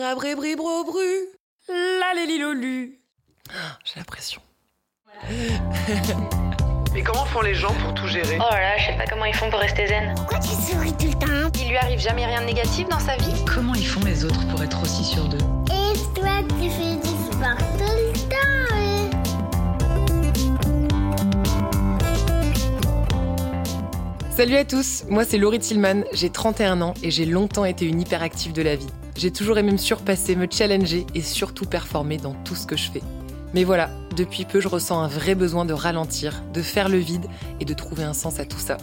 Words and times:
Rabribribro-bru. 0.00 1.28
La 1.68 2.14
lélilolu. 2.14 3.00
J'ai 3.84 3.98
la 3.98 4.04
pression. 4.04 4.40
Et 6.96 7.02
comment 7.02 7.26
font 7.26 7.42
les 7.42 7.54
gens 7.54 7.74
pour 7.74 7.92
tout 7.92 8.06
gérer? 8.06 8.38
Oh 8.40 8.50
là 8.50 8.60
là, 8.60 8.78
je 8.78 8.86
sais 8.86 8.96
pas 8.96 9.04
comment 9.04 9.26
ils 9.26 9.34
font 9.34 9.50
pour 9.50 9.60
rester 9.60 9.88
zen. 9.88 10.14
Pourquoi 10.16 10.38
tu 10.38 10.48
souris 10.48 10.94
tout 10.94 11.06
le 11.06 11.12
temps? 11.12 11.50
Il 11.60 11.68
lui 11.68 11.76
arrive 11.76 12.00
jamais 12.00 12.24
rien 12.24 12.40
de 12.40 12.46
négatif 12.46 12.88
dans 12.88 12.98
sa 12.98 13.16
vie? 13.16 13.44
Comment 13.44 13.74
ils 13.74 13.86
font 13.86 14.02
les 14.06 14.24
autres 14.24 14.48
pour 14.48 14.62
être 14.62 14.82
aussi 14.82 15.04
sûrs 15.04 15.28
d'eux? 15.28 15.36
Et 15.66 15.92
toi, 16.18 16.38
tu 16.48 16.70
fais 16.70 16.96
du 16.96 17.08
sport 17.30 17.58
tout 17.76 17.84
le 17.84 18.12
temps 18.30 18.70
hein? 18.72 19.10
Salut 24.30 24.56
à 24.56 24.64
tous, 24.64 25.04
moi 25.10 25.26
c'est 25.26 25.36
Laurie 25.36 25.58
Tillman, 25.58 26.04
j'ai 26.12 26.30
31 26.30 26.80
ans 26.80 26.94
et 27.02 27.10
j'ai 27.10 27.26
longtemps 27.26 27.66
été 27.66 27.84
une 27.84 28.00
hyperactive 28.00 28.54
de 28.54 28.62
la 28.62 28.76
vie. 28.76 28.88
J'ai 29.16 29.30
toujours 29.30 29.58
aimé 29.58 29.72
me 29.72 29.76
surpasser, 29.76 30.36
me 30.36 30.46
challenger 30.50 31.06
et 31.14 31.22
surtout 31.22 31.66
performer 31.66 32.16
dans 32.16 32.34
tout 32.44 32.54
ce 32.54 32.66
que 32.66 32.76
je 32.76 32.90
fais. 32.90 33.02
Mais 33.52 33.64
voilà, 33.64 33.90
depuis 34.16 34.44
peu 34.44 34.60
je 34.60 34.68
ressens 34.68 35.00
un 35.00 35.08
vrai 35.08 35.34
besoin 35.34 35.64
de 35.64 35.72
ralentir, 35.72 36.42
de 36.54 36.62
faire 36.62 36.88
le 36.88 36.98
vide 36.98 37.26
et 37.58 37.64
de 37.64 37.74
trouver 37.74 38.04
un 38.04 38.12
sens 38.12 38.38
à 38.38 38.44
tout 38.44 38.58
ça. 38.58 38.76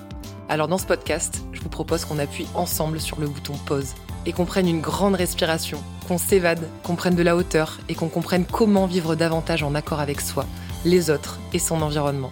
Alors 0.50 0.68
dans 0.68 0.78
ce 0.78 0.86
podcast, 0.86 1.42
je 1.54 1.62
vous 1.62 1.70
propose 1.70 2.06
qu'on 2.06 2.20
appuie 2.20 2.48
ensemble 2.54 3.00
sur 3.00 3.20
le 3.20 3.28
bouton 3.28 3.54
pause 3.66 3.94
et 4.26 4.34
qu'on 4.34 4.46
prenne 4.46 4.68
une 4.68 4.82
grande 4.82 5.16
respiration, 5.16 5.82
qu'on 6.08 6.18
s'évade, 6.18 6.68
qu'on 6.84 6.96
prenne 6.96 7.16
de 7.16 7.24
la 7.24 7.36
hauteur 7.36 7.80
et 7.88 7.96
qu'on 7.96 8.10
comprenne 8.10 8.46
comment 8.46 8.86
vivre 8.86 9.16
davantage 9.16 9.64
en 9.64 9.76
accord 9.76 10.02
avec 10.02 10.22
soi, 10.22 10.46
les 10.86 11.10
autres 11.10 11.40
et 11.54 11.60
son 11.60 11.82
environnement. 11.82 12.32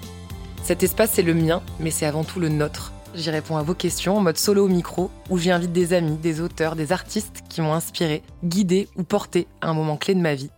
Cet 0.64 0.84
espace 0.84 1.12
c'est 1.14 1.22
le 1.22 1.34
mien, 1.34 1.62
mais 1.80 1.92
c'est 1.92 2.06
avant 2.06 2.24
tout 2.24 2.40
le 2.40 2.50
nôtre. 2.50 2.92
J'y 3.16 3.30
réponds 3.30 3.56
à 3.56 3.64
vos 3.64 3.74
questions 3.74 4.18
en 4.18 4.22
mode 4.22 4.38
solo 4.38 4.66
au 4.66 4.68
micro, 4.68 5.10
où 5.30 5.38
j'y 5.38 5.50
invite 5.50 5.72
des 5.72 5.94
amis, 5.94 6.18
des 6.18 6.42
auteurs, 6.42 6.76
des 6.76 6.92
artistes 6.92 7.44
qui 7.48 7.62
m'ont 7.62 7.74
inspiré, 7.74 8.24
guidé 8.44 8.90
ou 8.98 9.04
porté 9.04 9.48
à 9.62 9.70
un 9.70 9.74
moment 9.74 9.96
clé 9.96 10.16
de 10.16 10.20
ma 10.20 10.36
vie. 10.36 10.52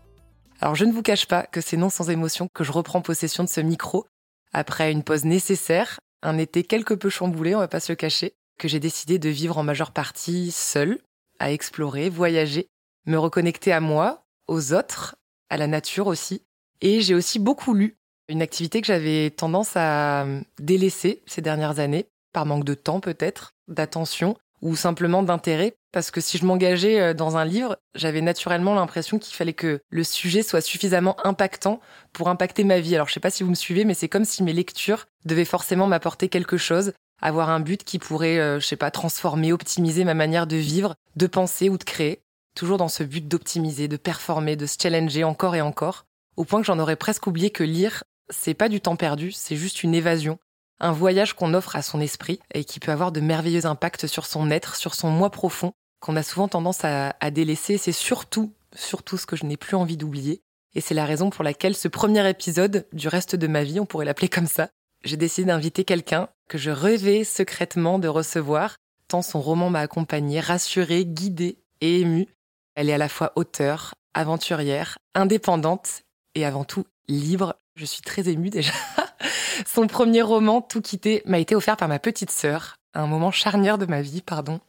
Alors 0.60 0.74
je 0.74 0.84
ne 0.86 0.92
vous 0.92 1.04
cache 1.04 1.28
pas 1.28 1.44
que 1.44 1.62
c'est 1.62 1.78
non 1.78 1.92
sans 1.92 2.10
émotion 2.10 2.48
que 2.52 2.64
je 2.64 2.72
reprends 2.72 3.02
possession 3.02 3.44
de 3.44 3.50
ce 3.50 3.62
micro, 3.62 4.08
après 4.54 4.92
une 4.92 5.04
pause 5.04 5.24
nécessaire, 5.24 6.00
un 6.24 6.40
été 6.40 6.64
quelque 6.64 6.96
peu 6.96 7.10
chamboulé, 7.10 7.54
on 7.54 7.60
va 7.60 7.68
pas 7.68 7.80
se 7.80 7.92
le 7.92 7.96
cacher, 7.96 8.34
que 8.58 8.68
j'ai 8.68 8.80
décidé 8.80 9.20
de 9.20 9.30
vivre 9.30 9.60
en 9.60 9.64
majeure 9.64 9.92
partie 9.92 10.50
seule, 10.50 10.98
à 11.38 11.52
explorer, 11.52 12.10
voyager, 12.10 12.70
me 13.06 13.20
reconnecter 13.20 13.72
à 13.72 13.82
moi, 13.82 14.24
aux 14.48 14.74
autres, 14.74 15.16
à 15.52 15.58
la 15.58 15.68
nature 15.68 16.08
aussi. 16.08 16.42
Et 16.82 17.02
j'ai 17.02 17.14
aussi 17.14 17.38
beaucoup 17.38 17.76
lu, 17.76 17.98
une 18.30 18.42
activité 18.42 18.82
que 18.82 18.88
j'avais 18.88 19.30
tendance 19.30 19.74
à 19.76 20.26
délaisser 20.60 21.22
ces 21.28 21.42
dernières 21.42 21.78
années, 21.78 22.08
par 22.38 22.46
manque 22.46 22.66
de 22.66 22.76
temps 22.76 23.00
peut-être, 23.00 23.56
d'attention 23.68 24.38
ou 24.62 24.76
simplement 24.76 25.24
d'intérêt, 25.24 25.74
parce 25.92 26.12
que 26.12 26.22
si 26.22 26.38
je 26.38 26.46
m'engageais 26.46 27.02
euh, 27.02 27.14
dans 27.16 27.36
un 27.36 27.46
livre, 27.46 27.78
j'avais 27.96 28.22
naturellement 28.22 28.76
l'impression 28.76 29.18
qu'il 29.18 29.36
fallait 29.36 29.54
que 29.54 29.80
le 29.90 30.04
sujet 30.04 30.44
soit 30.44 30.62
suffisamment 30.62 31.16
impactant 31.26 31.80
pour 32.14 32.30
impacter 32.30 32.64
ma 32.64 32.80
vie. 32.80 32.94
Alors 32.94 33.08
je 33.08 33.14
sais 33.14 33.20
pas 33.20 33.32
si 33.32 33.42
vous 33.42 33.50
me 33.50 33.56
suivez, 33.56 33.86
mais 33.86 33.96
c'est 33.96 34.08
comme 34.08 34.24
si 34.24 34.44
mes 34.44 34.54
lectures 34.54 35.08
devaient 35.26 35.46
forcément 35.46 35.88
m'apporter 35.88 36.30
quelque 36.30 36.58
chose, 36.58 36.94
avoir 37.24 37.50
un 37.50 37.60
but 37.60 37.84
qui 37.84 37.98
pourrait, 37.98 38.38
euh, 38.38 38.60
je 38.60 38.68
sais 38.68 38.76
pas, 38.76 38.92
transformer, 38.92 39.52
optimiser 39.52 40.04
ma 40.04 40.14
manière 40.14 40.46
de 40.46 40.58
vivre, 40.58 40.94
de 41.16 41.26
penser 41.26 41.70
ou 41.70 41.80
de 41.80 41.84
créer, 41.84 42.22
toujours 42.54 42.78
dans 42.78 42.88
ce 42.88 43.02
but 43.02 43.28
d'optimiser, 43.28 43.88
de 43.88 43.98
performer, 43.98 44.56
de 44.56 44.68
se 44.68 44.78
challenger 44.80 45.24
encore 45.24 45.56
et 45.56 45.62
encore, 45.62 46.06
au 46.36 46.46
point 46.46 46.62
que 46.62 46.68
j'en 46.68 46.78
aurais 46.78 46.98
presque 46.98 47.26
oublié 47.26 47.50
que 47.50 47.64
lire, 47.64 48.04
c'est 48.30 48.54
pas 48.54 48.70
du 48.70 48.80
temps 48.80 48.96
perdu, 48.96 49.32
c'est 49.32 49.56
juste 49.56 49.82
une 49.82 49.96
évasion, 49.96 50.38
un 50.80 50.92
voyage 50.92 51.34
qu'on 51.34 51.54
offre 51.54 51.76
à 51.76 51.82
son 51.82 52.02
esprit 52.02 52.40
et 52.54 52.64
qui 52.64 52.80
peut 52.80 52.92
avoir 52.92 53.12
de 53.12 53.20
merveilleux 53.20 53.66
impacts 53.66 54.08
sur 54.08 54.26
son 54.26 54.52
être, 54.52 54.76
sur 54.76 54.96
son 54.96 55.10
moi 55.10 55.30
profond, 55.30 55.74
qu'on 56.00 56.16
a 56.16 56.24
souvent 56.24 56.48
tendance 56.48 56.84
à, 56.84 57.32
délaisser. 57.32 57.78
C'est 57.78 57.92
surtout, 57.92 58.54
surtout 58.76 59.18
ce 59.18 59.26
que 59.26 59.36
je 59.36 59.46
n'ai 59.46 59.58
plus 59.58 59.76
envie 59.76 59.98
d'oublier. 59.98 60.42
Et 60.76 60.82
c'est 60.82 60.94
la 60.94 61.06
raison 61.06 61.30
pour 61.30 61.44
laquelle 61.44 61.76
ce 61.76 61.88
premier 61.88 62.28
épisode 62.30 62.86
du 62.94 63.08
reste 63.08 63.36
de 63.36 63.48
ma 63.48 63.64
vie, 63.64 63.80
on 63.80 63.86
pourrait 63.86 64.06
l'appeler 64.06 64.30
comme 64.30 64.48
ça, 64.48 64.70
j'ai 65.04 65.18
décidé 65.18 65.48
d'inviter 65.48 65.84
quelqu'un 65.84 66.30
que 66.50 66.58
je 66.58 66.70
rêvais 66.70 67.24
secrètement 67.24 68.00
de 68.00 68.08
recevoir, 68.08 68.76
tant 69.08 69.22
son 69.22 69.42
roman 69.42 69.70
m'a 69.70 69.80
accompagnée, 69.80 70.40
rassurée, 70.40 71.06
guidée 71.06 71.58
et 71.82 72.02
émue. 72.02 72.28
Elle 72.76 72.90
est 72.90 72.94
à 72.94 72.98
la 72.98 73.10
fois 73.10 73.32
auteure, 73.36 73.96
aventurière, 74.14 74.98
indépendante 75.16 76.04
et 76.36 76.46
avant 76.46 76.64
tout 76.64 76.86
libre. 77.08 77.56
Je 77.76 77.86
suis 77.86 78.02
très 78.02 78.28
émue 78.30 78.50
déjà. 78.50 78.74
Son 79.66 79.88
premier 79.88 80.22
roman, 80.22 80.62
Tout 80.62 80.82
quitter, 80.82 81.22
m'a 81.26 81.40
été 81.40 81.56
offert 81.56 81.78
par 81.78 81.88
ma 81.88 82.00
petite 82.00 82.32
sœur, 82.32 82.78
un 82.94 83.08
moment 83.08 83.32
charnière 83.32 83.78
de 83.78 83.86
ma 83.86 84.02
vie, 84.02 84.22
pardon. 84.22 84.60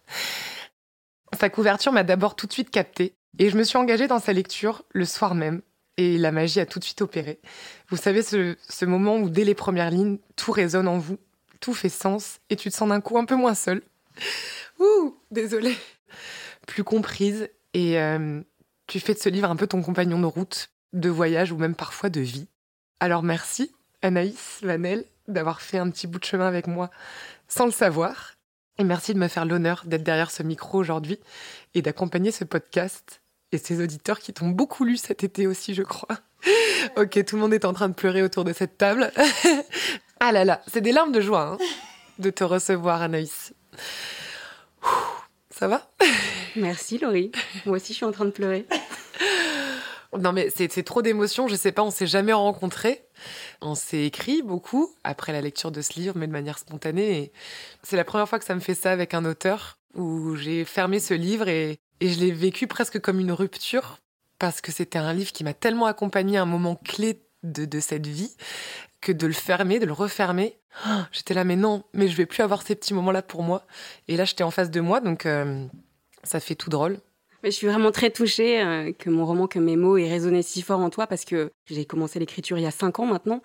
Sa 1.38 1.50
couverture 1.50 1.92
m'a 1.92 2.04
d'abord 2.04 2.36
tout 2.36 2.46
de 2.46 2.52
suite 2.52 2.70
captée, 2.70 3.14
et 3.38 3.50
je 3.50 3.56
me 3.56 3.64
suis 3.64 3.78
engagée 3.78 4.06
dans 4.06 4.18
sa 4.18 4.32
lecture 4.32 4.84
le 4.90 5.04
soir 5.04 5.34
même, 5.34 5.62
et 5.96 6.16
la 6.18 6.32
magie 6.32 6.60
a 6.60 6.66
tout 6.66 6.78
de 6.78 6.84
suite 6.84 7.02
opéré. 7.02 7.40
Vous 7.88 7.96
savez, 7.96 8.22
ce, 8.22 8.84
moment 8.84 9.16
où 9.16 9.28
dès 9.28 9.44
les 9.44 9.54
premières 9.54 9.90
lignes, 9.90 10.18
tout 10.36 10.52
résonne 10.52 10.88
en 10.88 10.98
vous, 10.98 11.18
tout 11.60 11.74
fait 11.74 11.88
sens, 11.88 12.40
et 12.50 12.56
tu 12.56 12.70
te 12.70 12.76
sens 12.76 12.88
d'un 12.88 13.00
coup 13.00 13.18
un 13.18 13.24
peu 13.24 13.36
moins 13.36 13.54
seule. 13.54 13.82
Ouh, 14.78 15.16
désolée. 15.30 15.76
Plus 16.66 16.84
comprise, 16.84 17.48
et 17.74 17.98
euh, 18.00 18.40
tu 18.86 19.00
fais 19.00 19.14
de 19.14 19.18
ce 19.18 19.28
livre 19.28 19.50
un 19.50 19.56
peu 19.56 19.66
ton 19.66 19.82
compagnon 19.82 20.18
de 20.20 20.26
route, 20.26 20.70
de 20.92 21.08
voyage 21.08 21.52
ou 21.52 21.56
même 21.56 21.74
parfois 21.74 22.08
de 22.08 22.20
vie. 22.20 22.48
Alors 23.00 23.22
merci, 23.22 23.72
Anaïs 24.02 24.58
Vanel, 24.62 25.04
d'avoir 25.26 25.60
fait 25.60 25.78
un 25.78 25.90
petit 25.90 26.06
bout 26.06 26.18
de 26.18 26.24
chemin 26.24 26.46
avec 26.46 26.66
moi 26.66 26.90
sans 27.48 27.66
le 27.66 27.72
savoir. 27.72 28.34
Et 28.78 28.84
merci 28.84 29.12
de 29.12 29.18
me 29.18 29.28
faire 29.28 29.44
l'honneur 29.44 29.82
d'être 29.86 30.04
derrière 30.04 30.30
ce 30.30 30.42
micro 30.42 30.78
aujourd'hui 30.78 31.18
et 31.74 31.82
d'accompagner 31.82 32.30
ce 32.30 32.44
podcast 32.44 33.20
et 33.50 33.58
ses 33.58 33.82
auditeurs 33.82 34.20
qui 34.20 34.32
t'ont 34.32 34.48
beaucoup 34.48 34.84
lu 34.84 34.96
cet 34.96 35.24
été 35.24 35.46
aussi, 35.46 35.74
je 35.74 35.82
crois. 35.82 36.16
ok, 36.96 37.24
tout 37.24 37.36
le 37.36 37.42
monde 37.42 37.54
est 37.54 37.64
en 37.64 37.72
train 37.72 37.88
de 37.88 37.94
pleurer 37.94 38.22
autour 38.22 38.44
de 38.44 38.52
cette 38.52 38.78
table. 38.78 39.10
ah 40.20 40.30
là 40.32 40.44
là, 40.44 40.62
c'est 40.68 40.80
des 40.80 40.92
larmes 40.92 41.12
de 41.12 41.20
joie 41.20 41.42
hein, 41.42 41.58
de 42.18 42.30
te 42.30 42.44
recevoir, 42.44 43.02
Anaïs. 43.02 43.52
Ça 45.50 45.66
va? 45.66 45.90
Merci 46.54 46.98
Laurie. 46.98 47.32
Moi 47.66 47.76
aussi 47.76 47.92
je 47.92 47.96
suis 47.96 48.04
en 48.04 48.12
train 48.12 48.26
de 48.26 48.30
pleurer. 48.30 48.66
Non 50.16 50.32
mais 50.32 50.50
c'est 50.50 50.72
c'est 50.72 50.84
trop 50.84 51.02
d'émotions, 51.02 51.48
je 51.48 51.54
sais 51.54 51.72
pas, 51.72 51.82
on 51.82 51.90
s'est 51.90 52.06
jamais 52.06 52.32
rencontrés. 52.32 53.07
On 53.60 53.74
s'est 53.74 54.04
écrit 54.04 54.42
beaucoup 54.42 54.94
après 55.04 55.32
la 55.32 55.40
lecture 55.40 55.70
de 55.70 55.80
ce 55.80 55.94
livre, 55.98 56.14
mais 56.16 56.26
de 56.26 56.32
manière 56.32 56.58
spontanée. 56.58 57.32
C'est 57.82 57.96
la 57.96 58.04
première 58.04 58.28
fois 58.28 58.38
que 58.38 58.44
ça 58.44 58.54
me 58.54 58.60
fait 58.60 58.74
ça 58.74 58.92
avec 58.92 59.14
un 59.14 59.24
auteur, 59.24 59.78
où 59.94 60.36
j'ai 60.36 60.64
fermé 60.64 61.00
ce 61.00 61.14
livre 61.14 61.48
et, 61.48 61.78
je 62.00 62.20
l'ai 62.20 62.30
vécu 62.30 62.68
presque 62.68 63.00
comme 63.00 63.18
une 63.18 63.32
rupture, 63.32 63.98
parce 64.38 64.60
que 64.60 64.70
c'était 64.70 65.00
un 65.00 65.12
livre 65.12 65.32
qui 65.32 65.42
m'a 65.42 65.52
tellement 65.52 65.86
accompagné 65.86 66.38
à 66.38 66.42
un 66.42 66.46
moment 66.46 66.76
clé 66.76 67.20
de, 67.42 67.80
cette 67.80 68.06
vie, 68.06 68.36
que 69.00 69.10
de 69.10 69.26
le 69.26 69.32
fermer, 69.32 69.80
de 69.80 69.86
le 69.86 69.92
refermer, 69.92 70.56
oh, 70.86 71.00
j'étais 71.10 71.34
là, 71.34 71.42
mais 71.42 71.56
non, 71.56 71.82
mais 71.92 72.06
je 72.06 72.16
vais 72.16 72.26
plus 72.26 72.44
avoir 72.44 72.62
ces 72.62 72.76
petits 72.76 72.94
moments-là 72.94 73.22
pour 73.22 73.42
moi. 73.42 73.66
Et 74.06 74.16
là, 74.16 74.24
j'étais 74.24 74.44
en 74.44 74.52
face 74.52 74.70
de 74.70 74.80
moi, 74.80 75.00
donc 75.00 75.26
euh, 75.26 75.66
ça 76.22 76.38
fait 76.38 76.54
tout 76.54 76.70
drôle. 76.70 77.00
Mais 77.42 77.50
je 77.50 77.56
suis 77.56 77.66
vraiment 77.68 77.92
très 77.92 78.10
touchée 78.10 78.60
euh, 78.60 78.92
que 78.92 79.10
mon 79.10 79.24
roman, 79.24 79.46
que 79.46 79.60
mes 79.60 79.76
mots 79.76 79.96
aient 79.96 80.08
résonné 80.08 80.42
si 80.42 80.60
fort 80.62 80.80
en 80.80 80.90
toi 80.90 81.06
parce 81.06 81.24
que 81.24 81.52
j'ai 81.66 81.84
commencé 81.84 82.18
l'écriture 82.18 82.58
il 82.58 82.62
y 82.62 82.66
a 82.66 82.72
cinq 82.72 82.98
ans 82.98 83.06
maintenant. 83.06 83.42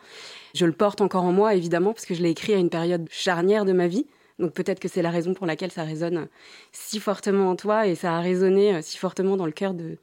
Je 0.55 0.65
le 0.65 0.71
porte 0.71 1.01
encore 1.01 1.23
en 1.23 1.31
moi, 1.31 1.53
évidemment, 1.53 1.93
parce 1.93 2.05
que 2.05 2.15
je 2.15 2.23
l'ai 2.23 2.31
écrit 2.31 2.53
à 2.53 2.57
une 2.57 2.69
période 2.71 3.07
charnière 3.11 3.65
de 3.65 3.73
ma 3.73 3.87
vie. 3.87 4.07
Donc 4.39 4.53
peut-être 4.53 4.79
que 4.79 4.87
c'est 4.87 5.03
la 5.03 5.11
raison 5.11 5.35
pour 5.35 5.45
laquelle 5.45 5.71
ça 5.71 5.83
résonne 5.83 6.27
si 6.71 6.99
fortement 6.99 7.49
en 7.49 7.55
toi 7.55 7.85
et 7.85 7.93
ça 7.93 8.17
a 8.17 8.19
résonné 8.19 8.75
euh, 8.75 8.79
si 8.81 8.97
fortement 8.97 9.37
dans 9.37 9.45
le 9.45 9.51
cœur 9.51 9.75
de, 9.75 9.97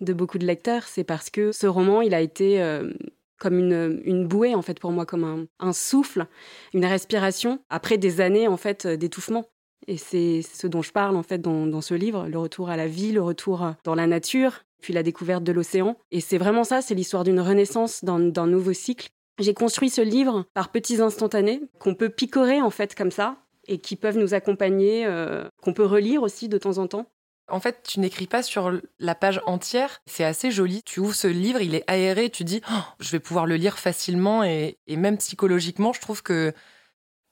de 0.00 0.12
beaucoup 0.14 0.38
de 0.38 0.46
lecteurs. 0.46 0.84
C'est 0.84 1.04
parce 1.04 1.28
que 1.28 1.52
ce 1.52 1.66
roman, 1.66 2.00
il 2.00 2.14
a 2.14 2.22
été 2.22 2.62
euh, 2.62 2.92
comme 3.38 3.58
une, 3.58 4.00
une 4.04 4.26
bouée, 4.26 4.54
en 4.54 4.62
fait, 4.62 4.80
pour 4.80 4.90
moi, 4.90 5.04
comme 5.04 5.24
un, 5.24 5.46
un 5.60 5.74
souffle, 5.74 6.26
une 6.72 6.86
respiration, 6.86 7.58
après 7.68 7.98
des 7.98 8.22
années, 8.22 8.48
en 8.48 8.56
fait, 8.56 8.86
d'étouffement. 8.86 9.44
Et 9.86 9.96
c'est 9.96 10.42
ce 10.42 10.66
dont 10.66 10.82
je 10.82 10.92
parle 10.92 11.16
en 11.16 11.22
fait 11.22 11.38
dans, 11.38 11.80
ce 11.80 11.94
livre, 11.94 12.26
le 12.28 12.38
retour 12.38 12.70
à 12.70 12.76
la 12.76 12.86
vie, 12.86 13.12
le 13.12 13.22
retour 13.22 13.74
dans 13.84 13.94
la 13.94 14.06
nature, 14.06 14.62
puis 14.80 14.92
la 14.92 15.02
découverte 15.02 15.44
de 15.44 15.52
l'océan. 15.52 15.96
Et 16.10 16.20
c'est 16.20 16.38
vraiment 16.38 16.64
ça, 16.64 16.82
c'est 16.82 16.94
l'histoire 16.94 17.24
d'une 17.24 17.40
renaissance, 17.40 18.04
d'un 18.04 18.46
nouveau 18.46 18.72
cycle. 18.72 19.08
J'ai 19.38 19.54
construit 19.54 19.90
ce 19.90 20.00
livre 20.00 20.44
par 20.54 20.70
petits 20.70 21.00
instantanés 21.00 21.60
qu'on 21.78 21.94
peut 21.94 22.08
picorer 22.08 22.60
en 22.60 22.70
fait 22.70 22.94
comme 22.94 23.10
ça 23.10 23.36
et 23.66 23.78
qui 23.78 23.96
peuvent 23.96 24.18
nous 24.18 24.34
accompagner, 24.34 25.06
euh, 25.06 25.48
qu'on 25.62 25.72
peut 25.72 25.86
relire 25.86 26.22
aussi 26.22 26.48
de 26.48 26.58
temps 26.58 26.78
en 26.78 26.86
temps. 26.86 27.10
En 27.50 27.60
fait, 27.60 27.82
tu 27.86 28.00
n'écris 28.00 28.26
pas 28.26 28.42
sur 28.42 28.80
la 28.98 29.14
page 29.14 29.40
entière. 29.44 30.00
C'est 30.06 30.24
assez 30.24 30.50
joli. 30.50 30.82
Tu 30.84 31.00
ouvres 31.00 31.14
ce 31.14 31.26
livre, 31.26 31.60
il 31.60 31.74
est 31.74 31.84
aéré. 31.88 32.30
Tu 32.30 32.44
dis, 32.44 32.62
oh, 32.70 32.80
je 33.00 33.10
vais 33.10 33.20
pouvoir 33.20 33.44
le 33.44 33.56
lire 33.56 33.78
facilement 33.78 34.44
et, 34.44 34.78
et 34.86 34.96
même 34.96 35.18
psychologiquement, 35.18 35.92
je 35.92 36.00
trouve 36.00 36.22
que 36.22 36.54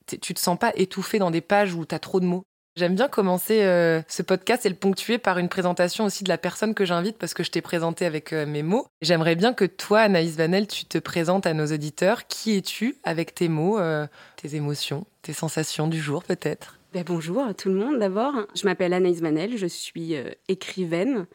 tu 0.07 0.35
te 0.35 0.41
sens 0.41 0.59
pas 0.59 0.73
étouffé 0.75 1.19
dans 1.19 1.31
des 1.31 1.41
pages 1.41 1.75
où 1.75 1.87
tu 1.87 1.95
as 1.95 1.99
trop 1.99 2.21
de 2.21 2.27
mots. 2.27 2.45
J'aime 2.75 2.95
bien 2.95 3.09
commencer 3.09 3.65
euh, 3.65 4.01
ce 4.09 4.23
podcast 4.23 4.65
et 4.65 4.71
le 4.71 4.75
ponctuer 4.75 5.19
par 5.19 5.37
une 5.37 5.51
présentation 5.51 6.07
aussi 6.07 6.25
de 6.25 6.31
la 6.31 6.39
personne 6.39 6.73
que 6.73 6.87
j'invite 6.87 7.19
parce 7.19 7.35
que 7.35 7.43
je 7.43 7.51
t'ai 7.51 7.61
présenté 7.61 8.07
avec 8.07 8.33
euh, 8.33 8.47
mes 8.47 8.63
mots. 8.63 8.87
J'aimerais 9.03 9.35
bien 9.35 9.53
que 9.53 9.67
toi, 9.67 10.01
Anaïs 10.01 10.37
Vanel, 10.37 10.67
tu 10.67 10.87
te 10.87 10.97
présentes 10.97 11.47
à 11.47 11.53
nos 11.53 11.67
auditeurs. 11.67 12.27
Qui 12.29 12.57
es-tu 12.57 12.97
avec 13.05 13.35
tes 13.35 13.51
mots, 13.51 13.79
euh, 13.79 14.07
tes 14.37 14.57
émotions, 14.57 15.05
tes 15.21 15.35
sensations 15.35 15.87
du 15.87 16.01
jour 16.01 16.25
peut-être? 16.25 16.79
Ben 16.95 17.05
Bonjour 17.07 17.43
à 17.45 17.53
tout 17.53 17.69
le 17.69 17.75
monde 17.75 17.99
d'abord. 17.99 18.33
Je 18.55 18.65
m'appelle 18.65 18.95
Anaïs 18.95 19.21
Vanel, 19.21 19.59
je 19.59 19.67
suis 19.67 20.15
écrivaine. 20.49 21.27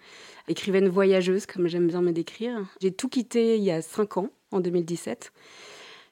écrivaine 0.48 0.88
voyageuse, 0.88 1.46
comme 1.46 1.68
j'aime 1.68 1.88
bien 1.88 2.02
me 2.02 2.14
décrire. 2.14 2.66
J'ai 2.82 2.92
tout 2.92 3.10
quitté 3.10 3.58
il 3.58 3.64
y 3.64 3.72
a 3.72 3.84
cinq 3.84 4.18
ans, 4.18 4.30
en 4.52 4.60
2017. 4.60 5.32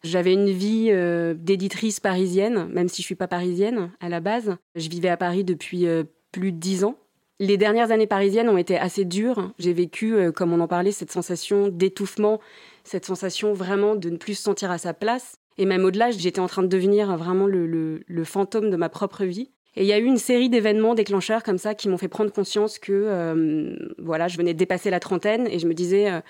J'avais 0.05 0.33
une 0.33 0.51
vie 0.51 0.89
euh, 0.91 1.33
d'éditrice 1.33 1.99
parisienne, 1.99 2.67
même 2.71 2.87
si 2.87 3.01
je 3.01 3.07
suis 3.07 3.15
pas 3.15 3.27
parisienne 3.27 3.91
à 3.99 4.07
la 4.07 4.19
base. 4.19 4.55
Je 4.75 4.87
vivais 4.87 5.09
à 5.09 5.17
Paris 5.17 5.43
depuis 5.43 5.87
euh, 5.87 6.03
plus 6.31 6.51
de 6.51 6.57
dix 6.57 6.83
ans. 6.83 6.95
Les 7.39 7.57
dernières 7.57 7.89
années 7.89 8.05
parisiennes 8.05 8.47
ont 8.47 8.57
été 8.57 8.77
assez 8.77 9.03
dures. 9.03 9.51
J'ai 9.57 9.73
vécu, 9.73 10.13
euh, 10.13 10.31
comme 10.31 10.53
on 10.53 10.59
en 10.59 10.67
parlait, 10.67 10.91
cette 10.91 11.11
sensation 11.11 11.69
d'étouffement, 11.69 12.39
cette 12.83 13.05
sensation 13.05 13.53
vraiment 13.53 13.95
de 13.95 14.11
ne 14.11 14.17
plus 14.17 14.35
se 14.35 14.43
sentir 14.43 14.69
à 14.69 14.77
sa 14.77 14.93
place. 14.93 15.37
Et 15.57 15.65
même 15.65 15.83
au-delà, 15.83 16.11
j'étais 16.11 16.39
en 16.39 16.47
train 16.47 16.61
de 16.61 16.67
devenir 16.67 17.17
vraiment 17.17 17.47
le 17.47 18.23
fantôme 18.25 18.69
de 18.69 18.75
ma 18.75 18.89
propre 18.89 19.23
vie. 19.23 19.49
Et 19.77 19.83
il 19.83 19.87
y 19.87 19.93
a 19.93 19.99
eu 19.99 20.05
une 20.05 20.17
série 20.17 20.49
d'événements 20.49 20.95
déclencheurs 20.95 21.43
comme 21.43 21.57
ça 21.57 21.75
qui 21.75 21.89
m'ont 21.89 21.97
fait 21.97 22.07
prendre 22.07 22.31
conscience 22.31 22.79
que 22.79 22.93
euh, 22.93 23.75
voilà, 23.97 24.27
je 24.29 24.37
venais 24.37 24.53
de 24.53 24.57
dépasser 24.57 24.89
la 24.89 25.01
trentaine 25.01 25.47
et 25.47 25.59
je 25.59 25.67
me 25.67 25.73
disais, 25.73 26.09
euh, 26.09 26.21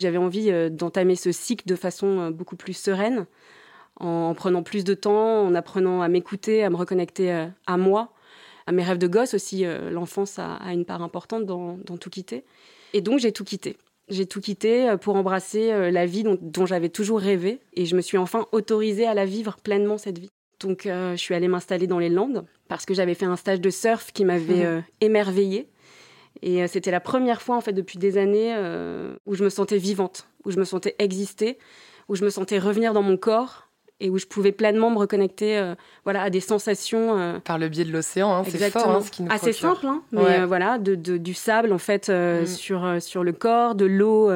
j'avais 0.00 0.18
envie 0.18 0.50
euh, 0.50 0.68
d'entamer 0.68 1.16
ce 1.16 1.32
cycle 1.32 1.66
de 1.66 1.74
façon 1.74 2.30
beaucoup 2.30 2.54
plus 2.54 2.74
sereine, 2.74 3.26
en, 3.98 4.34
prenant 4.34 4.62
plus 4.62 4.84
de 4.84 4.94
temps, 4.94 5.42
en 5.44 5.54
apprenant 5.54 6.00
à 6.00 6.08
m'écouter, 6.08 6.62
à 6.62 6.70
me 6.70 6.76
reconnecter 6.76 7.48
à 7.66 7.76
moi, 7.76 8.12
à 8.66 8.72
mes 8.72 8.82
rêves 8.82 8.98
de 8.98 9.08
gosse 9.08 9.34
aussi. 9.34 9.64
L'enfance 9.90 10.38
a, 10.38 10.58
une 10.72 10.84
part 10.84 11.02
importante 11.02 11.44
dans, 11.44 11.76
tout 12.00 12.10
quitter. 12.10 12.44
Et 12.94 13.00
donc 13.00 13.18
j'ai 13.18 13.32
tout 13.32 13.44
quitté. 13.44 13.76
J'ai 14.08 14.26
tout 14.26 14.40
quitté 14.40 14.94
pour 15.00 15.16
embrasser 15.16 15.90
la 15.90 16.06
vie 16.06 16.22
dont, 16.22 16.38
dont 16.40 16.66
j'avais 16.66 16.88
toujours 16.88 17.20
rêvé 17.20 17.60
et 17.74 17.84
je 17.84 17.94
me 17.94 18.00
suis 18.00 18.18
enfin 18.18 18.46
autorisée 18.50 19.06
à 19.06 19.14
la 19.14 19.26
vivre 19.26 19.56
pleinement 19.62 19.98
cette 19.98 20.18
vie. 20.18 20.30
Donc 20.62 20.82
je 20.84 21.16
suis 21.16 21.34
allée 21.34 21.48
m'installer 21.48 21.86
dans 21.86 21.98
les 21.98 22.08
Landes 22.08 22.44
parce 22.72 22.86
que 22.86 22.94
j'avais 22.94 23.12
fait 23.12 23.26
un 23.26 23.36
stage 23.36 23.60
de 23.60 23.68
surf 23.68 24.12
qui 24.14 24.24
m'avait 24.24 24.64
mhm. 24.64 24.64
euh, 24.64 24.80
émerveillée. 25.02 25.68
Et 26.40 26.62
euh, 26.62 26.66
c'était 26.66 26.90
la 26.90 27.00
première 27.00 27.42
fois, 27.42 27.54
en 27.54 27.60
fait, 27.60 27.74
depuis 27.74 27.98
des 27.98 28.16
années, 28.16 28.54
euh, 28.56 29.14
où 29.26 29.34
je 29.34 29.44
me 29.44 29.50
sentais 29.50 29.76
vivante, 29.76 30.26
où 30.46 30.50
je 30.50 30.58
me 30.58 30.64
sentais 30.64 30.96
exister, 30.98 31.58
où 32.08 32.16
je 32.16 32.24
me 32.24 32.30
sentais 32.30 32.58
revenir 32.58 32.94
dans 32.94 33.02
mon 33.02 33.18
corps 33.18 33.68
et 34.00 34.08
où 34.08 34.16
je 34.16 34.24
pouvais 34.24 34.52
pleinement 34.52 34.90
me 34.90 34.96
reconnecter 34.96 35.74
voilà, 36.04 36.22
à 36.22 36.30
des 36.30 36.40
sensations. 36.40 37.40
Par 37.44 37.58
le 37.58 37.68
biais 37.68 37.84
de 37.84 37.92
l'océan, 37.92 38.34
hein, 38.34 38.42
c'est 38.48 38.70
fort 38.70 38.90
hein, 38.90 39.00
ce 39.02 39.10
qui 39.10 39.22
nous 39.22 39.30
Assez 39.30 39.52
simple, 39.52 39.86
hein, 39.86 40.02
mais 40.10 40.44
voilà, 40.46 40.78
de, 40.78 40.94
du 40.94 41.34
sable, 41.34 41.72
en 41.72 41.78
fait, 41.78 42.08
mm. 42.08 42.46
sur, 42.46 42.96
sur 43.00 43.22
le 43.22 43.32
corps, 43.32 43.74
de 43.74 43.84
l'eau 43.84 44.30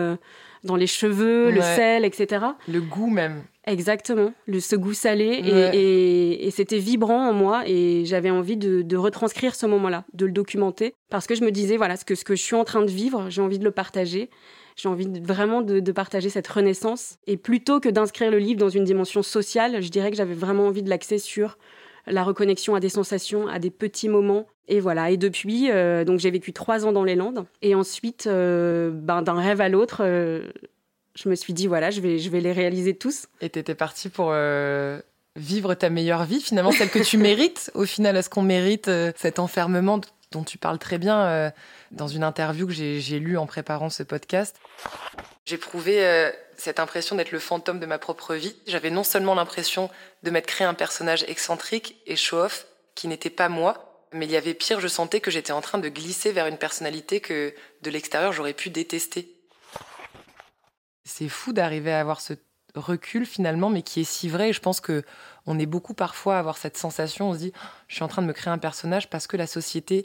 dans 0.63 0.77
les 0.77 0.87
cheveux, 0.87 1.51
le 1.51 1.63
sel, 1.63 2.05
etc. 2.05 2.45
Le 2.69 2.81
goût 2.81 3.09
même. 3.09 3.43
Exactement, 3.67 4.33
le, 4.47 4.61
ce 4.61 4.77
goût 4.77 4.95
salé. 4.95 5.43
Et, 5.75 6.51
c'était 6.53 6.79
vibrant 6.79 7.29
en 7.29 7.33
moi 7.33 7.65
et 7.67 8.05
j'avais 8.05 8.31
envie 8.31 8.57
de, 8.57 8.97
retranscrire 8.97 9.55
ce 9.55 9.67
moment-là, 9.67 10.05
de 10.15 10.27
le 10.27 10.33
documenter. 10.33 10.95
Parce 11.11 11.27
que 11.27 11.35
je 11.35 11.45
me 11.45 11.51
disais, 11.51 11.77
voilà, 11.77 11.97
ce 11.97 12.05
que, 12.05 12.15
ce 12.15 12.25
que 12.25 12.37
je 12.37 12.43
suis 12.43 12.55
en 12.55 12.65
train 12.65 12.83
de 12.83 12.91
vivre, 12.91 13.29
j'ai 13.29 13.43
envie 13.43 13.59
de 13.59 13.65
le 13.65 13.73
partager. 13.73 14.31
J'ai 14.77 14.89
envie 14.89 15.09
vraiment 15.21 15.63
de, 15.63 15.81
de, 15.81 15.93
partager 15.93 16.29
cette 16.29 16.47
renaissance. 16.47 17.19
Et 17.27 17.37
plutôt 17.37 17.81
que 17.81 17.89
d'inscrire 17.89 18.31
le 18.31 18.39
livre 18.39 18.61
dans 18.61 18.69
une 18.69 18.85
dimension 18.85 19.23
sociale, 19.23 19.83
je 19.83 19.89
dirais 19.89 20.11
que 20.11 20.17
j'avais 20.17 20.35
vraiment 20.35 20.67
envie 20.67 20.83
de 20.83 20.91
l'axer 20.91 21.19
sur 21.19 21.59
la 22.07 22.23
reconnexion 22.23 22.75
à 22.75 22.81
des 22.81 22.89
sensations, 22.89 23.49
à 23.49 23.59
des 23.59 23.71
petits 23.71 24.09
moments. 24.09 24.47
Et 24.69 24.81
voilà. 24.81 25.11
Et 25.11 25.17
depuis, 25.17 25.71
euh, 25.71 26.05
donc 26.05 26.19
j'ai 26.19 26.31
vécu 26.31 26.53
trois 26.53 26.87
ans 26.87 26.93
dans 26.93 27.05
les 27.05 27.15
Landes. 27.15 27.47
Et 27.63 27.75
ensuite, 27.75 28.27
euh, 28.27 28.91
ben, 28.93 29.23
d'un 29.23 29.41
rêve 29.41 29.61
à 29.61 29.69
l'autre, 29.69 30.03
euh, 30.05 30.51
je 31.17 31.29
me 31.29 31.35
suis 31.35 31.53
dit 31.53 31.67
voilà, 31.67 31.91
je 31.91 32.01
vais, 32.01 32.19
je 32.19 32.31
vais 32.31 32.41
les 32.41 32.53
réaliser 32.53 32.95
tous. 32.95 33.27
Et 33.41 33.51
tu 33.51 33.59
étais 33.59 33.75
partie 33.75 34.09
pour 34.09 34.35
vivre 35.37 35.75
ta 35.75 35.91
meilleure 35.91 36.25
vie, 36.25 36.41
finalement, 36.41 36.73
celle 36.73 36.91
que 36.91 36.99
tu 36.99 37.19
mérites. 37.19 37.71
Au 37.75 37.85
final, 37.85 38.17
est-ce 38.17 38.31
qu'on 38.31 38.43
mérite 38.43 38.91
cet 39.17 39.39
enfermement 39.39 40.01
dont 40.33 40.45
tu 40.45 40.59
parles 40.59 40.79
très 40.79 40.99
bien 40.99 41.53
dans 41.91 42.09
une 42.09 42.25
interview 42.25 42.67
que 42.67 42.73
j'ai 42.73 43.19
lue 43.19 43.39
en 43.39 43.47
préparant 43.47 43.91
ce 43.91 44.03
podcast? 44.03 44.57
J'éprouvais 45.45 46.33
cette 46.57 46.81
impression 46.81 47.17
d'être 47.17 47.33
le 47.33 47.39
fantôme 47.39 47.81
de 47.81 47.87
ma 47.87 47.99
propre 47.99 48.35
vie. 48.35 48.57
J'avais 48.67 48.91
non 48.91 49.05
seulement 49.05 49.35
l'impression 49.35 49.91
de 50.23 50.31
m'être 50.31 50.47
créé 50.47 50.67
un 50.67 50.75
personnage 50.75 51.25
excentrique 51.29 51.97
et 52.07 52.17
show-off 52.17 52.67
qui 52.95 53.09
n'était 53.09 53.31
pas 53.31 53.49
moi, 53.49 54.07
mais 54.13 54.27
il 54.27 54.33
y 54.33 54.37
avait 54.37 54.55
pire, 54.55 54.81
je 54.81 54.89
sentais 54.89 55.21
que 55.21 55.31
j'étais 55.31 55.53
en 55.53 55.61
train 55.61 55.79
de 55.79 55.89
glisser 55.89 56.33
vers 56.33 56.47
une 56.47 56.59
personnalité 56.59 57.21
que 57.21 57.55
de 57.83 57.91
l'extérieur 57.91 58.33
j'aurais 58.33 58.55
pu 58.55 58.71
détester. 58.71 59.36
C'est 61.07 61.29
fou 61.29 61.53
d'arriver 61.53 61.93
à 61.93 62.01
avoir 62.01 62.21
ce 62.21 62.35
recul 62.75 63.25
finalement, 63.25 63.71
mais 63.71 63.83
qui 63.83 64.01
est 64.01 64.05
si 64.05 64.29
vrai. 64.29 64.53
je 64.53 64.61
pense 64.61 64.81
que 64.81 65.03
on 65.47 65.59
est 65.59 65.67
beaucoup 65.67 65.95
parfois 65.95 66.37
à 66.37 66.39
avoir 66.41 66.59
cette 66.59 66.77
sensation, 66.77 67.31
on 67.31 67.33
se 67.33 67.39
dit, 67.39 67.53
je 67.89 67.95
suis 67.95 68.05
en 68.05 68.09
train 68.09 68.21
de 68.21 68.27
me 68.27 68.35
créer 68.35 68.53
un 68.53 68.59
personnage 68.59 69.09
parce 69.09 69.27
que 69.27 69.37
la 69.39 69.47
société 69.47 70.05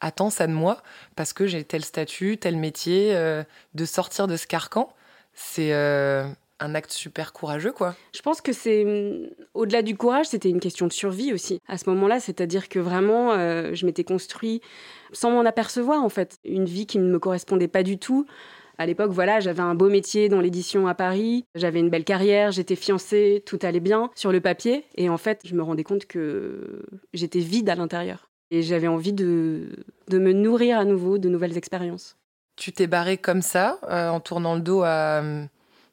attend 0.00 0.30
ça 0.30 0.46
de 0.46 0.52
moi, 0.52 0.82
parce 1.14 1.32
que 1.32 1.46
j'ai 1.46 1.62
tel 1.64 1.84
statut, 1.84 2.36
tel 2.38 2.56
métier, 2.56 3.14
euh, 3.14 3.44
de 3.74 3.84
sortir 3.84 4.26
de 4.26 4.36
ce 4.36 4.46
carcan 4.46 4.92
c'est 5.38 5.72
euh, 5.72 6.26
un 6.58 6.74
acte 6.74 6.90
super 6.90 7.32
courageux, 7.32 7.72
quoi. 7.72 7.94
Je 8.14 8.20
pense 8.20 8.40
que 8.40 8.52
c'est 8.52 8.84
mm, 8.84 9.28
au-delà 9.54 9.82
du 9.82 9.96
courage, 9.96 10.26
c'était 10.26 10.50
une 10.50 10.60
question 10.60 10.86
de 10.86 10.92
survie 10.92 11.32
aussi. 11.32 11.60
À 11.68 11.78
ce 11.78 11.88
moment-là, 11.90 12.18
c'est-à-dire 12.20 12.68
que 12.68 12.80
vraiment, 12.80 13.32
euh, 13.32 13.72
je 13.72 13.86
m'étais 13.86 14.04
construit 14.04 14.60
sans 15.12 15.30
m'en 15.30 15.44
apercevoir 15.44 16.02
en 16.02 16.08
fait, 16.08 16.38
une 16.44 16.64
vie 16.64 16.86
qui 16.86 16.98
ne 16.98 17.08
me 17.08 17.18
correspondait 17.18 17.68
pas 17.68 17.82
du 17.82 17.98
tout. 17.98 18.26
À 18.78 18.86
l'époque, 18.86 19.10
voilà, 19.10 19.40
j'avais 19.40 19.60
un 19.60 19.74
beau 19.74 19.88
métier 19.88 20.28
dans 20.28 20.40
l'édition 20.40 20.86
à 20.86 20.94
Paris, 20.94 21.44
j'avais 21.54 21.80
une 21.80 21.90
belle 21.90 22.04
carrière, 22.04 22.52
j'étais 22.52 22.76
fiancée, 22.76 23.42
tout 23.44 23.58
allait 23.62 23.80
bien 23.80 24.10
sur 24.14 24.32
le 24.32 24.40
papier. 24.40 24.84
Et 24.96 25.08
en 25.08 25.18
fait, 25.18 25.40
je 25.44 25.54
me 25.54 25.62
rendais 25.62 25.84
compte 25.84 26.06
que 26.06 26.84
j'étais 27.12 27.40
vide 27.40 27.68
à 27.68 27.74
l'intérieur. 27.74 28.30
Et 28.50 28.62
j'avais 28.62 28.86
envie 28.86 29.12
de, 29.12 29.68
de 30.08 30.18
me 30.18 30.32
nourrir 30.32 30.78
à 30.78 30.84
nouveau 30.84 31.18
de 31.18 31.28
nouvelles 31.28 31.58
expériences 31.58 32.16
tu 32.58 32.72
t'es 32.72 32.86
barré 32.86 33.16
comme 33.16 33.40
ça, 33.40 33.78
euh, 33.88 34.08
en 34.08 34.20
tournant 34.20 34.54
le 34.54 34.60
dos 34.60 34.82
à. 34.82 35.22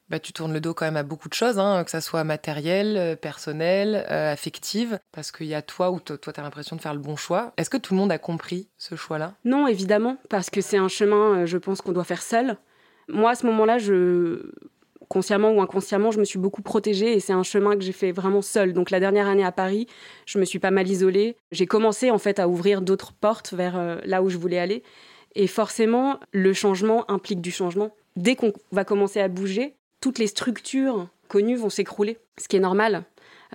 Bah, 0.08 0.20
tu 0.20 0.32
tournes 0.32 0.52
le 0.52 0.60
dos 0.60 0.72
quand 0.72 0.84
même 0.84 0.96
à 0.96 1.02
beaucoup 1.02 1.28
de 1.28 1.34
choses, 1.34 1.58
hein, 1.58 1.82
que 1.82 1.90
ça 1.90 2.00
soit 2.00 2.22
matériel, 2.22 2.96
euh, 2.96 3.16
personnel, 3.16 4.06
euh, 4.08 4.32
affective, 4.32 5.00
parce 5.10 5.32
qu'il 5.32 5.48
y 5.48 5.54
a 5.54 5.62
toi 5.62 5.90
où 5.90 5.98
toi, 5.98 6.16
tu 6.16 6.30
as 6.30 6.42
l'impression 6.44 6.76
de 6.76 6.80
faire 6.80 6.94
le 6.94 7.00
bon 7.00 7.16
choix. 7.16 7.52
Est-ce 7.56 7.70
que 7.70 7.76
tout 7.76 7.92
le 7.92 7.98
monde 7.98 8.12
a 8.12 8.18
compris 8.18 8.68
ce 8.78 8.94
choix-là? 8.94 9.34
Non, 9.44 9.66
évidemment, 9.66 10.16
parce 10.30 10.48
que 10.48 10.60
c'est 10.60 10.76
un 10.76 10.86
chemin, 10.86 11.44
je 11.44 11.58
pense, 11.58 11.80
qu'on 11.80 11.90
doit 11.90 12.04
faire 12.04 12.22
seul. 12.22 12.56
Moi, 13.08 13.30
à 13.30 13.34
ce 13.34 13.46
moment-là, 13.46 13.78
je 13.78 14.50
consciemment 15.08 15.52
ou 15.52 15.60
inconsciemment, 15.60 16.10
je 16.10 16.18
me 16.18 16.24
suis 16.24 16.38
beaucoup 16.38 16.62
protégée 16.62 17.12
et 17.12 17.20
c'est 17.20 17.32
un 17.32 17.44
chemin 17.44 17.76
que 17.76 17.82
j'ai 17.82 17.92
fait 17.92 18.12
vraiment 18.12 18.42
seul. 18.42 18.72
Donc 18.72 18.90
la 18.90 18.98
dernière 18.98 19.28
année 19.28 19.44
à 19.44 19.52
Paris, 19.52 19.86
je 20.26 20.38
me 20.38 20.44
suis 20.44 20.58
pas 20.58 20.70
mal 20.72 20.88
isolée. 20.88 21.36
J'ai 21.52 21.66
commencé 21.66 22.10
en 22.10 22.18
fait 22.18 22.38
à 22.38 22.48
ouvrir 22.48 22.82
d'autres 22.82 23.12
portes 23.12 23.54
vers 23.54 24.00
là 24.04 24.22
où 24.22 24.28
je 24.28 24.36
voulais 24.36 24.58
aller. 24.58 24.82
Et 25.36 25.46
forcément, 25.46 26.18
le 26.32 26.52
changement 26.52 27.08
implique 27.10 27.40
du 27.40 27.50
changement. 27.50 27.94
Dès 28.16 28.34
qu'on 28.34 28.52
va 28.72 28.84
commencer 28.84 29.20
à 29.20 29.28
bouger, 29.28 29.74
toutes 30.00 30.18
les 30.18 30.26
structures 30.26 31.08
connues 31.28 31.56
vont 31.56 31.70
s'écrouler, 31.70 32.18
ce 32.38 32.48
qui 32.48 32.56
est 32.56 32.60
normal. 32.60 33.04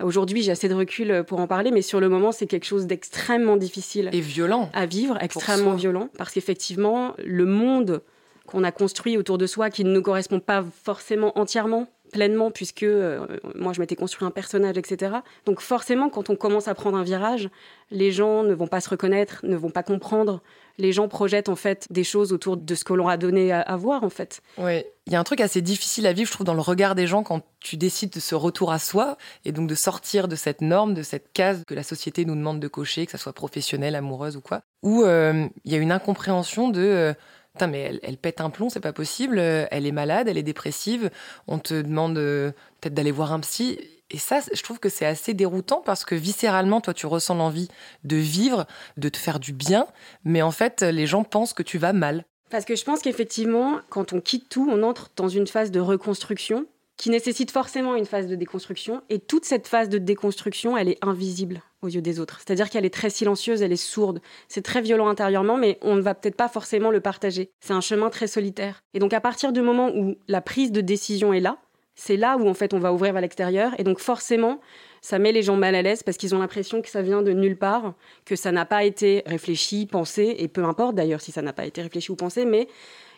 Aujourd'hui, 0.02 0.42
j'ai 0.42 0.52
assez 0.52 0.68
de 0.68 0.74
recul 0.74 1.24
pour 1.26 1.40
en 1.40 1.46
parler, 1.46 1.70
mais 1.70 1.82
sur 1.82 2.00
le 2.00 2.08
moment, 2.08 2.32
c'est 2.32 2.46
quelque 2.46 2.64
chose 2.64 2.86
d'extrêmement 2.86 3.56
difficile. 3.56 4.08
Et 4.12 4.20
violent. 4.20 4.70
À 4.72 4.86
vivre, 4.86 5.18
extrêmement 5.20 5.74
violent, 5.74 6.08
parce 6.16 6.32
qu'effectivement, 6.32 7.14
le 7.24 7.44
monde 7.44 8.02
qu'on 8.46 8.64
a 8.64 8.72
construit 8.72 9.16
autour 9.16 9.38
de 9.38 9.46
soi, 9.46 9.70
qui 9.70 9.84
ne 9.84 9.90
nous 9.90 10.02
correspond 10.02 10.40
pas 10.40 10.64
forcément 10.84 11.38
entièrement, 11.38 11.88
pleinement 12.12 12.50
puisque 12.50 12.84
euh, 12.84 13.26
moi 13.56 13.72
je 13.72 13.80
m'étais 13.80 13.96
construit 13.96 14.26
un 14.26 14.30
personnage, 14.30 14.78
etc. 14.78 15.16
Donc 15.46 15.60
forcément, 15.60 16.10
quand 16.10 16.30
on 16.30 16.36
commence 16.36 16.68
à 16.68 16.74
prendre 16.74 16.96
un 16.96 17.02
virage, 17.02 17.48
les 17.90 18.12
gens 18.12 18.44
ne 18.44 18.54
vont 18.54 18.68
pas 18.68 18.80
se 18.80 18.88
reconnaître, 18.88 19.40
ne 19.42 19.56
vont 19.56 19.70
pas 19.70 19.82
comprendre. 19.82 20.40
Les 20.78 20.92
gens 20.92 21.08
projettent 21.08 21.48
en 21.48 21.56
fait 21.56 21.86
des 21.90 22.04
choses 22.04 22.32
autour 22.32 22.56
de 22.56 22.74
ce 22.74 22.84
que 22.84 22.92
l'on 22.92 23.08
a 23.08 23.16
donné 23.16 23.52
à, 23.52 23.76
voir 23.76 24.04
en 24.04 24.10
fait. 24.10 24.40
Oui, 24.58 24.84
il 25.06 25.12
y 25.12 25.16
a 25.16 25.20
un 25.20 25.24
truc 25.24 25.40
assez 25.40 25.60
difficile 25.60 26.06
à 26.06 26.12
vivre, 26.12 26.28
je 26.28 26.32
trouve, 26.32 26.46
dans 26.46 26.54
le 26.54 26.60
regard 26.60 26.94
des 26.94 27.06
gens 27.06 27.22
quand 27.22 27.42
tu 27.60 27.76
décides 27.76 28.10
de 28.10 28.20
ce 28.20 28.34
retour 28.34 28.72
à 28.72 28.78
soi 28.78 29.18
et 29.44 29.52
donc 29.52 29.68
de 29.68 29.74
sortir 29.74 30.28
de 30.28 30.36
cette 30.36 30.60
norme, 30.60 30.94
de 30.94 31.02
cette 31.02 31.32
case 31.32 31.64
que 31.66 31.74
la 31.74 31.82
société 31.82 32.24
nous 32.24 32.34
demande 32.34 32.60
de 32.60 32.68
cocher, 32.68 33.04
que 33.04 33.12
ça 33.12 33.18
soit 33.18 33.34
professionnelle, 33.34 33.94
amoureuse 33.94 34.36
ou 34.36 34.40
quoi. 34.40 34.62
Où 34.82 35.02
euh, 35.02 35.46
il 35.64 35.72
y 35.72 35.74
a 35.74 35.78
une 35.78 35.92
incompréhension 35.92 36.68
de 36.68 36.80
euh, 36.80 37.14
Mais 37.60 38.00
elle, 38.02 38.16
pète 38.16 38.40
un 38.40 38.50
plomb, 38.50 38.70
c'est 38.70 38.80
pas 38.80 38.92
possible. 38.92 39.38
Elle 39.38 39.86
est 39.86 39.92
malade, 39.92 40.26
elle 40.28 40.38
est 40.38 40.42
dépressive. 40.42 41.10
On 41.46 41.58
te 41.58 41.74
demande 41.74 42.18
euh, 42.18 42.50
peut-être 42.80 42.94
d'aller 42.94 43.10
voir 43.10 43.32
un 43.32 43.40
psy. 43.40 43.78
Et 44.10 44.18
ça, 44.18 44.40
je 44.52 44.62
trouve 44.62 44.78
que 44.78 44.88
c'est 44.88 45.06
assez 45.06 45.32
déroutant 45.32 45.80
parce 45.84 46.04
que 46.04 46.14
viscéralement, 46.14 46.80
toi, 46.80 46.92
tu 46.92 47.06
ressens 47.06 47.34
l'envie 47.34 47.68
de 48.04 48.16
vivre, 48.16 48.66
de 48.96 49.08
te 49.08 49.16
faire 49.16 49.38
du 49.38 49.52
bien. 49.52 49.86
Mais 50.24 50.42
en 50.42 50.50
fait, 50.50 50.82
les 50.82 51.06
gens 51.06 51.24
pensent 51.24 51.52
que 51.52 51.62
tu 51.62 51.78
vas 51.78 51.92
mal. 51.92 52.24
Parce 52.50 52.66
que 52.66 52.76
je 52.76 52.84
pense 52.84 53.00
qu'effectivement, 53.00 53.80
quand 53.88 54.12
on 54.12 54.20
quitte 54.20 54.50
tout, 54.50 54.68
on 54.70 54.82
entre 54.82 55.10
dans 55.16 55.28
une 55.28 55.46
phase 55.46 55.70
de 55.70 55.80
reconstruction 55.80 56.66
qui 56.96 57.10
nécessite 57.10 57.50
forcément 57.50 57.96
une 57.96 58.06
phase 58.06 58.26
de 58.26 58.34
déconstruction. 58.34 59.02
Et 59.08 59.18
toute 59.18 59.44
cette 59.44 59.66
phase 59.66 59.88
de 59.88 59.98
déconstruction, 59.98 60.76
elle 60.76 60.88
est 60.88 60.98
invisible 61.02 61.62
aux 61.80 61.88
yeux 61.88 62.02
des 62.02 62.20
autres. 62.20 62.38
C'est-à-dire 62.38 62.70
qu'elle 62.70 62.84
est 62.84 62.94
très 62.94 63.10
silencieuse, 63.10 63.62
elle 63.62 63.72
est 63.72 63.76
sourde. 63.76 64.20
C'est 64.48 64.62
très 64.62 64.80
violent 64.80 65.08
intérieurement, 65.08 65.56
mais 65.56 65.78
on 65.82 65.96
ne 65.96 66.00
va 66.00 66.14
peut-être 66.14 66.36
pas 66.36 66.48
forcément 66.48 66.90
le 66.90 67.00
partager. 67.00 67.50
C'est 67.60 67.72
un 67.72 67.80
chemin 67.80 68.08
très 68.08 68.28
solitaire. 68.28 68.82
Et 68.94 68.98
donc 68.98 69.12
à 69.12 69.20
partir 69.20 69.52
du 69.52 69.62
moment 69.62 69.90
où 69.94 70.16
la 70.28 70.40
prise 70.40 70.70
de 70.70 70.80
décision 70.80 71.32
est 71.32 71.40
là, 71.40 71.58
c'est 71.94 72.16
là 72.16 72.36
où 72.36 72.48
en 72.48 72.54
fait 72.54 72.72
on 72.72 72.78
va 72.78 72.92
ouvrir 72.92 73.12
vers 73.12 73.22
l'extérieur. 73.22 73.72
Et 73.78 73.84
donc 73.84 73.98
forcément, 73.98 74.60
ça 75.00 75.18
met 75.18 75.32
les 75.32 75.42
gens 75.42 75.56
mal 75.56 75.74
à 75.74 75.82
l'aise 75.82 76.02
parce 76.02 76.16
qu'ils 76.16 76.34
ont 76.34 76.38
l'impression 76.38 76.82
que 76.82 76.88
ça 76.88 77.02
vient 77.02 77.22
de 77.22 77.32
nulle 77.32 77.58
part, 77.58 77.94
que 78.24 78.36
ça 78.36 78.52
n'a 78.52 78.64
pas 78.64 78.84
été 78.84 79.22
réfléchi, 79.26 79.86
pensé, 79.86 80.36
et 80.38 80.48
peu 80.48 80.64
importe 80.64 80.94
d'ailleurs 80.94 81.20
si 81.20 81.32
ça 81.32 81.42
n'a 81.42 81.52
pas 81.52 81.66
été 81.66 81.82
réfléchi 81.82 82.12
ou 82.12 82.16
pensé, 82.16 82.44
mais 82.44 82.68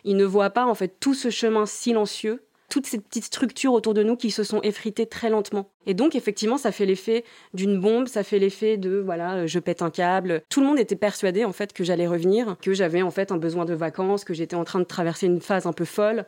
ils 0.03 0.17
ne 0.17 0.25
voient 0.25 0.49
pas 0.49 0.65
en 0.65 0.75
fait 0.75 0.99
tout 0.99 1.13
ce 1.13 1.29
chemin 1.29 1.65
silencieux 1.65 2.44
toutes 2.69 2.87
ces 2.87 2.99
petites 2.99 3.25
structures 3.25 3.73
autour 3.73 3.93
de 3.93 4.03
nous 4.03 4.15
qui 4.15 4.31
se 4.31 4.43
sont 4.43 4.61
effritées 4.61 5.05
très 5.05 5.29
lentement. 5.29 5.69
Et 5.85 5.93
donc, 5.93 6.15
effectivement, 6.15 6.57
ça 6.57 6.71
fait 6.71 6.85
l'effet 6.85 7.23
d'une 7.53 7.79
bombe, 7.79 8.07
ça 8.07 8.23
fait 8.23 8.39
l'effet 8.39 8.77
de, 8.77 8.97
voilà, 8.97 9.35
euh, 9.35 9.47
je 9.47 9.59
pète 9.59 9.81
un 9.81 9.89
câble. 9.89 10.43
Tout 10.49 10.61
le 10.61 10.67
monde 10.67 10.79
était 10.79 10.95
persuadé, 10.95 11.45
en 11.45 11.53
fait, 11.53 11.73
que 11.73 11.83
j'allais 11.83 12.07
revenir, 12.07 12.55
que 12.61 12.73
j'avais, 12.73 13.01
en 13.01 13.11
fait, 13.11 13.31
un 13.31 13.37
besoin 13.37 13.65
de 13.65 13.73
vacances, 13.73 14.23
que 14.23 14.33
j'étais 14.33 14.55
en 14.55 14.63
train 14.63 14.79
de 14.79 14.85
traverser 14.85 15.27
une 15.27 15.41
phase 15.41 15.65
un 15.65 15.73
peu 15.73 15.85
folle 15.85 16.25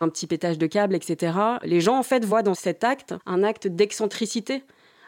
un 0.00 0.08
petit 0.08 0.26
pétage 0.26 0.58
de 0.58 0.66
câble, 0.66 0.94
etc. 0.94 1.32
Les 1.64 1.80
gens, 1.80 1.98
en 1.98 2.02
fait, 2.02 2.24
voient 2.24 2.42
dans 2.42 2.54
cet 2.54 2.84
acte 2.84 3.14
un 3.26 3.42
acte 3.42 3.66
d'excentricité, 3.66 4.62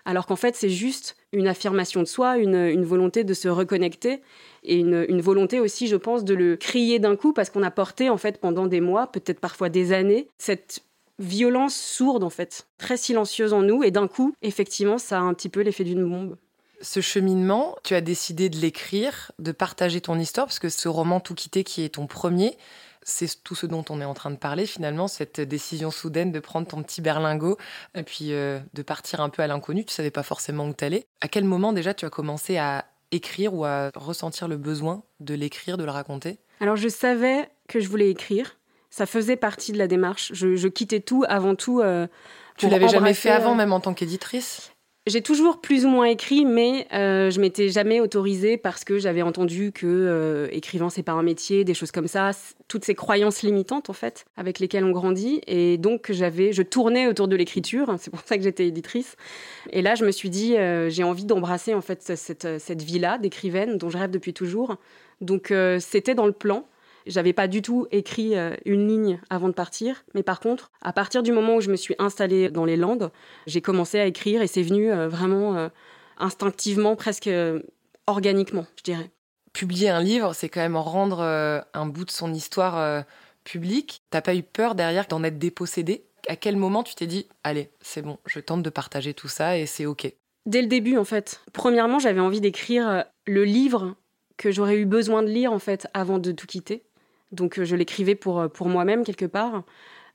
alors 0.05 0.27
qu'en 0.27 0.37
fait, 0.37 0.57
c'est 0.57 0.71
juste 0.71 1.17
une 1.33 1.47
affirmation 1.47 2.01
de 2.01 2.07
soi, 2.07 2.39
une, 2.39 2.85
volonté 2.85 3.25
de 3.25 3.35
se 3.35 3.49
reconnecter 3.49 4.21
et 4.63 4.79
une, 4.79 5.21
volonté 5.21 5.61
aussi, 5.61 5.87
je 5.87 5.97
pense, 5.97 6.25
de 6.25 6.35
le 6.35 6.57
crier 6.57 6.99
d'un 6.99 7.17
coup 7.17 7.33
parce 7.33 7.51
qu'on 7.51 7.63
a 7.63 7.71
porté, 7.71 8.11
en 8.11 8.17
fait, 8.17 8.41
pendant 8.41 8.67
des 8.67 8.81
mois, 8.81 9.07
peut-être 9.07 9.41
parfois 9.41 9.69
des 9.69 9.93
années, 9.93 10.29
cette 10.39 10.83
violence 11.19 11.75
sourde, 11.75 12.25
en 12.25 12.31
fait, 12.31 12.67
très 12.79 12.97
silencieuse 12.97 13.53
en 13.53 13.63
nous. 13.63 13.83
Et 13.85 13.91
d'un 13.91 14.09
coup, 14.09 14.35
effectivement, 14.43 14.99
ça 14.99 15.19
a 15.19 15.23
un 15.23 15.35
petit 15.35 15.49
peu 15.49 15.61
l'effet 15.61 15.85
d'une 15.85 16.09
bombe. 16.09 16.37
Ce 16.81 17.01
cheminement, 17.01 17.77
tu 17.85 17.95
as 17.95 18.01
décidé 18.01 18.49
de 18.49 18.57
l'écrire, 18.57 19.33
de 19.39 19.53
partager 19.53 20.01
ton 20.01 20.19
histoire, 20.19 20.47
parce 20.47 20.59
que 20.59 20.69
ce 20.69 20.89
roman 20.89 21.21
Tout 21.21 21.35
quitter, 21.35 21.63
qui 21.65 21.83
est 21.85 21.91
ton 21.91 22.07
premier, 22.07 22.57
c'est 23.03 23.43
tout 23.43 23.55
ce 23.55 23.67
dont 23.67 23.85
on 23.89 24.01
est 24.01 24.05
en 24.05 24.15
train 24.15 24.31
de 24.31 24.37
parler 24.37 24.67
finalement, 24.67 25.09
cette 25.09 25.41
décision 25.41 25.91
soudaine 25.91 26.33
de 26.33 26.41
prendre 26.41 26.67
ton 26.67 26.83
petit 26.83 27.01
berlingot 27.01 27.57
et 27.95 28.03
puis 28.03 28.33
euh, 28.33 28.59
de 28.75 28.83
partir 28.83 29.21
un 29.21 29.29
peu 29.29 29.43
à 29.43 29.47
l'inconnu. 29.47 29.85
Tu 29.85 29.93
savais 29.93 30.11
pas 30.11 30.23
forcément 30.23 30.69
où 30.69 30.73
t'allais. 30.73 31.07
À 31.21 31.29
quel 31.29 31.45
moment 31.45 31.73
déjà 31.73 31.95
tu 31.95 32.05
as 32.05 32.11
commencé 32.11 32.59
à 32.59 32.85
écrire 33.11 33.55
ou 33.55 33.65
à 33.65 33.91
ressentir 33.95 34.49
le 34.49 34.57
besoin 34.57 35.03
de 35.21 35.35
l'écrire, 35.35 35.79
de 35.79 35.85
le 35.85 35.91
raconter? 35.91 36.39
Alors 36.61 36.77
je 36.77 36.89
savais 36.89 37.49
que 37.69 37.81
je 37.81 37.89
voulais 37.89 38.11
écrire. 38.11 38.57
Ça 38.91 39.07
faisait 39.07 39.37
partie 39.37 39.73
de 39.73 39.79
la 39.79 39.87
démarche. 39.87 40.33
Je, 40.35 40.67
quittais 40.67 41.01
tout 41.01 41.25
avant 41.29 41.55
tout. 41.55 41.81
Euh, 41.81 42.09
tu 42.57 42.69
l'avais 42.69 42.89
jamais 42.89 43.15
fait 43.15 43.31
avant, 43.31 43.53
euh, 43.53 43.57
même 43.57 43.73
en 43.73 43.81
tant 43.81 43.95
qu'éditrice? 43.95 44.70
J'ai 45.11 45.21
toujours 45.21 45.61
plus 45.61 45.85
ou 45.85 45.89
moins 45.89 46.07
écrit, 46.07 46.45
mais 46.45 46.87
euh, 46.93 47.31
je 47.31 47.41
m'étais 47.41 47.69
jamais 47.69 48.01
autorisée 48.01 48.57
parce 48.57 48.85
que 48.85 48.99
j'avais 48.99 49.23
entendu 49.23 49.73
que 49.73 49.87
euh, 49.87 50.49
écrivain 50.53 50.89
c'est 50.89 51.03
pas 51.03 51.13
un 51.13 51.23
métier, 51.23 51.65
des 51.65 51.75
choses 51.75 51.91
comme 51.91 52.07
ça, 52.07 52.31
toutes 52.69 52.85
ces 52.85 52.95
croyances 52.95 53.43
limitantes 53.43 53.91
en 53.91 53.93
fait 53.93 54.25
avec 54.37 54.59
lesquelles 54.59 54.85
on 54.85 54.93
grandit. 54.93 55.43
Et 55.47 55.77
donc 55.77 56.11
j'avais, 56.11 56.53
je 56.53 56.63
tournais 56.63 57.07
autour 57.07 57.29
de 57.29 57.37
l'écriture. 57.37 57.95
C'est 57.99 58.11
pour 58.11 58.21
ça 58.25 58.37
que 58.37 58.43
j'étais 58.43 58.67
éditrice. 58.67 59.17
Et 59.71 59.83
là, 59.83 59.95
je 59.95 60.05
me 60.05 60.11
suis 60.11 60.31
dit, 60.31 60.57
euh, 60.57 60.89
j'ai 60.89 61.05
envie 61.05 61.25
d'embrasser 61.25 61.75
en 61.75 61.83
fait 61.83 62.03
cette, 62.03 62.59
cette 62.59 62.83
vie-là 62.83 63.19
d'écrivaine 63.19 63.77
dont 63.77 63.91
je 63.91 63.99
rêve 63.99 64.11
depuis 64.11 64.33
toujours. 64.33 64.77
Donc 65.21 65.53
c'était 65.81 66.15
dans 66.15 66.25
le 66.25 66.33
plan. 66.33 66.67
J'avais 67.07 67.33
pas 67.33 67.49
du 67.49 67.63
tout 67.63 67.87
écrit 67.91 68.37
euh, 68.37 68.55
une 68.65 68.89
ligne 68.89 69.21
avant 69.31 69.49
de 69.49 69.55
partir, 69.55 70.05
mais 70.15 70.23
par 70.23 70.41
contre, 70.41 70.71
à 70.83 70.93
partir 70.93 71.23
du 71.23 71.33
moment 71.33 71.57
où 71.57 71.61
je 71.61 71.71
me 71.71 71.77
suis 71.77 71.95
installée 71.99 72.51
dans 72.51 72.65
les 72.65 72.77
Landes, 72.77 73.11
j'ai 73.47 73.61
commencé 73.61 73.99
à 73.99 74.07
écrire 74.07 74.43
et 74.43 74.47
c'est 74.47 74.63
venu 74.63 74.93
euh, 74.93 75.09
vraiment 75.09 75.57
euh, 75.57 75.69
instinctivement, 76.19 76.97
presque 76.97 77.31
organiquement, 78.07 78.67
je 78.77 78.83
dirais. 78.83 79.11
Publier 79.53 79.89
un 79.89 80.03
livre, 80.03 80.35
c'est 80.35 80.49
quand 80.49 80.61
même 80.61 80.77
rendre 80.77 81.21
un 81.21 81.87
bout 81.87 82.05
de 82.05 82.11
son 82.11 82.33
histoire 82.33 83.05
publique. 83.43 84.03
T'as 84.11 84.21
pas 84.21 84.35
eu 84.35 84.43
peur 84.43 84.75
derrière 84.75 85.07
d'en 85.07 85.25
être 85.25 85.39
dépossédé 85.39 86.05
À 86.29 86.37
quel 86.37 86.57
moment 86.57 86.83
tu 86.83 86.95
t'es 86.95 87.07
dit, 87.07 87.27
allez, 87.43 87.71
c'est 87.81 88.03
bon, 88.03 88.19
je 88.27 88.39
tente 88.39 88.63
de 88.63 88.71
partager 88.71 89.15
tout 89.15 89.29
ça 89.29 89.57
et 89.57 89.67
c'est 89.67 89.87
ok? 89.87 90.13
Dès 90.47 90.63
le 90.63 90.69
début, 90.69 90.99
en 90.99 91.05
fait. 91.05 91.41
Premièrement, 91.53 91.99
j'avais 91.99 92.21
envie 92.21 92.41
d'écrire 92.41 93.05
le 93.27 93.45
livre 93.45 93.97
que 94.37 94.51
j'aurais 94.51 94.77
eu 94.77 94.87
besoin 94.87 95.23
de 95.23 95.29
lire, 95.29 95.53
en 95.53 95.59
fait, 95.59 95.89
avant 95.95 96.19
de 96.19 96.33
tout 96.33 96.47
quitter. 96.47 96.85
Donc 97.33 97.59
euh, 97.59 97.65
je 97.65 97.77
l'écrivais 97.77 98.15
pour, 98.15 98.41
euh, 98.41 98.49
pour 98.49 98.69
moi-même 98.69 99.05
quelque 99.05 99.27
part. 99.27 99.65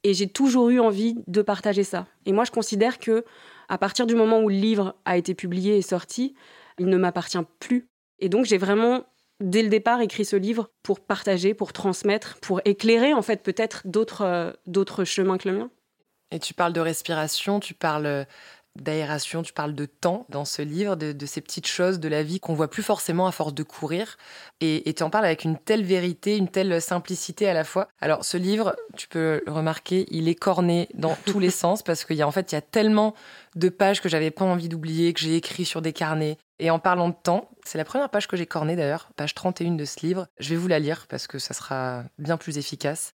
Et 0.03 0.13
j'ai 0.13 0.27
toujours 0.27 0.69
eu 0.69 0.79
envie 0.79 1.15
de 1.27 1.41
partager 1.41 1.84
ça. 1.84 2.05
Et 2.25 2.31
moi, 2.31 2.43
je 2.43 2.51
considère 2.51 3.00
que 3.00 3.25
à 3.67 3.77
partir 3.77 4.05
du 4.05 4.15
moment 4.15 4.41
où 4.41 4.50
le 4.50 4.55
livre 4.55 4.95
a 5.05 5.17
été 5.17 5.34
publié 5.34 5.77
et 5.77 5.81
sorti, 5.81 6.36
il 6.77 6.88
ne 6.88 6.98
m'appartient 6.98 7.39
plus. 7.60 7.88
Et 8.19 8.29
donc 8.29 8.45
j'ai 8.45 8.57
vraiment 8.57 9.03
dès 9.39 9.63
le 9.63 9.69
départ 9.69 10.01
écrit 10.01 10.24
ce 10.24 10.36
livre 10.36 10.69
pour 10.84 11.00
partager, 11.00 11.53
pour 11.53 11.74
transmettre, 11.74 12.38
pour 12.39 12.62
éclairer 12.65 13.13
en 13.13 13.22
fait 13.22 13.41
peut-être 13.43 13.81
d'autres 13.86 14.22
euh, 14.22 14.51
d'autres 14.67 15.03
chemins 15.03 15.38
que 15.38 15.50
le 15.50 15.57
mien. 15.57 15.72
Et 16.31 16.39
tu 16.39 16.53
parles 16.53 16.74
de 16.74 16.81
respiration, 16.81 17.60
tu 17.60 17.74
parles 17.74 18.25
d'aération, 18.75 19.41
tu 19.41 19.53
parles 19.53 19.74
de 19.74 19.86
temps 19.86 20.25
dans 20.29 20.46
ce 20.46 20.62
livre, 20.62 20.96
de, 20.96 21.25
ces 21.25 21.41
petites 21.41 21.67
choses 21.67 22.00
de 22.00 22.08
la 22.08 22.24
vie 22.24 22.39
qu'on 22.39 22.53
voit 22.53 22.70
plus 22.70 22.84
forcément 22.84 23.27
à 23.27 23.32
force 23.32 23.53
de 23.53 23.63
courir. 23.63 24.17
Et, 24.62 24.94
tu 24.96 25.03
en 25.03 25.10
parles 25.10 25.25
avec 25.25 25.44
une 25.44 25.58
telle 25.58 25.84
vérité, 25.84 26.38
une 26.38 26.50
telle 26.50 26.82
simplicité 26.82 27.48
à 27.48 27.53
la 27.53 27.63
fois. 27.63 27.88
Alors 28.00 28.25
ce 28.25 28.38
livre, 28.38 28.75
tu 28.96 29.08
peux 29.08 29.41
le 29.46 29.51
remarquer, 29.51 30.05
il 30.12 30.27
est 30.27 30.36
corné 30.36 30.89
dans 30.94 31.15
tous 31.25 31.39
les 31.39 31.50
sens 31.51 31.84
parce 31.84 32.05
qu'il 32.05 32.17
y 32.17 32.22
a 32.22 32.27
en 32.27 32.32
fait 32.32 32.51
il 32.51 32.55
y 32.55 32.58
a 32.58 32.62
tellement 32.62 33.13
de 33.55 33.70
pages 33.70 34.01
que 34.01 34.10
j'avais 34.10 34.32
pas 34.32 34.46
envie 34.46 34.70
d'oublier, 34.70 35.13
que 35.13 35.22
j'ai 35.22 35.36
écrit 35.36 35.65
sur 35.65 35.82
des 35.82 35.94
carnets. 35.94 36.38
Et 36.60 36.70
en 36.70 36.79
parlant 36.79 37.10
de 37.10 37.15
temps, 37.22 37.50
c'est 37.65 37.77
la 37.77 37.86
première 37.86 38.10
page 38.10 38.27
que 38.27 38.38
j'ai 38.38 38.46
cornée 38.46 38.75
d'ailleurs, 38.75 39.10
page 39.15 39.34
31 39.34 39.72
de 39.72 39.86
ce 39.86 40.05
livre. 40.05 40.27
Je 40.39 40.50
vais 40.50 40.55
vous 40.55 40.67
la 40.67 40.79
lire 40.79 41.05
parce 41.10 41.27
que 41.27 41.39
ça 41.39 41.53
sera 41.53 42.03
bien 42.17 42.38
plus 42.38 42.58
efficace. 42.58 43.13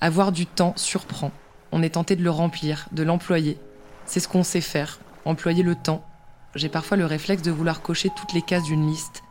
Avoir 0.00 0.30
du 0.30 0.46
temps 0.46 0.74
surprend 0.76 1.32
on 1.72 1.82
est 1.82 1.90
tenté 1.90 2.16
de 2.16 2.22
le 2.22 2.30
remplir, 2.30 2.88
de 2.92 3.02
l'employer. 3.02 3.58
C'est 4.06 4.20
ce 4.20 4.28
qu'on 4.28 4.42
sait 4.42 4.60
faire, 4.60 5.00
employer 5.24 5.62
le 5.62 5.74
temps. 5.74 6.04
J'ai 6.54 6.68
parfois 6.68 6.96
le 6.96 7.06
réflexe 7.06 7.42
de 7.42 7.50
vouloir 7.50 7.82
cocher 7.82 8.10
toutes 8.16 8.32
les 8.32 8.42
cases 8.42 8.64
d'une 8.64 8.86
liste. 8.86 9.22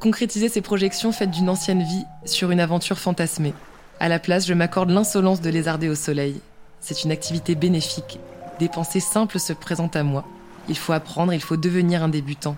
Concrétiser 0.00 0.48
ces 0.48 0.60
projections 0.60 1.12
faites 1.12 1.30
d'une 1.30 1.48
ancienne 1.48 1.82
vie 1.82 2.04
sur 2.24 2.50
une 2.50 2.60
aventure 2.60 2.98
fantasmée. 2.98 3.54
À 4.00 4.08
la 4.08 4.18
place, 4.18 4.46
je 4.46 4.54
m'accorde 4.54 4.90
l'insolence 4.90 5.40
de 5.40 5.50
lézarder 5.50 5.88
au 5.88 5.94
soleil. 5.94 6.40
C'est 6.80 7.04
une 7.04 7.12
activité 7.12 7.54
bénéfique. 7.54 8.18
Des 8.58 8.68
pensées 8.68 9.00
simples 9.00 9.38
se 9.38 9.52
présentent 9.52 9.96
à 9.96 10.02
moi. 10.02 10.24
Il 10.68 10.76
faut 10.76 10.92
apprendre, 10.92 11.32
il 11.32 11.40
faut 11.40 11.56
devenir 11.56 12.02
un 12.02 12.08
débutant. 12.08 12.56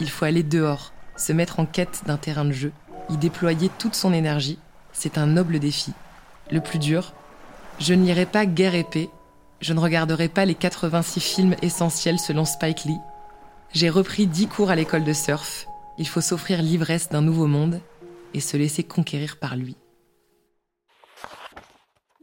Il 0.00 0.10
faut 0.10 0.24
aller 0.24 0.42
dehors, 0.42 0.92
se 1.16 1.32
mettre 1.32 1.60
en 1.60 1.66
quête 1.66 2.02
d'un 2.06 2.16
terrain 2.16 2.44
de 2.44 2.52
jeu, 2.52 2.72
y 3.10 3.16
déployer 3.16 3.70
toute 3.78 3.94
son 3.94 4.12
énergie. 4.12 4.58
C'est 4.92 5.18
un 5.18 5.26
noble 5.26 5.58
défi. 5.58 5.92
Le 6.50 6.60
plus 6.60 6.78
dur, 6.78 7.14
je 7.78 7.94
n'irai 7.94 8.26
pas 8.26 8.46
guerre 8.46 8.74
épée, 8.74 9.10
je 9.60 9.72
ne 9.72 9.80
regarderai 9.80 10.28
pas 10.28 10.44
les 10.44 10.54
86 10.54 11.20
films 11.20 11.56
essentiels 11.62 12.18
selon 12.18 12.44
Spike 12.44 12.84
Lee. 12.84 13.00
J'ai 13.72 13.90
repris 13.90 14.26
10 14.26 14.48
cours 14.48 14.70
à 14.70 14.76
l'école 14.76 15.04
de 15.04 15.12
surf. 15.12 15.66
Il 15.98 16.06
faut 16.06 16.20
s'offrir 16.20 16.62
l'ivresse 16.62 17.08
d'un 17.08 17.22
nouveau 17.22 17.46
monde 17.46 17.80
et 18.32 18.40
se 18.40 18.56
laisser 18.56 18.84
conquérir 18.84 19.38
par 19.38 19.56
lui. 19.56 19.76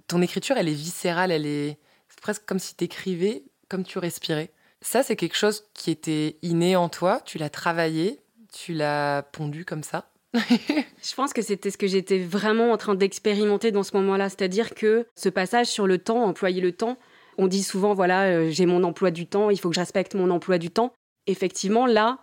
Ton 0.07 0.21
écriture, 0.21 0.57
elle 0.57 0.69
est 0.69 0.73
viscérale, 0.73 1.31
elle 1.31 1.45
est 1.45 1.77
presque 2.21 2.45
comme 2.45 2.59
si 2.59 2.75
tu 2.75 2.83
écrivais, 2.83 3.43
comme 3.69 3.83
tu 3.83 3.97
respirais. 3.97 4.51
Ça, 4.81 5.03
c'est 5.03 5.15
quelque 5.15 5.37
chose 5.37 5.63
qui 5.73 5.91
était 5.91 6.37
inné 6.41 6.75
en 6.75 6.89
toi, 6.89 7.21
tu 7.25 7.37
l'as 7.37 7.49
travaillé, 7.49 8.19
tu 8.51 8.73
l'as 8.73 9.23
pondu 9.23 9.65
comme 9.65 9.83
ça. 9.83 10.10
je 10.33 11.15
pense 11.15 11.33
que 11.33 11.41
c'était 11.41 11.71
ce 11.71 11.77
que 11.77 11.87
j'étais 11.87 12.19
vraiment 12.19 12.71
en 12.71 12.77
train 12.77 12.95
d'expérimenter 12.95 13.71
dans 13.71 13.83
ce 13.83 13.95
moment-là, 13.97 14.29
c'est-à-dire 14.29 14.73
que 14.73 15.05
ce 15.15 15.27
passage 15.27 15.67
sur 15.67 15.87
le 15.87 15.97
temps, 15.97 16.23
employer 16.23 16.61
le 16.61 16.71
temps, 16.71 16.97
on 17.37 17.47
dit 17.47 17.63
souvent 17.63 17.93
voilà, 17.93 18.23
euh, 18.25 18.49
j'ai 18.49 18.65
mon 18.65 18.83
emploi 18.83 19.11
du 19.11 19.27
temps, 19.27 19.49
il 19.49 19.59
faut 19.59 19.69
que 19.69 19.75
je 19.75 19.81
respecte 19.81 20.15
mon 20.15 20.29
emploi 20.29 20.57
du 20.57 20.69
temps. 20.69 20.93
Effectivement, 21.27 21.85
là, 21.85 22.19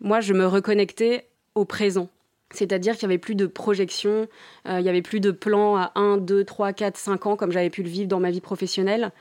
moi, 0.00 0.20
je 0.20 0.34
me 0.34 0.46
reconnectais 0.46 1.28
au 1.54 1.64
présent. 1.64 2.08
C'est-à-dire 2.52 2.96
qu'il 2.96 3.06
n'y 3.06 3.14
avait 3.14 3.18
plus 3.18 3.36
de 3.36 3.46
projection, 3.46 4.28
euh, 4.66 4.80
il 4.80 4.82
n'y 4.82 4.88
avait 4.88 5.02
plus 5.02 5.20
de 5.20 5.30
plans 5.30 5.76
à 5.76 5.92
1, 5.94 6.18
2, 6.18 6.44
3, 6.44 6.72
4, 6.72 6.96
5 6.96 7.26
ans 7.26 7.36
comme 7.36 7.52
j'avais 7.52 7.70
pu 7.70 7.82
le 7.82 7.88
vivre 7.88 8.08
dans 8.08 8.20
ma 8.20 8.30
vie 8.30 8.40
professionnelle. 8.40 9.12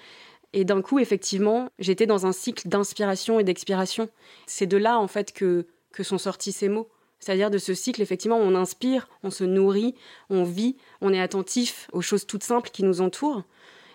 Et 0.51 0.65
d'un 0.65 0.81
coup, 0.81 0.99
effectivement, 0.99 1.69
j'étais 1.77 2.07
dans 2.07 2.25
un 2.25 2.31
cycle 2.31 2.67
d'inspiration 2.67 3.39
et 3.39 3.43
d'expiration. 3.43 4.09
C'est 4.47 4.65
de 4.65 4.77
là, 4.77 4.99
en 4.99 5.07
fait, 5.07 5.31
que 5.31 5.67
sont 6.01 6.17
sortis 6.17 6.51
ces 6.51 6.69
mots. 6.69 6.89
C'est-à-dire 7.19 7.51
de 7.51 7.57
ce 7.57 7.73
cycle, 7.73 8.01
effectivement, 8.01 8.37
on 8.37 8.55
inspire, 8.55 9.07
on 9.23 9.29
se 9.29 9.43
nourrit, 9.43 9.95
on 10.29 10.43
vit, 10.43 10.77
on 11.01 11.13
est 11.13 11.19
attentif 11.19 11.87
aux 11.91 12.01
choses 12.01 12.25
toutes 12.25 12.43
simples 12.43 12.69
qui 12.71 12.83
nous 12.83 13.01
entourent. 13.01 13.43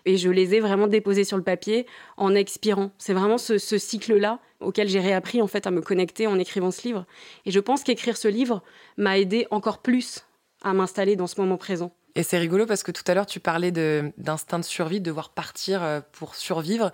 Et 0.06 0.18
je 0.18 0.28
les 0.28 0.54
ai 0.54 0.60
vraiment 0.60 0.86
déposées 0.86 1.24
sur 1.24 1.38
le 1.38 1.42
papier 1.42 1.86
en 2.18 2.34
expirant. 2.34 2.90
C'est 2.98 3.14
vraiment 3.14 3.38
ce, 3.38 3.56
cycle-là 3.58 4.38
auquel 4.60 4.88
j'ai 4.88 5.00
réappris 5.00 5.40
en 5.40 5.46
fait 5.46 5.66
à 5.66 5.70
me 5.70 5.80
connecter 5.80 6.26
en 6.26 6.38
écrivant 6.38 6.70
ce 6.70 6.82
livre. 6.82 7.06
Et 7.46 7.50
je 7.50 7.60
pense 7.60 7.82
qu'écrire 7.82 8.16
ce 8.16 8.28
livre 8.28 8.62
m'a 8.98 9.18
aidé 9.18 9.46
encore 9.50 9.78
plus 9.78 10.26
à 10.62 10.74
m'installer 10.74 11.16
dans 11.16 11.26
ce 11.26 11.40
moment 11.40 11.56
présent. 11.56 11.94
Et 12.16 12.22
c'est 12.22 12.38
rigolo 12.38 12.66
parce 12.66 12.82
que 12.82 12.92
tout 12.92 13.02
à 13.06 13.14
l'heure 13.14 13.26
tu 13.26 13.40
parlais 13.40 13.72
d'instinct 13.72 14.58
de, 14.58 14.64
survie, 14.64 15.00
de 15.00 15.06
devoir 15.06 15.30
partir 15.30 15.82
euh, 15.82 16.00
pour 16.12 16.34
survivre. 16.34 16.92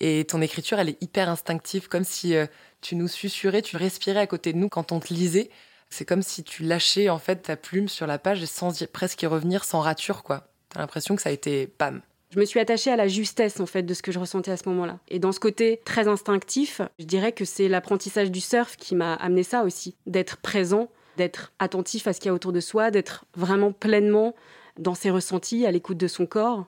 Et 0.00 0.24
ton 0.24 0.40
écriture, 0.40 0.78
elle 0.78 0.88
est 0.88 1.02
hyper 1.02 1.28
instinctive, 1.28 1.88
comme 1.88 2.04
si 2.04 2.34
euh, 2.34 2.46
tu 2.80 2.96
nous 2.96 3.08
susurrais, 3.08 3.62
tu 3.62 3.76
respirais 3.76 4.20
à 4.20 4.26
côté 4.26 4.52
de 4.52 4.58
nous 4.58 4.68
quand 4.68 4.92
on 4.92 5.00
te 5.00 5.12
lisait. 5.12 5.50
C'est 5.90 6.04
comme 6.04 6.22
si 6.22 6.44
tu 6.44 6.62
lâchais 6.62 7.08
en 7.08 7.18
fait 7.18 7.42
ta 7.42 7.56
plume 7.56 7.88
sur 7.88 8.06
la 8.06 8.18
page 8.18 8.44
sans 8.44 8.84
presque 8.86 9.22
y 9.22 9.26
revenir 9.26 9.64
sans 9.64 9.80
rature 9.80 10.22
quoi. 10.22 10.48
T'as 10.70 10.80
l'impression 10.80 11.16
que 11.16 11.22
ça 11.22 11.30
a 11.30 11.32
été 11.32 11.66
pam, 11.66 12.00
Je 12.30 12.38
me 12.38 12.44
suis 12.44 12.60
attachée 12.60 12.92
à 12.92 12.96
la 12.96 13.08
justesse 13.08 13.58
en 13.58 13.66
fait 13.66 13.82
de 13.82 13.92
ce 13.92 14.02
que 14.02 14.12
je 14.12 14.20
ressentais 14.20 14.52
à 14.52 14.56
ce 14.56 14.68
moment-là. 14.68 15.00
Et 15.08 15.18
dans 15.18 15.32
ce 15.32 15.40
côté 15.40 15.80
très 15.84 16.06
instinctif, 16.06 16.80
je 17.00 17.04
dirais 17.04 17.32
que 17.32 17.44
c'est 17.44 17.68
l'apprentissage 17.68 18.30
du 18.30 18.40
surf 18.40 18.76
qui 18.76 18.94
m'a 18.94 19.14
amené 19.14 19.42
ça 19.42 19.64
aussi, 19.64 19.96
d'être 20.06 20.36
présent, 20.36 20.88
d'être 21.16 21.52
attentif 21.58 22.06
à 22.06 22.12
ce 22.12 22.20
qu'il 22.20 22.28
y 22.28 22.30
a 22.30 22.34
autour 22.34 22.52
de 22.52 22.60
soi, 22.60 22.92
d'être 22.92 23.24
vraiment 23.34 23.72
pleinement 23.72 24.36
dans 24.78 24.94
ses 24.94 25.10
ressentis, 25.10 25.66
à 25.66 25.72
l'écoute 25.72 25.98
de 25.98 26.06
son 26.06 26.24
corps. 26.26 26.66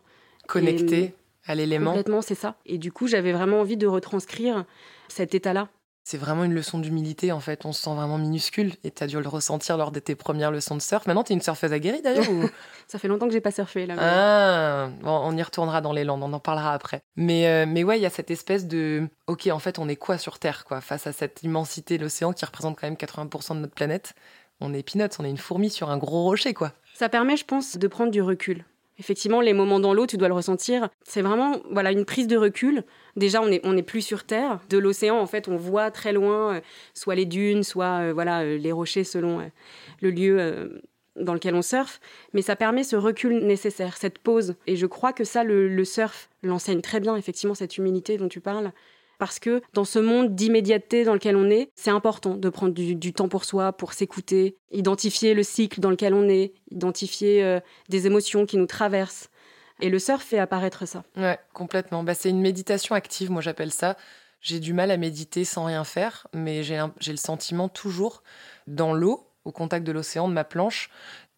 Connecté 0.48 1.14
à 1.46 1.54
l'élément. 1.54 1.92
Complètement, 1.92 2.22
c'est 2.22 2.34
ça. 2.34 2.56
Et 2.66 2.78
du 2.78 2.92
coup, 2.92 3.06
j'avais 3.06 3.32
vraiment 3.32 3.60
envie 3.60 3.76
de 3.76 3.86
retranscrire 3.86 4.64
cet 5.08 5.34
état-là. 5.34 5.68
C'est 6.04 6.18
vraiment 6.18 6.42
une 6.42 6.54
leçon 6.54 6.78
d'humilité 6.78 7.30
en 7.30 7.38
fait. 7.40 7.64
On 7.64 7.72
se 7.72 7.82
sent 7.82 7.94
vraiment 7.94 8.18
minuscule 8.18 8.72
et 8.82 8.90
tu 8.90 9.04
as 9.04 9.06
dû 9.06 9.20
le 9.20 9.28
ressentir 9.28 9.76
lors 9.76 9.92
de 9.92 10.00
tes 10.00 10.16
premières 10.16 10.50
leçons 10.50 10.74
de 10.76 10.82
surf. 10.82 11.06
Maintenant, 11.06 11.22
tu 11.22 11.32
es 11.32 11.36
une 11.36 11.42
surfeuse 11.42 11.72
aguerrie 11.72 12.02
d'ailleurs 12.02 12.28
ou... 12.28 12.48
Ça 12.88 12.98
fait 12.98 13.08
longtemps 13.08 13.26
que 13.26 13.32
j'ai 13.32 13.40
pas 13.40 13.52
surfé 13.52 13.86
là. 13.86 13.94
Ah, 13.98 14.90
bon, 15.00 15.20
on 15.24 15.36
y 15.36 15.42
retournera 15.42 15.80
dans 15.80 15.92
les 15.92 16.04
landes, 16.04 16.22
on 16.22 16.32
en 16.32 16.40
parlera 16.40 16.72
après. 16.72 17.02
Mais, 17.16 17.46
euh, 17.46 17.66
mais 17.66 17.84
ouais, 17.84 17.98
il 17.98 18.02
y 18.02 18.06
a 18.06 18.10
cette 18.10 18.30
espèce 18.30 18.66
de. 18.66 19.08
Ok, 19.28 19.46
en 19.46 19.58
fait, 19.60 19.78
on 19.78 19.88
est 19.88 19.96
quoi 19.96 20.18
sur 20.18 20.38
Terre 20.38 20.64
quoi 20.64 20.80
Face 20.80 21.06
à 21.06 21.12
cette 21.12 21.42
immensité, 21.42 21.96
l'océan 21.98 22.32
qui 22.32 22.44
représente 22.44 22.78
quand 22.78 22.86
même 22.86 22.96
80% 22.96 23.54
de 23.54 23.60
notre 23.60 23.74
planète? 23.74 24.14
On 24.60 24.74
est 24.74 24.82
peanuts, 24.82 25.08
on 25.18 25.24
est 25.24 25.30
une 25.30 25.38
fourmi 25.38 25.70
sur 25.70 25.90
un 25.90 25.96
gros 25.96 26.24
rocher 26.24 26.52
quoi. 26.52 26.72
Ça 26.94 27.08
permet, 27.08 27.36
je 27.36 27.44
pense, 27.44 27.78
de 27.78 27.88
prendre 27.88 28.10
du 28.10 28.20
recul. 28.20 28.64
Effectivement, 29.02 29.40
les 29.40 29.52
moments 29.52 29.80
dans 29.80 29.94
l'eau, 29.94 30.06
tu 30.06 30.16
dois 30.16 30.28
le 30.28 30.34
ressentir. 30.34 30.88
C'est 31.02 31.22
vraiment 31.22 31.56
voilà 31.72 31.90
une 31.90 32.04
prise 32.04 32.28
de 32.28 32.36
recul. 32.36 32.84
Déjà, 33.16 33.42
on 33.42 33.48
n'est 33.48 33.60
on 33.64 33.76
est 33.76 33.82
plus 33.82 34.00
sur 34.00 34.22
Terre. 34.22 34.60
De 34.70 34.78
l'océan, 34.78 35.18
en 35.18 35.26
fait, 35.26 35.48
on 35.48 35.56
voit 35.56 35.90
très 35.90 36.12
loin, 36.12 36.54
euh, 36.54 36.60
soit 36.94 37.16
les 37.16 37.26
dunes, 37.26 37.64
soit 37.64 38.00
euh, 38.00 38.12
voilà 38.12 38.42
euh, 38.42 38.58
les 38.58 38.70
rochers 38.70 39.02
selon 39.02 39.50
le 40.02 40.10
lieu 40.12 40.80
dans 41.16 41.34
lequel 41.34 41.56
on 41.56 41.62
surfe. 41.62 41.98
Mais 42.32 42.42
ça 42.42 42.54
permet 42.54 42.84
ce 42.84 42.94
recul 42.94 43.44
nécessaire, 43.44 43.96
cette 43.96 44.20
pause. 44.20 44.54
Et 44.68 44.76
je 44.76 44.86
crois 44.86 45.12
que 45.12 45.24
ça, 45.24 45.42
le 45.42 45.84
surf 45.84 46.30
l'enseigne 46.44 46.80
très 46.80 47.00
bien, 47.00 47.16
effectivement, 47.16 47.56
cette 47.56 47.78
humilité 47.78 48.18
dont 48.18 48.28
tu 48.28 48.38
parles. 48.38 48.70
Parce 49.22 49.38
que 49.38 49.62
dans 49.72 49.84
ce 49.84 50.00
monde 50.00 50.34
d'immédiateté 50.34 51.04
dans 51.04 51.14
lequel 51.14 51.36
on 51.36 51.48
est, 51.48 51.70
c'est 51.76 51.92
important 51.92 52.34
de 52.34 52.48
prendre 52.48 52.74
du, 52.74 53.12
temps 53.12 53.28
pour 53.28 53.44
soi, 53.44 53.72
pour 53.72 53.92
s'écouter, 53.92 54.56
identifier 54.72 55.32
le 55.32 55.44
cycle 55.44 55.78
dans 55.78 55.90
lequel 55.90 56.12
on 56.12 56.28
est, 56.28 56.54
identifier 56.72 57.44
euh, 57.44 57.60
des 57.88 58.08
émotions 58.08 58.46
qui 58.46 58.56
nous 58.56 58.66
traversent. 58.66 59.30
Et 59.80 59.90
le 59.90 60.00
surf 60.00 60.24
fait 60.24 60.40
apparaître 60.40 60.88
ça. 60.88 61.04
Ouais, 61.16 61.38
complètement. 61.54 62.02
Bah, 62.02 62.14
c'est 62.14 62.30
une 62.30 62.40
méditation 62.40 62.96
active, 62.96 63.30
moi 63.30 63.42
j'appelle 63.42 63.70
ça. 63.70 63.96
J'ai 64.40 64.58
du 64.58 64.72
mal 64.72 64.90
à 64.90 64.96
méditer 64.96 65.44
sans 65.44 65.66
rien 65.66 65.84
faire, 65.84 66.26
mais 66.34 66.64
j'ai 66.64 66.80
le 67.12 67.16
sentiment 67.16 67.68
toujours 67.68 68.24
dans 68.66 68.92
l'eau, 68.92 69.28
au 69.44 69.52
contact 69.52 69.86
de 69.86 69.92
l'océan, 69.92 70.26
de 70.26 70.34
ma 70.34 70.42
planche, 70.42 70.90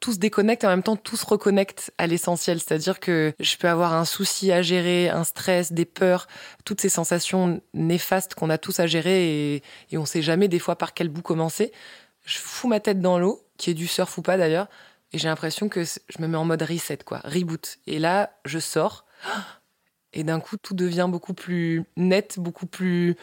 tout 0.04 0.12
se 0.12 0.18
déconnecte 0.18 0.64
et 0.64 0.66
en 0.66 0.70
même 0.70 0.82
temps 0.82 0.96
tout 0.96 1.16
se 1.16 1.24
reconnecte 1.24 1.90
à 1.96 2.06
l'essentiel. 2.06 2.60
C'est-à-dire 2.60 3.00
que 3.00 3.32
je 3.40 3.56
peux 3.56 3.70
avoir 3.70 3.94
un 3.94 4.04
souci 4.04 4.52
à 4.52 4.60
gérer, 4.60 5.08
un 5.08 5.24
stress, 5.24 5.72
des 5.72 5.86
peurs, 5.86 6.26
toutes 6.66 6.82
ces 6.82 6.90
sensations 6.90 7.62
néfastes 7.72 8.34
qu'on 8.34 8.50
a 8.50 8.58
tous 8.58 8.80
à 8.80 8.86
gérer 8.86 9.54
et, 9.54 9.62
et 9.92 9.96
on 9.96 10.04
sait 10.04 10.20
jamais 10.20 10.48
des 10.48 10.58
fois 10.58 10.76
par 10.76 10.92
quel 10.92 11.08
bout 11.08 11.22
commencer. 11.22 11.72
Je 12.26 12.36
fous 12.36 12.68
ma 12.68 12.80
tête 12.80 13.00
dans 13.00 13.18
l'eau, 13.18 13.46
qui 13.56 13.70
est 13.70 13.74
du 13.74 13.86
surf 13.86 14.18
ou 14.18 14.20
pas 14.20 14.36
d'ailleurs, 14.36 14.68
et 15.12 15.18
j'ai 15.18 15.28
l'impression 15.28 15.70
que 15.70 15.84
je 15.84 16.20
me 16.20 16.26
mets 16.26 16.36
en 16.36 16.44
mode 16.44 16.60
reset, 16.60 16.98
quoi, 16.98 17.22
reboot. 17.24 17.78
Et 17.86 17.98
là, 17.98 18.30
je 18.44 18.58
sors, 18.58 19.06
et 20.12 20.22
d'un 20.22 20.38
coup, 20.38 20.58
tout 20.58 20.74
devient 20.74 21.08
beaucoup 21.08 21.32
plus 21.32 21.82
net, 21.96 22.38
beaucoup 22.38 22.66
plus. 22.66 23.16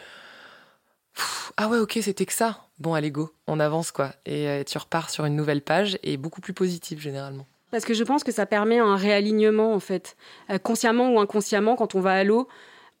Ah 1.56 1.68
ouais, 1.68 1.78
ok, 1.78 2.00
c'était 2.02 2.26
que 2.26 2.32
ça. 2.32 2.66
Bon, 2.82 2.94
allez, 2.94 3.12
go, 3.12 3.30
on 3.46 3.60
avance, 3.60 3.92
quoi. 3.92 4.10
Et 4.26 4.48
euh, 4.48 4.64
tu 4.64 4.76
repars 4.76 5.08
sur 5.08 5.24
une 5.24 5.36
nouvelle 5.36 5.62
page, 5.62 6.00
et 6.02 6.16
beaucoup 6.16 6.40
plus 6.40 6.52
positive, 6.52 6.98
généralement. 6.98 7.46
Parce 7.70 7.84
que 7.84 7.94
je 7.94 8.02
pense 8.02 8.24
que 8.24 8.32
ça 8.32 8.44
permet 8.44 8.80
un 8.80 8.96
réalignement, 8.96 9.72
en 9.72 9.78
fait. 9.78 10.16
Euh, 10.50 10.58
consciemment 10.58 11.08
ou 11.14 11.20
inconsciemment, 11.20 11.76
quand 11.76 11.94
on 11.94 12.00
va 12.00 12.14
à 12.14 12.24
l'eau, 12.24 12.48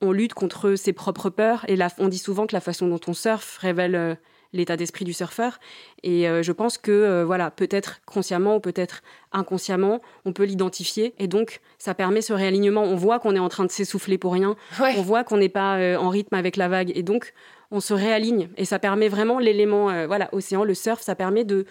on 0.00 0.12
lutte 0.12 0.34
contre 0.34 0.76
ses 0.76 0.92
propres 0.92 1.30
peurs. 1.30 1.64
Et 1.68 1.74
là, 1.74 1.88
on 1.98 2.06
dit 2.06 2.18
souvent 2.18 2.46
que 2.46 2.54
la 2.54 2.60
façon 2.60 2.86
dont 2.86 3.00
on 3.08 3.12
surfe 3.12 3.58
révèle 3.58 3.96
euh, 3.96 4.14
l'état 4.52 4.76
d'esprit 4.76 5.04
du 5.04 5.12
surfeur. 5.12 5.58
Et 6.02 6.28
euh, 6.28 6.42
je 6.42 6.52
pense 6.52 6.78
que, 6.78 6.90
euh, 6.90 7.24
voilà, 7.24 7.50
peut-être 7.50 8.00
consciemment 8.06 8.56
ou 8.56 8.60
peut-être 8.60 9.02
inconsciemment, 9.32 10.00
on 10.24 10.32
peut 10.32 10.44
l'identifier. 10.44 11.14
Et 11.18 11.26
donc, 11.26 11.60
ça 11.78 11.94
permet 11.94 12.22
ce 12.22 12.32
réalignement. 12.32 12.82
On 12.82 12.96
voit 12.96 13.18
qu'on 13.18 13.34
est 13.34 13.40
en 13.40 13.48
train 13.48 13.64
de 13.64 13.70
s'essouffler 13.70 14.18
pour 14.18 14.32
rien. 14.32 14.56
Ouais. 14.80 14.94
On 14.98 15.02
voit 15.02 15.24
qu'on 15.24 15.38
n'est 15.38 15.48
pas 15.48 15.76
euh, 15.76 15.96
en 15.96 16.08
rythme 16.08 16.34
avec 16.34 16.56
la 16.56 16.68
vague. 16.68 16.92
Et 16.94 17.02
donc, 17.02 17.32
on 17.70 17.80
se 17.80 17.94
réaligne. 17.94 18.48
Et 18.56 18.64
ça 18.64 18.78
permet 18.78 19.08
vraiment 19.08 19.38
l'élément, 19.38 20.06
voilà, 20.06 20.28
océan, 20.32 20.62
le 20.62 20.74
surf, 20.74 21.00
ça 21.00 21.14
permet 21.14 21.44
de, 21.44 21.64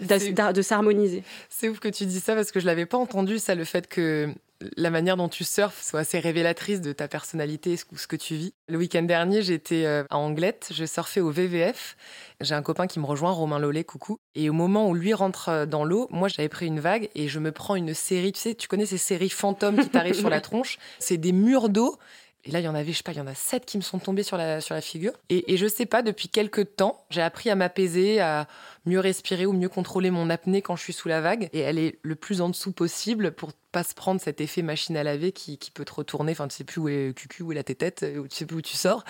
de 0.00 0.62
s'harmoniser. 0.62 1.22
C'est 1.48 1.70
ouf 1.70 1.80
que 1.80 1.88
tu 1.88 2.04
dis 2.04 2.20
ça 2.20 2.34
parce 2.34 2.52
que 2.52 2.60
je 2.60 2.66
l'avais 2.66 2.84
pas 2.84 2.98
entendu, 2.98 3.38
ça, 3.38 3.54
le 3.54 3.64
fait 3.64 3.88
que 3.88 4.28
la 4.76 4.90
manière 4.90 5.16
dont 5.16 5.28
tu 5.28 5.44
surfes 5.44 5.82
soit 5.82 6.00
assez 6.00 6.18
révélatrice 6.18 6.80
de 6.80 6.92
ta 6.92 7.08
personnalité 7.08 7.76
ou 7.92 7.96
ce 7.96 8.06
que 8.06 8.16
tu 8.16 8.34
vis. 8.34 8.54
Le 8.68 8.78
week-end 8.78 9.02
dernier, 9.02 9.42
j'étais 9.42 9.84
euh, 9.84 10.04
à 10.10 10.18
Anglette, 10.18 10.70
je 10.72 10.84
surfais 10.84 11.20
au 11.20 11.30
VVF. 11.30 11.96
J'ai 12.40 12.54
un 12.54 12.62
copain 12.62 12.86
qui 12.86 12.98
me 12.98 13.06
rejoint, 13.06 13.30
Romain 13.30 13.58
Lollet, 13.58 13.84
coucou. 13.84 14.18
Et 14.34 14.50
au 14.50 14.52
moment 14.52 14.88
où 14.88 14.94
lui 14.94 15.14
rentre 15.14 15.48
euh, 15.48 15.66
dans 15.66 15.84
l'eau, 15.84 16.08
moi 16.10 16.28
j'avais 16.28 16.48
pris 16.48 16.66
une 16.66 16.80
vague 16.80 17.08
et 17.14 17.28
je 17.28 17.38
me 17.38 17.52
prends 17.52 17.76
une 17.76 17.94
série, 17.94 18.32
tu 18.32 18.40
sais, 18.40 18.54
tu 18.54 18.68
connais 18.68 18.86
ces 18.86 18.98
séries 18.98 19.30
fantômes 19.30 19.78
qui 19.78 19.88
t'arrivent 19.88 20.14
sur 20.18 20.30
la 20.30 20.40
tronche? 20.40 20.78
C'est 20.98 21.18
des 21.18 21.32
murs 21.32 21.68
d'eau. 21.68 21.96
Et 22.44 22.50
là, 22.50 22.60
il 22.60 22.64
y 22.64 22.68
en 22.68 22.74
avait, 22.74 22.92
je 22.92 22.98
sais 22.98 23.02
pas, 23.02 23.12
il 23.12 23.18
y 23.18 23.20
en 23.20 23.26
a 23.26 23.34
sept 23.34 23.66
qui 23.66 23.76
me 23.76 23.82
sont 23.82 23.98
tombés 23.98 24.22
sur 24.22 24.36
la, 24.36 24.60
sur 24.60 24.74
la 24.74 24.80
figure. 24.80 25.12
Et, 25.28 25.52
et 25.52 25.56
je 25.56 25.66
sais 25.66 25.86
pas, 25.86 26.02
depuis 26.02 26.28
quelques 26.28 26.76
temps, 26.76 27.04
j'ai 27.10 27.20
appris 27.20 27.50
à 27.50 27.56
m'apaiser, 27.56 28.20
à 28.20 28.46
mieux 28.86 29.00
respirer 29.00 29.44
ou 29.44 29.52
mieux 29.52 29.68
contrôler 29.68 30.10
mon 30.10 30.30
apnée 30.30 30.62
quand 30.62 30.76
je 30.76 30.82
suis 30.82 30.92
sous 30.92 31.08
la 31.08 31.20
vague. 31.20 31.50
Et 31.52 31.58
elle 31.58 31.78
est 31.78 31.98
le 32.02 32.14
plus 32.14 32.40
en 32.40 32.48
dessous 32.48 32.72
possible 32.72 33.32
pour 33.32 33.52
pas 33.72 33.82
se 33.82 33.94
prendre 33.94 34.20
cet 34.20 34.40
effet 34.40 34.62
machine 34.62 34.96
à 34.96 35.02
laver 35.02 35.32
qui, 35.32 35.58
qui 35.58 35.70
peut 35.70 35.84
te 35.84 35.94
retourner. 35.94 36.32
Enfin, 36.32 36.48
tu 36.48 36.56
sais 36.56 36.64
plus 36.64 36.80
où 36.80 36.88
est 36.88 37.08
le 37.08 37.12
cucu, 37.12 37.42
où 37.42 37.52
est 37.52 37.54
la 37.54 37.64
tétette, 37.64 38.04
ou 38.18 38.26
tu 38.26 38.36
sais 38.36 38.46
plus 38.46 38.56
où 38.56 38.62
tu 38.62 38.76
sors. 38.76 39.04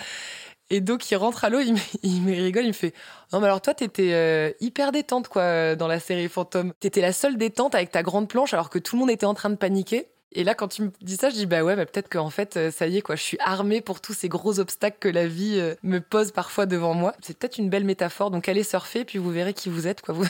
Et 0.69 0.81
donc, 0.81 1.09
il 1.09 1.15
rentre 1.15 1.45
à 1.45 1.49
l'eau, 1.49 1.59
il, 1.59 1.75
il 2.03 2.21
me 2.21 2.31
rigole, 2.31 2.63
il 2.63 2.69
me 2.69 2.73
fait 2.73 2.93
Non, 3.33 3.39
mais 3.39 3.45
alors 3.45 3.61
toi, 3.61 3.73
t'étais 3.73 4.13
euh, 4.13 4.51
hyper 4.59 4.91
détente, 4.91 5.27
quoi, 5.27 5.41
euh, 5.41 5.75
dans 5.75 5.87
la 5.87 5.99
série 5.99 6.29
Fantôme. 6.29 6.73
T'étais 6.79 7.01
la 7.01 7.13
seule 7.13 7.37
détente 7.37 7.75
avec 7.75 7.91
ta 7.91 8.03
grande 8.03 8.27
planche, 8.27 8.53
alors 8.53 8.69
que 8.69 8.79
tout 8.79 8.95
le 8.95 8.99
monde 9.01 9.11
était 9.11 9.25
en 9.25 9.33
train 9.33 9.49
de 9.49 9.55
paniquer. 9.55 10.07
Et 10.31 10.43
là, 10.43 10.53
quand 10.53 10.67
tu 10.67 10.83
me 10.83 10.91
dis 11.01 11.15
ça, 11.15 11.29
je 11.29 11.35
dis 11.35 11.45
Bah 11.45 11.63
ouais, 11.63 11.75
bah 11.75 11.85
peut-être 11.85 12.09
qu'en 12.09 12.29
fait, 12.29 12.57
euh, 12.57 12.71
ça 12.71 12.87
y 12.87 12.97
est, 12.97 13.01
quoi, 13.01 13.15
je 13.15 13.23
suis 13.23 13.37
armée 13.39 13.81
pour 13.81 13.99
tous 13.99 14.13
ces 14.13 14.29
gros 14.29 14.59
obstacles 14.59 14.97
que 14.99 15.09
la 15.09 15.27
vie 15.27 15.59
euh, 15.59 15.73
me 15.81 15.99
pose 15.99 16.31
parfois 16.31 16.65
devant 16.67 16.93
moi. 16.93 17.15
C'est 17.21 17.37
peut-être 17.37 17.57
une 17.57 17.69
belle 17.69 17.85
métaphore. 17.85 18.29
Donc, 18.29 18.47
allez 18.47 18.63
surfer, 18.63 19.05
puis 19.05 19.17
vous 19.17 19.31
verrez 19.31 19.53
qui 19.53 19.69
vous 19.69 19.87
êtes, 19.87 20.01
quoi. 20.01 20.13
Vous 20.19 20.25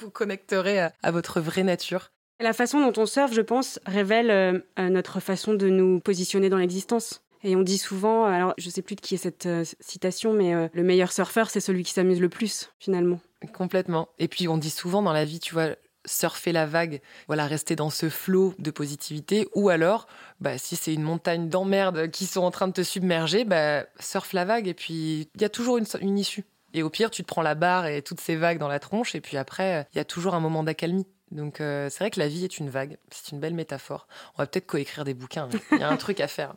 vous, 0.00 0.10
connecterez 0.10 0.80
à 0.80 1.10
votre 1.10 1.40
vraie 1.40 1.62
nature. 1.62 2.10
La 2.40 2.52
façon 2.52 2.80
dont 2.80 3.00
on 3.00 3.06
surfe, 3.06 3.32
je 3.32 3.40
pense, 3.40 3.80
révèle 3.84 4.30
euh, 4.30 4.58
euh, 4.78 4.88
notre 4.90 5.18
façon 5.18 5.54
de 5.54 5.68
nous 5.68 5.98
positionner 5.98 6.48
dans 6.48 6.56
l'existence. 6.56 7.22
Et 7.42 7.56
on 7.56 7.62
dit 7.62 7.78
souvent, 7.78 8.24
alors 8.24 8.54
je 8.58 8.68
sais 8.70 8.82
plus 8.82 8.96
de 8.96 9.00
qui 9.00 9.14
est 9.14 9.18
cette 9.18 9.46
euh, 9.46 9.64
citation, 9.80 10.32
mais 10.32 10.54
euh, 10.54 10.68
le 10.72 10.82
meilleur 10.82 11.12
surfeur, 11.12 11.50
c'est 11.50 11.60
celui 11.60 11.84
qui 11.84 11.92
s'amuse 11.92 12.20
le 12.20 12.28
plus, 12.28 12.72
finalement. 12.78 13.20
Complètement. 13.54 14.08
Et 14.18 14.28
puis 14.28 14.48
on 14.48 14.58
dit 14.58 14.70
souvent 14.70 15.02
dans 15.02 15.12
la 15.12 15.24
vie, 15.24 15.38
tu 15.38 15.54
vois, 15.54 15.70
surfer 16.04 16.52
la 16.52 16.66
vague, 16.66 17.00
voilà, 17.26 17.46
rester 17.46 17.76
dans 17.76 17.90
ce 17.90 18.08
flot 18.08 18.54
de 18.58 18.70
positivité, 18.70 19.48
ou 19.54 19.68
alors, 19.68 20.06
bah, 20.40 20.58
si 20.58 20.74
c'est 20.74 20.94
une 20.94 21.02
montagne 21.02 21.48
d'emmerde 21.48 22.10
qui 22.10 22.26
sont 22.26 22.42
en 22.42 22.50
train 22.50 22.66
de 22.66 22.72
te 22.72 22.82
submerger, 22.82 23.44
bah, 23.44 23.84
surfe 24.00 24.32
la 24.32 24.44
vague 24.44 24.66
et 24.66 24.74
puis 24.74 25.28
il 25.34 25.42
y 25.42 25.44
a 25.44 25.48
toujours 25.48 25.78
une, 25.78 25.86
une 26.00 26.18
issue. 26.18 26.44
Et 26.74 26.82
au 26.82 26.90
pire, 26.90 27.10
tu 27.10 27.22
te 27.22 27.28
prends 27.28 27.42
la 27.42 27.54
barre 27.54 27.86
et 27.86 28.02
toutes 28.02 28.20
ces 28.20 28.36
vagues 28.36 28.58
dans 28.58 28.68
la 28.68 28.78
tronche, 28.78 29.14
et 29.14 29.20
puis 29.20 29.36
après, 29.36 29.86
il 29.94 29.96
y 29.96 30.00
a 30.00 30.04
toujours 30.04 30.34
un 30.34 30.40
moment 30.40 30.62
d'accalmie. 30.62 31.06
Donc 31.30 31.60
euh, 31.60 31.88
c'est 31.90 31.98
vrai 31.98 32.10
que 32.10 32.20
la 32.20 32.28
vie 32.28 32.44
est 32.44 32.58
une 32.58 32.70
vague, 32.70 32.98
c'est 33.10 33.32
une 33.32 33.40
belle 33.40 33.54
métaphore. 33.54 34.08
On 34.36 34.42
va 34.42 34.46
peut-être 34.46 34.66
coécrire 34.66 35.04
des 35.04 35.14
bouquins, 35.14 35.48
il 35.72 35.78
y 35.78 35.82
a 35.82 35.88
un 35.88 35.96
truc 35.96 36.20
à 36.20 36.28
faire. 36.28 36.54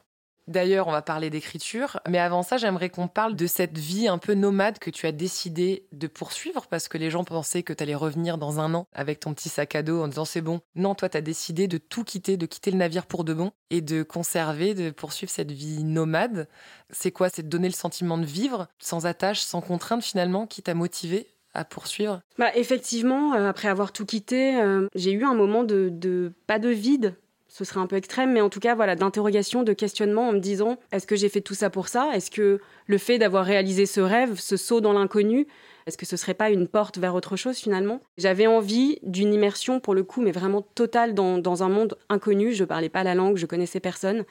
D'ailleurs, 0.47 0.87
on 0.87 0.91
va 0.91 1.03
parler 1.03 1.29
d'écriture, 1.29 1.99
mais 2.09 2.17
avant 2.17 2.41
ça, 2.41 2.57
j'aimerais 2.57 2.89
qu'on 2.89 3.07
parle 3.07 3.35
de 3.35 3.45
cette 3.45 3.77
vie 3.77 4.07
un 4.07 4.17
peu 4.17 4.33
nomade 4.33 4.79
que 4.79 4.89
tu 4.89 5.05
as 5.05 5.11
décidé 5.11 5.87
de 5.91 6.07
poursuivre 6.07 6.65
parce 6.67 6.87
que 6.87 6.97
les 6.97 7.11
gens 7.11 7.23
pensaient 7.23 7.63
que 7.63 7.73
tu 7.73 7.83
allais 7.83 7.95
revenir 7.95 8.37
dans 8.37 8.59
un 8.59 8.73
an 8.73 8.87
avec 8.91 9.19
ton 9.19 9.33
petit 9.33 9.49
sac 9.49 9.75
à 9.75 9.83
dos 9.83 10.01
en 10.01 10.07
disant 10.07 10.25
c'est 10.25 10.41
bon. 10.41 10.59
Non, 10.75 10.95
toi, 10.95 11.09
tu 11.09 11.17
as 11.17 11.21
décidé 11.21 11.67
de 11.67 11.77
tout 11.77 12.03
quitter, 12.03 12.37
de 12.37 12.45
quitter 12.47 12.71
le 12.71 12.77
navire 12.77 13.05
pour 13.05 13.23
de 13.23 13.33
bon 13.33 13.51
et 13.69 13.81
de 13.81 14.01
conserver, 14.03 14.73
de 14.73 14.89
poursuivre 14.89 15.31
cette 15.31 15.51
vie 15.51 15.83
nomade. 15.83 16.49
C'est 16.89 17.11
quoi? 17.11 17.29
C'est 17.29 17.43
de 17.43 17.49
donner 17.49 17.69
le 17.69 17.73
sentiment 17.73 18.17
de 18.17 18.25
vivre 18.25 18.67
sans 18.79 19.05
attache, 19.05 19.41
sans 19.41 19.61
contrainte 19.61 20.03
finalement, 20.03 20.47
qui 20.47 20.63
t'a 20.63 20.73
motivé 20.73 21.27
à 21.53 21.65
poursuivre 21.65 22.21
Bah, 22.37 22.49
effectivement, 22.55 23.33
euh, 23.33 23.49
après 23.49 23.67
avoir 23.67 23.91
tout 23.91 24.05
quitté, 24.05 24.55
euh, 24.57 24.87
j'ai 24.95 25.11
eu 25.11 25.23
un 25.23 25.33
moment 25.33 25.63
de, 25.63 25.89
de- 25.91 26.31
pas 26.47 26.59
de 26.59 26.69
vide, 26.69 27.15
ce 27.47 27.65
serait 27.65 27.81
un 27.81 27.87
peu 27.87 27.97
extrême, 27.97 28.31
mais 28.31 28.39
en 28.39 28.49
tout 28.49 28.61
cas, 28.61 28.75
voilà, 28.75 28.95
d'interrogation, 28.95 29.63
de 29.63 29.73
questionnement 29.73 30.29
en 30.29 30.31
me 30.31 30.39
disant 30.39 30.77
est-ce 30.93 31.05
que 31.05 31.17
j'ai 31.17 31.27
fait 31.27 31.41
tout 31.41 31.53
ça 31.53 31.69
pour 31.69 31.89
ça? 31.89 32.11
Est-ce 32.13 32.31
que 32.31 32.61
le 32.87 32.97
fait 32.97 33.17
d'avoir 33.17 33.43
réalisé 33.43 33.85
ce 33.85 33.99
rêve, 33.99 34.39
ce 34.39 34.55
saut 34.55 34.79
dans 34.79 34.93
l'inconnu, 34.93 35.47
est-ce 35.85 35.97
que 35.97 36.05
ce 36.05 36.15
serait 36.15 36.33
pas 36.33 36.49
une 36.49 36.67
porte 36.67 36.97
vers 36.97 37.13
autre 37.15 37.35
chose 37.35 37.57
finalement? 37.57 37.99
J'avais 38.17 38.47
envie 38.47 38.99
d'une 39.03 39.33
immersion 39.33 39.79
pour 39.79 39.93
le 39.93 40.03
coup, 40.03 40.21
mais 40.21 40.31
vraiment 40.31 40.61
totale 40.61 41.13
dans, 41.13 41.63
un 41.63 41.69
monde 41.69 41.97
inconnu. 42.07 42.53
Je 42.53 42.63
parlais 42.63 42.89
pas 42.89 43.03
la 43.03 43.15
langue, 43.15 43.37
je 43.37 43.45
connaissais 43.45 43.79
personne. 43.79 44.23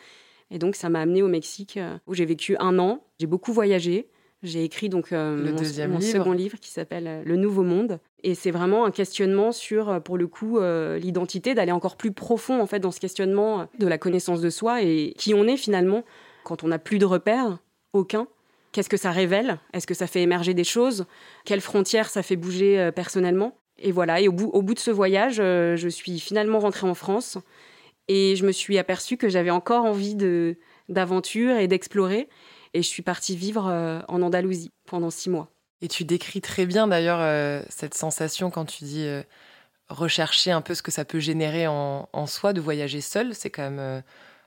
Et 0.51 0.59
donc, 0.59 0.75
ça 0.75 0.89
m'a 0.89 1.01
amené 1.01 1.23
au 1.23 1.29
Mexique, 1.29 1.77
euh, 1.77 1.97
où 2.07 2.15
j'ai 2.15 2.25
vécu 2.25 2.57
un 2.59 2.79
an. 2.79 3.05
J'ai 3.21 3.27
beaucoup 3.27 3.53
voyagé. 3.53 4.09
J'ai 4.43 4.65
écrit 4.65 4.89
donc 4.89 5.13
euh, 5.13 5.37
Le 5.37 5.53
mon, 5.53 5.59
deuxième 5.59 5.91
mon 5.93 5.99
livre. 5.99 6.13
second 6.13 6.33
livre 6.33 6.59
qui 6.59 6.71
s'appelle 6.71 7.07
euh, 7.07 7.23
Le 7.25 7.37
Nouveau 7.37 7.63
Monde. 7.63 7.99
Et 8.23 8.35
c'est 8.35 8.51
vraiment 8.51 8.85
un 8.85 8.91
questionnement 8.91 9.53
sur, 9.53 9.89
euh, 9.91 10.01
pour 10.01 10.17
le 10.17 10.27
coup, 10.27 10.59
euh, 10.59 10.99
l'identité, 10.99 11.55
d'aller 11.55 11.73
encore 11.73 11.97
plus 11.97 12.13
profond 12.13 12.61
en 12.61 12.67
fait 12.67 12.81
dans 12.81 12.91
ce 12.91 13.01
questionnement 13.01 13.69
de 13.79 13.87
la 13.87 13.99
connaissance 13.99 14.41
de 14.41 14.51
soi 14.51 14.83
et 14.83 15.15
qui 15.19 15.35
on 15.35 15.47
est 15.47 15.57
finalement 15.57 16.05
quand 16.45 16.65
on 16.65 16.69
n'a 16.69 16.79
plus 16.79 16.99
de 16.99 17.05
repères, 17.05 17.59
aucun. 17.93 18.27
Qu'est-ce 18.73 18.89
que 18.89 18.97
ça 18.97 19.11
révèle? 19.11 19.59
Est-ce 19.73 19.87
que 19.87 19.95
ça 19.95 20.07
fait 20.07 20.23
émerger 20.23 20.55
des 20.55 20.65
choses? 20.65 21.05
Quelles 21.45 21.61
frontières 21.61 22.09
ça 22.09 22.23
fait 22.23 22.37
bouger 22.37 22.79
euh, 22.81 22.93
personnellement? 22.93 23.59
Et 23.79 23.93
voilà, 23.93 24.21
et 24.21 24.29
au 24.29 24.33
bout, 24.33 24.51
au 24.53 24.63
bout 24.63 24.75
de 24.75 24.79
ce 24.79 24.91
voyage, 24.91 25.37
je 25.37 25.89
suis 25.89 26.21
finalement 26.21 26.59
rentrée 26.59 26.87
en 26.87 26.93
France 26.95 27.39
et 28.09 28.37
je 28.37 28.45
me 28.45 28.53
suis 28.53 28.77
aperçue 28.77 29.17
que 29.17 29.31
j'avais 29.31 29.49
encore 29.51 29.87
envie 29.87 30.15
de 30.15 30.57
d'aventure 30.91 31.57
et 31.57 31.67
d'explorer. 31.67 32.29
Et 32.75 32.83
je 32.83 32.89
suis 32.89 33.03
partie 33.03 33.37
vivre 33.37 33.67
euh, 33.69 34.01
en 34.09 34.23
Andalousie 34.23 34.71
pendant 34.87 35.11
six 35.11 35.31
mois. 35.31 35.49
Et 35.83 35.89
tu 35.89 36.05
décris 36.05 36.41
très 36.41 36.67
bien 36.67 36.87
d'ailleurs 36.87 37.21
euh, 37.21 37.63
cette 37.69 37.95
sensation 37.95 38.51
quand 38.51 38.67
tu 38.67 38.85
dis 38.85 39.05
euh, 39.07 39.23
rechercher 39.89 40.53
un 40.53 40.61
peu 40.61 40.75
ce 40.75 40.83
que 40.83 40.91
ça 40.91 41.05
peut 41.05 41.21
générer 41.21 41.67
en, 41.67 42.27
soi 42.27 42.53
de 42.53 42.61
voyager 42.61 43.01
seul. 43.01 43.35
C'est 43.35 43.51
quand 43.51 43.71
même 43.71 44.03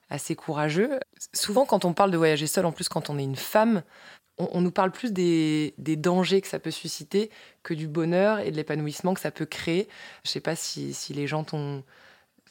assez 0.09 0.35
courageux. 0.35 0.99
Souvent, 1.33 1.65
quand 1.65 1.85
on 1.85 1.93
parle 1.93 2.11
de 2.11 2.17
voyager 2.17 2.47
seul, 2.47 2.65
en 2.65 2.71
plus 2.71 2.87
quand 2.87 3.09
on 3.09 3.17
est 3.17 3.23
une 3.23 3.35
femme, 3.35 3.83
on, 4.37 4.61
nous 4.61 4.71
parle 4.71 4.91
plus 4.91 5.11
des, 5.11 5.73
dangers 5.77 6.41
que 6.41 6.47
ça 6.47 6.59
peut 6.59 6.71
susciter 6.71 7.29
que 7.61 7.73
du 7.73 7.87
bonheur 7.87 8.39
et 8.39 8.51
de 8.51 8.55
l'épanouissement 8.55 9.13
que 9.13 9.19
ça 9.19 9.31
peut 9.31 9.45
créer. 9.45 9.87
Je 10.23 10.29
sais 10.29 10.39
pas 10.39 10.55
si, 10.55 10.93
si 10.93 11.13
les 11.13 11.27
gens 11.27 11.43
t'ont. 11.43 11.83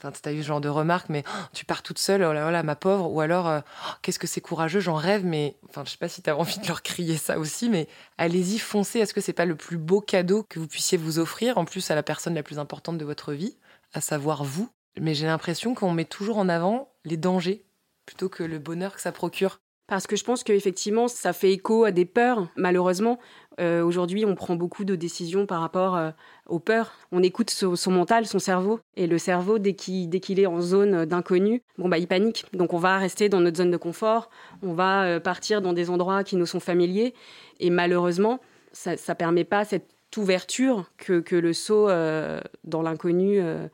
Enfin, 0.02 0.12
tu 0.20 0.28
as 0.28 0.32
eu 0.32 0.42
ce 0.42 0.48
genre 0.48 0.60
de 0.60 0.68
remarques, 0.68 1.08
mais 1.08 1.22
Oh, 1.26 1.44
tu 1.52 1.64
pars 1.64 1.82
toute 1.82 1.98
seule, 1.98 2.22
oh 2.24 2.32
là 2.32 2.50
là, 2.50 2.62
ma 2.62 2.74
pauvre, 2.76 3.10
ou 3.10 3.20
alors 3.20 3.48
euh, 3.48 3.60
Oh, 3.86 3.92
qu'est-ce 4.02 4.18
que 4.18 4.26
c'est 4.26 4.40
courageux, 4.40 4.80
j'en 4.80 4.96
rêve, 4.96 5.24
mais 5.24 5.56
enfin, 5.68 5.82
je 5.84 5.90
sais 5.90 5.96
pas 5.98 6.08
si 6.08 6.22
tu 6.22 6.30
as 6.30 6.36
envie 6.36 6.58
de 6.58 6.66
leur 6.66 6.82
crier 6.82 7.16
ça 7.16 7.38
aussi, 7.38 7.68
mais 7.68 7.88
allez-y, 8.18 8.58
foncez. 8.58 8.98
Est-ce 8.98 9.14
que 9.14 9.20
c'est 9.20 9.32
pas 9.32 9.44
le 9.44 9.56
plus 9.56 9.78
beau 9.78 10.00
cadeau 10.00 10.44
que 10.48 10.58
vous 10.58 10.66
puissiez 10.66 10.98
vous 10.98 11.18
offrir, 11.18 11.58
en 11.58 11.64
plus 11.64 11.90
à 11.90 11.94
la 11.94 12.02
personne 12.02 12.34
la 12.34 12.42
plus 12.42 12.58
importante 12.58 12.98
de 12.98 13.04
votre 13.04 13.32
vie, 13.32 13.56
à 13.92 14.00
savoir 14.00 14.44
vous? 14.44 14.68
Mais 15.00 15.14
j'ai 15.14 15.26
l'impression 15.26 15.74
qu'on 15.74 15.92
met 15.92 16.04
toujours 16.04 16.38
en 16.38 16.48
avant 16.48 16.92
les 17.04 17.16
dangers 17.16 17.64
plutôt 18.04 18.28
que 18.28 18.42
le 18.42 18.58
bonheur 18.58 18.94
que 18.94 19.00
ça 19.00 19.12
procure. 19.12 19.60
Parce 19.86 20.06
que 20.06 20.16
je 20.16 20.24
pense 20.24 20.42
qu'effectivement, 20.44 21.08
ça 21.08 21.32
fait 21.32 21.52
écho 21.52 21.84
à 21.84 21.90
des 21.90 22.04
peurs, 22.04 22.46
malheureusement. 22.56 23.18
Euh, 23.60 23.82
Aujourd'hui, 23.82 24.24
on 24.24 24.34
prend 24.34 24.56
beaucoup 24.56 24.84
de 24.84 24.96
décisions 24.96 25.46
par 25.46 25.60
rapport 25.60 25.96
euh, 25.96 26.10
aux 26.46 26.58
peurs. 26.58 26.92
On 27.12 27.22
écoute 27.22 27.50
son, 27.50 27.90
mental, 27.90 28.26
son 28.26 28.38
cerveau. 28.38 28.80
Et 28.96 29.06
le 29.06 29.18
cerveau, 29.18 29.58
dès 29.58 29.74
qu'il 29.74 30.40
est 30.40 30.46
en 30.46 30.60
zone 30.60 31.04
d'inconnu, 31.04 31.62
bon, 31.78 31.88
bah, 31.88 31.98
il 31.98 32.06
panique. 32.06 32.46
Donc 32.52 32.72
on 32.72 32.78
va 32.78 32.98
rester 32.98 33.28
dans 33.28 33.40
notre 33.40 33.58
zone 33.58 33.70
de 33.70 33.76
confort. 33.76 34.30
On 34.62 34.74
va 34.74 35.04
euh, 35.04 35.20
partir 35.20 35.62
dans 35.62 35.72
des 35.72 35.90
endroits 35.90 36.24
qui 36.24 36.36
nous 36.36 36.46
sont 36.46 36.60
familiers. 36.60 37.14
Et 37.60 37.70
malheureusement, 37.70 38.40
ça 38.72 38.92
ne 38.92 39.14
permet 39.14 39.44
pas 39.44 39.64
cette 39.64 39.92
ouverture 40.16 40.90
que, 40.96 41.34
le 41.34 41.52
saut 41.52 41.88
euh, 41.88 42.40
dans 42.64 42.82
l'inconnu 42.82 43.40
euh, 43.40 43.68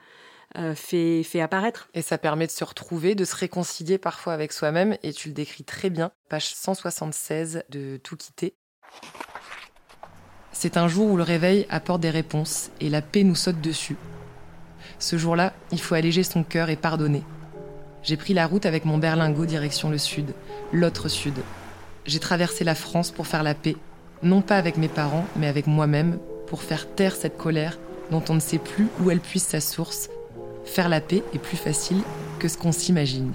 euh, 0.57 0.75
fait 0.75 1.41
apparaître. 1.41 1.89
Et 1.95 2.03
ça 2.03 2.19
permet 2.19 2.47
de 2.47 2.53
se 2.53 2.65
retrouver, 2.65 3.15
de 3.15 3.25
se 3.25 3.37
réconcilier 3.37 3.99
parfois 3.99 4.33
avec 4.33 4.53
soi-même, 4.53 4.97
et 5.03 5.13
tu 5.13 5.29
le 5.29 5.35
décris 5.35 5.65
très 5.65 5.91
bien. 5.91 6.11
Page 6.29 6.55
176 6.55 7.65
de 7.71 7.99
Tout 8.03 8.17
quitter. 8.17 8.55
C'est 10.61 10.77
un 10.77 10.89
jour 10.89 11.09
où 11.09 11.17
le 11.17 11.23
réveil 11.23 11.67
apporte 11.71 12.01
des 12.01 12.11
réponses 12.11 12.71
et 12.81 12.91
la 12.91 13.01
paix 13.01 13.23
nous 13.23 13.37
saute 13.37 13.61
dessus. 13.61 13.95
Ce 14.99 15.17
jour-là, 15.17 15.53
il 15.71 15.81
faut 15.81 15.95
alléger 15.95 16.25
son 16.25 16.43
cœur 16.43 16.69
et 16.69 16.75
pardonner. 16.75 17.23
J'ai 18.03 18.17
pris 18.17 18.35
la 18.35 18.45
route 18.45 18.67
avec 18.67 18.85
mon 18.85 18.99
berlingot 18.99 19.47
direction 19.47 19.89
le 19.89 19.99
sud, 19.99 20.35
l'autre 20.73 21.07
sud. 21.07 21.35
J'ai 22.07 22.19
traversé 22.19 22.65
la 22.65 22.75
France 22.75 23.13
pour 23.13 23.29
faire 23.29 23.45
la 23.45 23.55
paix, 23.55 23.77
non 24.25 24.43
pas 24.43 24.57
avec 24.57 24.79
mes 24.79 24.89
parents, 24.89 25.27
mais 25.37 25.47
avec 25.47 25.69
moi-même, 25.69 26.19
pour 26.49 26.63
faire 26.63 26.93
taire 26.93 27.15
cette 27.15 27.39
colère 27.39 27.79
dont 28.11 28.25
on 28.29 28.35
ne 28.35 28.41
sait 28.41 28.59
plus 28.59 28.89
où 28.99 29.13
elle 29.13 29.21
puise 29.21 29.45
sa 29.45 29.61
source. 29.61 30.11
Faire 30.65 30.89
la 30.89 31.01
paix 31.01 31.23
est 31.35 31.39
plus 31.39 31.57
facile 31.57 32.03
que 32.41 32.49
ce 32.49 32.59
qu'on 32.59 32.73
s'imagine. 32.73 33.33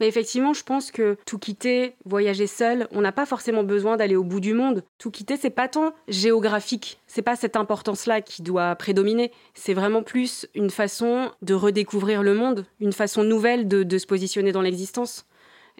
Mais 0.00 0.08
effectivement, 0.08 0.52
je 0.52 0.62
pense 0.62 0.90
que 0.90 1.16
tout 1.24 1.38
quitter, 1.38 1.94
voyager 2.04 2.46
seul, 2.46 2.86
on 2.90 3.00
n'a 3.00 3.12
pas 3.12 3.26
forcément 3.26 3.64
besoin 3.64 3.96
d'aller 3.96 4.16
au 4.16 4.24
bout 4.24 4.40
du 4.40 4.52
monde. 4.52 4.84
Tout 4.98 5.10
quitter, 5.10 5.36
c'est 5.36 5.50
pas 5.50 5.68
tant 5.68 5.94
géographique. 6.08 7.00
C'est 7.06 7.22
pas 7.22 7.36
cette 7.36 7.56
importance-là 7.56 8.20
qui 8.20 8.42
doit 8.42 8.74
prédominer. 8.76 9.32
C'est 9.54 9.74
vraiment 9.74 10.02
plus 10.02 10.46
une 10.54 10.70
façon 10.70 11.30
de 11.42 11.54
redécouvrir 11.54 12.22
le 12.22 12.34
monde, 12.34 12.66
une 12.80 12.92
façon 12.92 13.24
nouvelle 13.24 13.68
de, 13.68 13.82
de 13.82 13.98
se 13.98 14.06
positionner 14.06 14.52
dans 14.52 14.62
l'existence. 14.62 15.26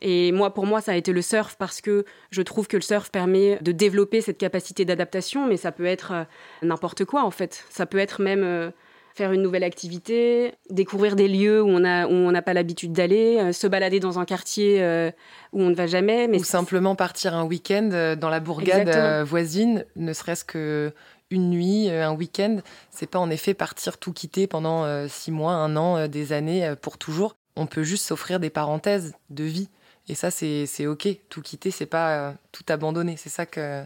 Et 0.02 0.32
moi, 0.32 0.52
pour 0.52 0.66
moi, 0.66 0.80
ça 0.80 0.92
a 0.92 0.96
été 0.96 1.12
le 1.12 1.22
surf 1.22 1.56
parce 1.58 1.80
que 1.80 2.04
je 2.30 2.42
trouve 2.42 2.66
que 2.66 2.76
le 2.76 2.82
surf 2.82 3.10
permet 3.10 3.58
de 3.62 3.72
développer 3.72 4.20
cette 4.20 4.38
capacité 4.38 4.84
d'adaptation, 4.84 5.46
mais 5.46 5.56
ça 5.56 5.72
peut 5.72 5.86
être 5.86 6.12
euh, 6.12 6.24
n'importe 6.62 7.04
quoi 7.04 7.24
en 7.24 7.30
fait. 7.30 7.64
Ça 7.70 7.86
peut 7.86 7.98
être 7.98 8.20
même 8.20 8.44
euh, 8.44 8.70
faire 9.16 9.32
une 9.32 9.40
nouvelle 9.40 9.64
activité, 9.64 10.52
découvrir 10.68 11.16
des 11.16 11.26
lieux 11.26 11.62
où 11.62 11.68
on 11.68 11.84
a 11.84 12.06
où 12.06 12.12
on 12.12 12.30
n'a 12.30 12.42
pas 12.42 12.52
l'habitude 12.52 12.92
d'aller, 12.92 13.38
euh, 13.40 13.52
se 13.52 13.66
balader 13.66 13.98
dans 13.98 14.18
un 14.18 14.26
quartier 14.26 14.82
euh, 14.82 15.10
où 15.54 15.62
on 15.62 15.70
ne 15.70 15.74
va 15.74 15.86
jamais, 15.86 16.28
mais 16.28 16.38
Ou 16.38 16.44
simplement 16.44 16.94
partir 16.94 17.34
un 17.34 17.44
week-end 17.44 17.88
euh, 17.92 18.14
dans 18.14 18.28
la 18.28 18.40
bourgade 18.40 18.88
Exactement. 18.88 19.24
voisine, 19.24 19.84
ne 19.96 20.12
serait-ce 20.12 20.44
que 20.44 20.92
une 21.30 21.50
nuit, 21.50 21.88
un 21.90 22.12
week-end. 22.12 22.58
C'est 22.90 23.10
pas 23.10 23.18
en 23.18 23.30
effet 23.30 23.54
partir 23.54 23.98
tout 23.98 24.12
quitter 24.12 24.46
pendant 24.46 25.08
six 25.08 25.32
mois, 25.32 25.54
un 25.54 25.74
an, 25.74 26.06
des 26.06 26.32
années 26.32 26.74
pour 26.80 26.98
toujours. 26.98 27.34
On 27.56 27.66
peut 27.66 27.82
juste 27.82 28.04
s'offrir 28.04 28.38
des 28.38 28.50
parenthèses 28.50 29.12
de 29.30 29.42
vie. 29.42 29.68
Et 30.08 30.14
ça, 30.14 30.30
c'est 30.30 30.66
c'est 30.66 30.86
ok. 30.86 31.08
Tout 31.28 31.42
quitter, 31.42 31.72
c'est 31.72 31.86
pas 31.86 32.34
tout 32.52 32.62
abandonner. 32.68 33.16
C'est 33.16 33.28
ça 33.28 33.44
que, 33.44 33.82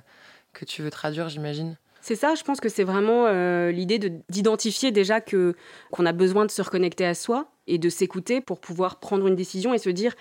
que 0.52 0.66
tu 0.66 0.82
veux 0.82 0.90
traduire, 0.90 1.30
j'imagine. 1.30 1.78
C'est 2.02 2.16
ça, 2.16 2.34
je 2.34 2.42
pense 2.42 2.60
que 2.60 2.68
c'est 2.70 2.84
vraiment 2.84 3.26
euh, 3.26 3.70
l'idée 3.70 3.98
de- 3.98 4.12
d'identifier 4.30 4.90
déjà 4.90 5.20
que 5.20 5.54
qu'on 5.90 6.06
a 6.06 6.12
besoin 6.12 6.46
de 6.46 6.50
se 6.50 6.62
reconnecter 6.62 7.04
à 7.04 7.14
soi 7.14 7.50
et 7.66 7.76
de 7.78 7.88
s'écouter 7.88 8.40
pour 8.40 8.58
pouvoir 8.58 9.00
prendre 9.00 9.26
une 9.26 9.36
décision 9.36 9.74
et 9.74 9.78
se 9.78 9.90
dire 9.90 10.14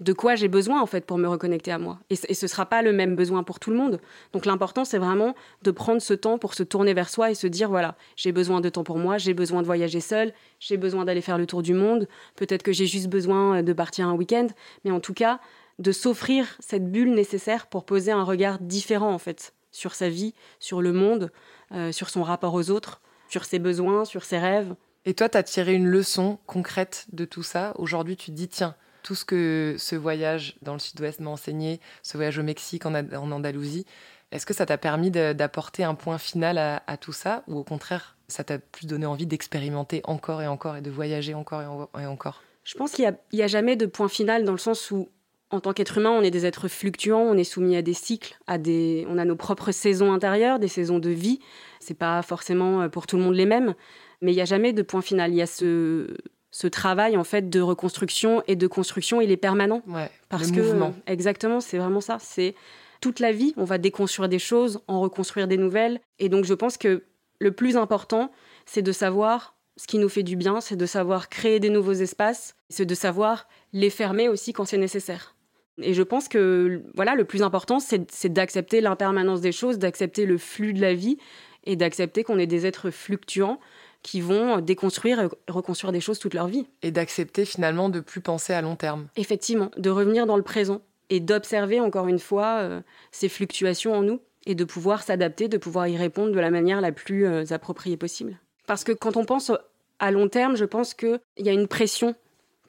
de 0.00 0.12
quoi 0.12 0.34
j'ai 0.34 0.48
besoin 0.48 0.80
en 0.80 0.86
fait 0.86 1.04
pour 1.04 1.18
me 1.18 1.28
reconnecter 1.28 1.70
à 1.70 1.78
moi. 1.78 1.98
Et, 2.10 2.16
et 2.28 2.34
ce 2.34 2.46
sera 2.46 2.66
pas 2.66 2.80
le 2.82 2.92
même 2.92 3.14
besoin 3.16 3.42
pour 3.42 3.60
tout 3.60 3.70
le 3.70 3.76
monde. 3.76 4.00
Donc 4.32 4.46
l'important 4.46 4.84
c'est 4.84 4.98
vraiment 4.98 5.34
de 5.62 5.70
prendre 5.70 6.00
ce 6.00 6.14
temps 6.14 6.38
pour 6.38 6.54
se 6.54 6.62
tourner 6.62 6.94
vers 6.94 7.10
soi 7.10 7.30
et 7.30 7.34
se 7.34 7.46
dire 7.46 7.68
voilà, 7.68 7.96
j'ai 8.16 8.32
besoin 8.32 8.60
de 8.62 8.68
temps 8.70 8.84
pour 8.84 8.98
moi, 8.98 9.18
j'ai 9.18 9.34
besoin 9.34 9.60
de 9.60 9.66
voyager 9.66 10.00
seul, 10.00 10.32
j'ai 10.58 10.78
besoin 10.78 11.04
d'aller 11.04 11.20
faire 11.20 11.38
le 11.38 11.46
tour 11.46 11.62
du 11.62 11.74
monde, 11.74 12.08
peut-être 12.34 12.62
que 12.62 12.72
j'ai 12.72 12.86
juste 12.86 13.08
besoin 13.08 13.62
de 13.62 13.72
partir 13.74 14.08
un 14.08 14.14
week-end, 14.14 14.46
mais 14.84 14.90
en 14.90 15.00
tout 15.00 15.14
cas 15.14 15.38
de 15.78 15.92
s'offrir 15.92 16.56
cette 16.60 16.90
bulle 16.90 17.12
nécessaire 17.12 17.66
pour 17.66 17.84
poser 17.84 18.10
un 18.10 18.24
regard 18.24 18.58
différent 18.58 19.12
en 19.12 19.18
fait 19.18 19.52
sur 19.76 19.94
sa 19.94 20.08
vie, 20.08 20.34
sur 20.58 20.80
le 20.82 20.92
monde, 20.92 21.30
euh, 21.72 21.92
sur 21.92 22.08
son 22.10 22.22
rapport 22.22 22.54
aux 22.54 22.70
autres, 22.70 23.00
sur 23.28 23.44
ses 23.44 23.58
besoins, 23.58 24.04
sur 24.04 24.24
ses 24.24 24.38
rêves. 24.38 24.74
Et 25.04 25.14
toi, 25.14 25.28
tu 25.28 25.38
as 25.38 25.42
tiré 25.42 25.74
une 25.74 25.86
leçon 25.86 26.38
concrète 26.46 27.06
de 27.12 27.24
tout 27.24 27.42
ça. 27.42 27.72
Aujourd'hui, 27.76 28.16
tu 28.16 28.30
te 28.30 28.36
dis, 28.36 28.48
tiens, 28.48 28.74
tout 29.02 29.14
ce 29.14 29.24
que 29.24 29.76
ce 29.78 29.94
voyage 29.94 30.56
dans 30.62 30.72
le 30.72 30.78
sud-ouest 30.80 31.20
m'a 31.20 31.30
enseigné, 31.30 31.80
ce 32.02 32.16
voyage 32.16 32.38
au 32.38 32.42
Mexique, 32.42 32.86
en, 32.86 32.94
Andalousie, 32.94 33.86
est-ce 34.32 34.46
que 34.46 34.54
ça 34.54 34.66
t'a 34.66 34.78
permis 34.78 35.12
d'apporter 35.12 35.84
un 35.84 35.94
point 35.94 36.18
final 36.18 36.58
à, 36.58 36.82
à 36.88 36.96
tout 36.96 37.12
ça 37.12 37.44
Ou 37.46 37.58
au 37.58 37.62
contraire, 37.64 38.16
ça 38.26 38.42
t'a 38.42 38.58
plus 38.58 38.86
donné 38.86 39.06
envie 39.06 39.26
d'expérimenter 39.26 40.00
encore 40.04 40.42
et 40.42 40.48
encore 40.48 40.76
et 40.76 40.80
de 40.80 40.90
voyager 40.90 41.34
encore 41.34 41.62
et, 41.62 41.66
en- 41.66 41.88
et 42.00 42.06
encore? 42.06 42.42
Je 42.64 42.74
pense 42.74 42.90
qu'il 42.90 43.04
n'y 43.32 43.42
a, 43.42 43.44
a 43.44 43.46
jamais 43.46 43.76
de 43.76 43.86
point 43.86 44.08
final 44.08 44.44
dans 44.44 44.50
le 44.50 44.58
sens 44.58 44.90
où, 44.90 45.08
en 45.50 45.60
tant 45.60 45.72
qu'être 45.72 45.98
humain, 45.98 46.10
on 46.10 46.22
est 46.22 46.30
des 46.30 46.44
êtres 46.44 46.68
fluctuants, 46.68 47.20
on 47.22 47.36
est 47.36 47.44
soumis 47.44 47.76
à 47.76 47.82
des 47.82 47.94
cycles, 47.94 48.36
à 48.46 48.58
des, 48.58 49.06
on 49.08 49.16
a 49.18 49.24
nos 49.24 49.36
propres 49.36 49.70
saisons 49.70 50.12
intérieures, 50.12 50.58
des 50.58 50.68
saisons 50.68 50.98
de 50.98 51.10
vie. 51.10 51.38
C'est 51.80 51.94
pas 51.96 52.20
forcément 52.22 52.82
euh, 52.82 52.88
pour 52.88 53.06
tout 53.06 53.16
le 53.16 53.22
monde 53.22 53.34
les 53.34 53.46
mêmes, 53.46 53.74
mais 54.22 54.32
il 54.32 54.34
n'y 54.34 54.40
a 54.40 54.46
jamais 54.46 54.72
de 54.72 54.82
point 54.82 55.02
final. 55.02 55.30
Il 55.32 55.36
y 55.36 55.42
a 55.42 55.46
ce, 55.46 56.08
ce 56.50 56.66
travail 56.66 57.16
en 57.16 57.22
fait 57.24 57.48
de 57.48 57.60
reconstruction 57.60 58.42
et 58.48 58.56
de 58.56 58.66
construction, 58.66 59.20
il 59.20 59.30
est 59.30 59.36
permanent. 59.36 59.82
Ouais, 59.86 60.10
Parce 60.28 60.50
le 60.50 60.56
que 60.56 60.60
mouvement. 60.62 60.94
exactement, 61.06 61.60
c'est 61.60 61.78
vraiment 61.78 62.00
ça. 62.00 62.18
C'est 62.20 62.54
toute 63.00 63.20
la 63.20 63.30
vie, 63.30 63.54
on 63.56 63.64
va 63.64 63.78
déconstruire 63.78 64.28
des 64.28 64.38
choses, 64.40 64.80
en 64.88 65.00
reconstruire 65.00 65.46
des 65.46 65.58
nouvelles. 65.58 66.00
Et 66.18 66.28
donc 66.28 66.44
je 66.44 66.54
pense 66.54 66.76
que 66.76 67.04
le 67.38 67.52
plus 67.52 67.76
important, 67.76 68.32
c'est 68.64 68.82
de 68.82 68.90
savoir 68.92 69.54
ce 69.76 69.86
qui 69.86 69.98
nous 69.98 70.08
fait 70.08 70.22
du 70.24 70.34
bien, 70.36 70.60
c'est 70.60 70.76
de 70.76 70.86
savoir 70.86 71.28
créer 71.28 71.60
des 71.60 71.68
nouveaux 71.68 71.92
espaces, 71.92 72.56
c'est 72.70 72.86
de 72.86 72.94
savoir 72.94 73.46
les 73.74 73.90
fermer 73.90 74.28
aussi 74.28 74.52
quand 74.54 74.64
c'est 74.64 74.78
nécessaire. 74.78 75.35
Et 75.82 75.94
je 75.94 76.02
pense 76.02 76.28
que 76.28 76.82
voilà, 76.94 77.14
le 77.14 77.24
plus 77.24 77.42
important, 77.42 77.78
c'est 77.80 78.32
d'accepter 78.32 78.80
l'impermanence 78.80 79.40
des 79.40 79.52
choses, 79.52 79.78
d'accepter 79.78 80.26
le 80.26 80.38
flux 80.38 80.72
de 80.72 80.80
la 80.80 80.94
vie 80.94 81.18
et 81.64 81.76
d'accepter 81.76 82.24
qu'on 82.24 82.38
est 82.38 82.46
des 82.46 82.66
êtres 82.66 82.90
fluctuants 82.90 83.60
qui 84.02 84.20
vont 84.20 84.60
déconstruire 84.60 85.20
et 85.20 85.28
reconstruire 85.48 85.92
des 85.92 86.00
choses 86.00 86.18
toute 86.18 86.34
leur 86.34 86.46
vie. 86.46 86.66
Et 86.82 86.92
d'accepter 86.92 87.44
finalement 87.44 87.88
de 87.88 88.00
plus 88.00 88.20
penser 88.20 88.52
à 88.52 88.62
long 88.62 88.76
terme. 88.76 89.08
Effectivement, 89.16 89.70
de 89.76 89.90
revenir 89.90 90.26
dans 90.26 90.36
le 90.36 90.42
présent 90.42 90.80
et 91.10 91.20
d'observer 91.20 91.80
encore 91.80 92.08
une 92.08 92.18
fois 92.18 92.58
euh, 92.60 92.80
ces 93.10 93.28
fluctuations 93.28 93.94
en 93.94 94.02
nous 94.02 94.20
et 94.46 94.54
de 94.54 94.64
pouvoir 94.64 95.02
s'adapter, 95.02 95.48
de 95.48 95.58
pouvoir 95.58 95.88
y 95.88 95.96
répondre 95.96 96.32
de 96.32 96.38
la 96.38 96.50
manière 96.50 96.80
la 96.80 96.92
plus 96.92 97.26
euh, 97.26 97.44
appropriée 97.50 97.96
possible. 97.96 98.38
Parce 98.66 98.84
que 98.84 98.92
quand 98.92 99.16
on 99.16 99.24
pense 99.24 99.50
à 99.98 100.10
long 100.10 100.28
terme, 100.28 100.56
je 100.56 100.64
pense 100.64 100.94
qu'il 100.94 101.18
y 101.38 101.48
a 101.48 101.52
une 101.52 101.68
pression 101.68 102.14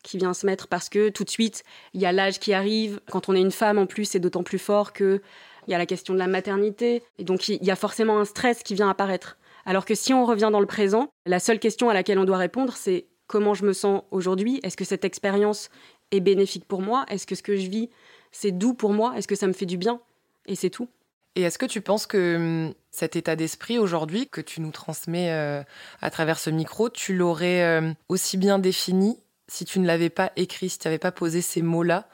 qui 0.07 0.17
vient 0.17 0.33
se 0.33 0.45
mettre 0.45 0.67
parce 0.67 0.89
que 0.89 1.09
tout 1.09 1.23
de 1.23 1.29
suite, 1.29 1.63
il 1.93 2.01
y 2.01 2.05
a 2.05 2.11
l'âge 2.11 2.39
qui 2.39 2.53
arrive. 2.53 2.99
Quand 3.11 3.29
on 3.29 3.35
est 3.35 3.41
une 3.41 3.51
femme, 3.51 3.77
en 3.77 3.85
plus, 3.85 4.05
c'est 4.05 4.19
d'autant 4.19 4.43
plus 4.43 4.59
fort 4.59 4.93
que 4.93 5.21
il 5.67 5.71
y 5.71 5.73
a 5.75 5.77
la 5.77 5.85
question 5.85 6.13
de 6.13 6.19
la 6.19 6.27
maternité. 6.27 7.03
Et 7.17 7.25
donc, 7.25 7.49
il 7.49 7.63
y 7.63 7.71
a 7.71 7.75
forcément 7.75 8.19
un 8.19 8.25
stress 8.25 8.63
qui 8.63 8.73
vient 8.73 8.89
apparaître. 8.89 9.37
Alors 9.65 9.83
que 9.83 9.95
si 9.95 10.13
on 10.13 10.25
revient 10.25 10.49
dans 10.49 10.61
le 10.61 10.65
présent, 10.65 11.09
la 11.25 11.39
seule 11.39 11.59
question 11.59 11.89
à 11.89 11.93
laquelle 11.93 12.19
on 12.19 12.23
doit 12.23 12.37
répondre, 12.37 12.73
c'est 12.77 13.05
comment 13.27 13.53
je 13.53 13.65
me 13.65 13.73
sens 13.73 14.03
aujourd'hui? 14.11 14.61
Est-ce 14.63 14.77
que 14.77 14.85
cette 14.85 15.03
expérience 15.03 15.69
est 16.11 16.21
bénéfique 16.21 16.65
pour 16.65 16.81
moi? 16.81 17.05
Est-ce 17.09 17.27
que 17.27 17.35
ce 17.35 17.43
que 17.43 17.57
je 17.57 17.67
vis, 17.69 17.89
c'est 18.31 18.51
doux 18.51 18.73
pour 18.73 18.93
moi? 18.93 19.13
Est-ce 19.17 19.27
que 19.27 19.35
ça 19.35 19.45
me 19.45 19.51
fait 19.51 19.65
du 19.65 19.77
bien? 19.77 19.99
Et 20.45 20.55
c'est 20.55 20.69
tout. 20.69 20.87
Et 21.35 21.41
est-ce 21.41 21.59
que 21.59 21.65
tu 21.65 21.81
penses 21.81 22.07
que 22.07 22.37
hum, 22.37 22.73
cet 22.91 23.17
état 23.17 23.35
d'esprit 23.35 23.77
aujourd'hui 23.77 24.27
que 24.27 24.39
tu 24.39 24.61
nous 24.61 24.71
transmets 24.71 25.31
euh, 25.33 25.61
à 26.01 26.09
travers 26.09 26.39
ce 26.39 26.49
micro, 26.49 26.89
tu 26.89 27.13
l'aurais 27.13 27.61
euh, 27.63 27.91
aussi 28.07 28.37
bien 28.37 28.59
défini 28.59 29.19
si 29.47 29.65
tu 29.65 29.79
ne 29.79 29.87
l'avais 29.87 30.09
pas 30.09 30.31
écrit, 30.35 30.69
si 30.69 30.79
tu 30.79 30.87
n'avais 30.87 30.99
pas 30.99 31.11
posé 31.11 31.41
ces 31.41 31.61
mots-là 31.61 32.07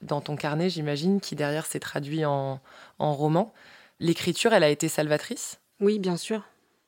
dans 0.00 0.20
ton 0.20 0.36
carnet, 0.36 0.70
j'imagine, 0.70 1.20
qui 1.20 1.34
derrière 1.34 1.66
s'est 1.66 1.80
traduit 1.80 2.24
en, 2.24 2.60
en 2.98 3.14
roman 3.14 3.52
L'écriture, 4.00 4.52
elle 4.52 4.62
a 4.62 4.68
été 4.68 4.88
salvatrice? 4.88 5.58
Oui, 5.80 5.98
bien 5.98 6.16
sûr. 6.16 6.42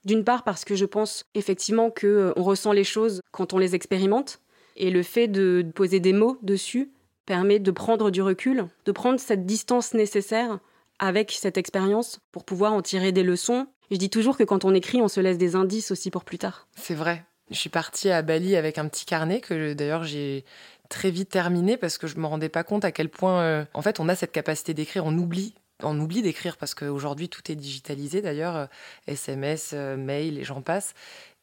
D'une 0.04 0.24
part 0.24 0.44
parce 0.44 0.64
que 0.64 0.76
je 0.76 0.84
pense 0.84 1.26
effectivement 1.34 1.90
que 1.90 2.06
euh, 2.06 2.32
on 2.36 2.42
ressent 2.42 2.72
les 2.72 2.84
choses 2.84 3.20
quand 3.32 3.52
on 3.52 3.58
les 3.58 3.74
expérimente 3.74 4.40
et 4.76 4.90
le 4.90 5.02
fait 5.02 5.28
de 5.28 5.66
poser 5.74 6.00
des 6.00 6.12
mots 6.12 6.38
dessus 6.42 6.90
permet 7.26 7.58
de 7.58 7.70
prendre 7.70 8.10
du 8.10 8.22
recul, 8.22 8.66
de 8.86 8.92
prendre 8.92 9.20
cette 9.20 9.44
distance 9.44 9.92
nécessaire 9.92 10.58
avec 10.98 11.32
cette 11.32 11.58
expérience 11.58 12.20
pour 12.32 12.44
pouvoir 12.44 12.72
en 12.72 12.82
tirer 12.82 13.12
des 13.12 13.22
leçons. 13.22 13.66
Je 13.90 13.96
dis 13.96 14.10
toujours 14.10 14.36
que 14.36 14.44
quand 14.44 14.64
on 14.64 14.74
écrit, 14.74 15.02
on 15.02 15.08
se 15.08 15.20
laisse 15.20 15.38
des 15.38 15.56
indices 15.56 15.90
aussi 15.90 16.10
pour 16.10 16.24
plus 16.24 16.38
tard. 16.38 16.66
C'est 16.76 16.94
vrai. 16.94 17.24
Je 17.50 17.56
suis 17.56 17.70
partie 17.70 18.10
à 18.10 18.22
Bali 18.22 18.56
avec 18.56 18.78
un 18.78 18.86
petit 18.88 19.04
carnet 19.04 19.40
que 19.40 19.72
d'ailleurs 19.72 20.04
j'ai 20.04 20.44
très 20.88 21.10
vite 21.10 21.30
terminé 21.30 21.76
parce 21.76 21.98
que 21.98 22.06
je 22.06 22.16
me 22.16 22.26
rendais 22.26 22.48
pas 22.48 22.64
compte 22.64 22.84
à 22.84 22.92
quel 22.92 23.08
point 23.08 23.40
euh, 23.42 23.64
en 23.74 23.82
fait 23.82 24.00
on 24.00 24.08
a 24.08 24.14
cette 24.14 24.32
capacité 24.32 24.74
d'écrire, 24.74 25.04
on 25.04 25.16
oublie 25.16 25.54
on 25.82 25.98
oublie 25.98 26.22
d'écrire 26.22 26.56
parce 26.56 26.74
qu'aujourd'hui 26.74 27.28
tout 27.28 27.50
est 27.50 27.54
digitalisé 27.54 28.22
d'ailleurs, 28.22 28.68
SMS, 29.06 29.70
euh, 29.74 29.96
mail 29.96 30.38
et 30.38 30.44
j'en 30.44 30.62
passe. 30.62 30.94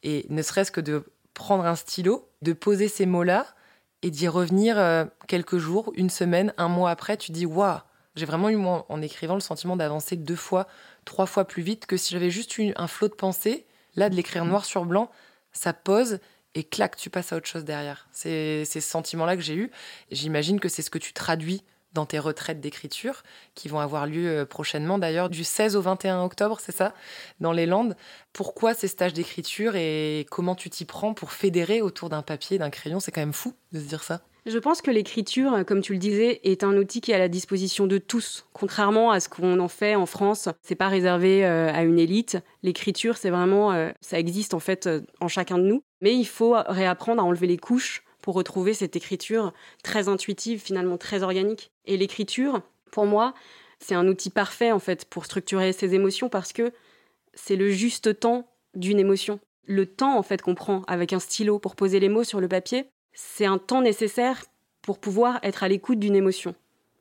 Et 0.04 0.26
ne 0.30 0.42
serait-ce 0.42 0.72
que 0.72 0.82
de 0.82 1.06
prendre 1.34 1.66
un 1.66 1.76
stylo, 1.76 2.30
de 2.42 2.54
poser 2.54 2.88
ces 2.88 3.06
mots-là 3.06 3.48
et 4.04 4.12
d'y 4.12 4.28
revenir 4.28 4.78
euh, 4.78 5.06
quelques 5.28 5.58
jours, 5.58 5.92
une 5.96 6.10
semaine, 6.10 6.54
un 6.58 6.68
mois 6.68 6.92
après, 6.92 7.18
tu 7.18 7.32
dis 7.32 7.46
waouh, 7.46 7.80
j'ai 8.16 8.26
vraiment 8.26 8.50
eu 8.50 8.56
moi 8.56 8.86
en 8.90 9.02
écrivant 9.02 9.36
le 9.36 9.40
sentiment 9.40 9.76
d'avancer 9.76 10.16
deux 10.16 10.36
fois, 10.36 10.68
trois 11.06 11.26
fois 11.26 11.46
plus 11.46 11.64
vite 11.64 11.86
que 11.86 11.98
si 11.98 12.14
j'avais 12.14 12.30
juste 12.30 12.58
eu 12.58 12.74
un 12.76 12.88
flot 12.88 13.08
de 13.08 13.14
pensée. 13.14 13.66
Là, 13.96 14.12
de 14.12 14.16
l'écrire 14.16 14.46
noir 14.46 14.64
sur 14.64 14.86
blanc, 14.86 15.10
ça 15.58 15.74
pose 15.74 16.20
et 16.56 16.64
clac, 16.64 16.96
tu 16.96 17.10
passes 17.10 17.34
à 17.34 17.38
autre 17.38 17.48
chose 17.48 17.66
derrière. 17.66 18.08
C'est 18.12 18.66
ce 18.66 18.80
sentiment-là 18.80 19.36
que 19.36 19.42
j'ai 19.42 19.56
eu. 19.56 19.70
J'imagine 20.12 20.60
que 20.60 20.70
c'est 20.70 20.82
ce 20.82 20.90
que 20.90 20.98
tu 20.98 21.14
traduis 21.14 21.64
dans 21.94 22.06
tes 22.06 22.20
retraites 22.20 22.60
d'écriture, 22.60 23.24
qui 23.56 23.70
vont 23.70 23.80
avoir 23.80 24.06
lieu 24.06 24.28
euh, 24.28 24.46
prochainement 24.46 25.00
d'ailleurs, 25.00 25.30
du 25.30 25.44
16 25.44 25.76
au 25.76 25.82
21 25.82 26.22
octobre, 26.22 26.60
c'est 26.60 26.76
ça, 26.76 26.94
dans 27.40 27.52
les 27.52 27.66
Landes. 27.66 27.96
Pourquoi 28.34 28.74
ces 28.74 28.88
stages 28.88 29.14
d'écriture 29.14 29.76
et 29.76 30.28
comment 30.30 30.54
tu 30.54 30.70
t'y 30.70 30.86
prends 30.86 31.14
pour 31.14 31.32
fédérer 31.32 31.82
autour 31.82 32.10
d'un 32.10 32.22
papier, 32.22 32.60
d'un 32.60 32.70
crayon? 32.70 33.00
C'est 33.00 33.12
quand 33.12 33.22
même 33.22 33.34
fou 33.34 33.54
de 33.72 33.80
se 33.80 33.86
dire 33.86 34.04
ça. 34.04 34.22
Je 34.48 34.60
pense 34.60 34.82
que 34.82 34.90
l'écriture, 34.90 35.66
comme 35.66 35.82
tu 35.82 35.92
le 35.92 36.00
disais, 36.00 36.40
est 36.46 36.64
un 36.64 36.78
outil 36.78 37.02
qui 37.02 37.12
est 37.12 37.16
à 37.16 37.20
la 37.20 37.28
disposition 37.28 37.86
de 37.86 37.98
tous. 37.98 38.46
Contrairement 38.54 39.12
à 39.12 39.20
ce 39.20 39.28
qu'on 39.28 39.60
en 39.60 39.68
fait 39.68 39.96
en 39.96 40.06
France, 40.06 40.48
c'est 40.62 40.76
pas 40.76 40.88
réservé 40.88 41.46
euh, 41.46 41.70
à 41.74 41.84
une 41.84 42.00
élite. 42.00 42.38
L'écriture, 42.64 43.18
c'est 43.18 43.30
vraiment, 43.30 43.74
euh, 43.74 43.92
ça 44.00 44.18
existe 44.18 44.54
en 44.54 44.62
fait 44.62 44.88
en 45.20 45.28
chacun 45.28 45.58
de 45.58 45.64
nous. 45.64 45.84
Mais 46.00 46.16
il 46.16 46.26
faut 46.26 46.56
réapprendre 46.66 47.22
à 47.22 47.26
enlever 47.26 47.48
les 47.48 47.58
couches 47.58 48.06
pour 48.22 48.36
retrouver 48.36 48.74
cette 48.74 48.96
écriture 48.96 49.54
très 49.84 50.08
intuitive, 50.08 50.62
finalement 50.62 50.98
très 50.98 51.24
organique. 51.24 51.72
Et 51.84 51.98
l'écriture, 51.98 52.62
pour 52.92 53.06
moi, 53.06 53.34
c'est 53.80 53.96
un 53.96 54.08
outil 54.08 54.30
parfait 54.30 54.72
en 54.72 54.80
fait 54.80 55.04
pour 55.04 55.26
structurer 55.26 55.74
ses 55.74 55.94
émotions 55.94 56.30
parce 56.30 56.54
que 56.54 56.72
c'est 57.34 57.58
le 57.58 57.70
juste 57.70 58.18
temps 58.18 58.48
d'une 58.76 59.00
émotion. 59.00 59.42
Le 59.66 59.86
temps 59.86 60.18
en 60.18 60.24
fait 60.24 60.42
qu'on 60.42 60.56
prend 60.56 60.84
avec 60.88 61.12
un 61.12 61.20
stylo 61.20 61.60
pour 61.60 61.76
poser 61.76 62.00
les 62.00 62.08
mots 62.08 62.24
sur 62.24 62.40
le 62.40 62.48
papier, 62.48 62.86
c'est 63.18 63.48
un 63.48 63.58
temps 63.58 63.82
nécessaire 63.82 64.44
pour 64.84 65.00
pouvoir 65.00 65.40
être 65.42 65.64
à 65.64 65.68
l'écoute 65.68 66.00
d'une 66.00 66.16
émotion, 66.16 66.54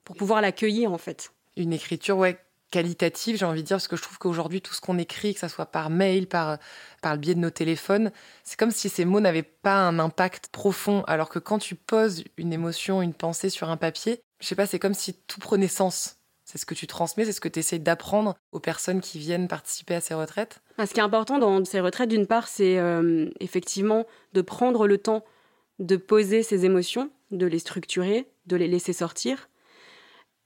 pour 0.02 0.16
pouvoir 0.16 0.40
l'accueillir 0.40 0.90
en 0.90 0.98
fait. 0.98 1.30
Une 1.56 1.74
écriture 1.74 2.16
ouais, 2.16 2.38
qualitative, 2.70 3.36
j'ai 3.36 3.44
envie 3.44 3.62
de 3.62 3.66
dire, 3.66 3.76
parce 3.76 3.86
que 3.86 3.96
je 3.96 4.02
trouve 4.02 4.18
qu'aujourd'hui, 4.18 4.62
tout 4.62 4.72
ce 4.72 4.80
qu'on 4.80 4.98
écrit, 4.98 5.34
que 5.34 5.40
ce 5.40 5.48
soit 5.48 5.66
par 5.66 5.90
mail, 5.90 6.26
par, 6.26 6.56
par 7.02 7.12
le 7.12 7.20
biais 7.20 7.34
de 7.34 7.40
nos 7.40 7.50
téléphones, 7.50 8.10
c'est 8.44 8.58
comme 8.58 8.70
si 8.70 8.88
ces 8.88 9.04
mots 9.04 9.20
n'avaient 9.20 9.42
pas 9.42 9.76
un 9.76 9.98
impact 9.98 10.48
profond, 10.48 11.04
alors 11.06 11.28
que 11.28 11.38
quand 11.38 11.58
tu 11.58 11.74
poses 11.74 12.24
une 12.38 12.52
émotion, 12.52 13.02
une 13.02 13.14
pensée 13.14 13.50
sur 13.50 13.68
un 13.68 13.76
papier, 13.76 14.22
je 14.40 14.46
sais 14.46 14.54
pas, 14.54 14.66
c'est 14.66 14.78
comme 14.78 14.94
si 14.94 15.14
tout 15.14 15.40
prenait 15.40 15.68
sens. 15.68 16.16
C'est 16.44 16.58
ce 16.58 16.66
que 16.66 16.74
tu 16.74 16.86
transmets, 16.86 17.26
c'est 17.26 17.32
ce 17.32 17.40
que 17.40 17.48
tu 17.48 17.58
essaies 17.58 17.78
d'apprendre 17.78 18.36
aux 18.52 18.60
personnes 18.60 19.00
qui 19.00 19.18
viennent 19.18 19.48
participer 19.48 19.96
à 19.96 20.00
ces 20.00 20.14
retraites 20.14 20.60
Ce 20.78 20.94
qui 20.94 21.00
est 21.00 21.02
important 21.02 21.38
dans 21.38 21.62
ces 21.64 21.80
retraites, 21.80 22.08
d'une 22.08 22.26
part, 22.26 22.48
c'est 22.48 22.78
euh, 22.78 23.28
effectivement 23.40 24.06
de 24.32 24.40
prendre 24.40 24.86
le 24.86 24.96
temps 24.96 25.24
de 25.78 25.96
poser 25.96 26.42
ses 26.42 26.64
émotions, 26.64 27.10
de 27.30 27.46
les 27.46 27.58
structurer, 27.58 28.26
de 28.46 28.56
les 28.56 28.68
laisser 28.68 28.92
sortir. 28.92 29.48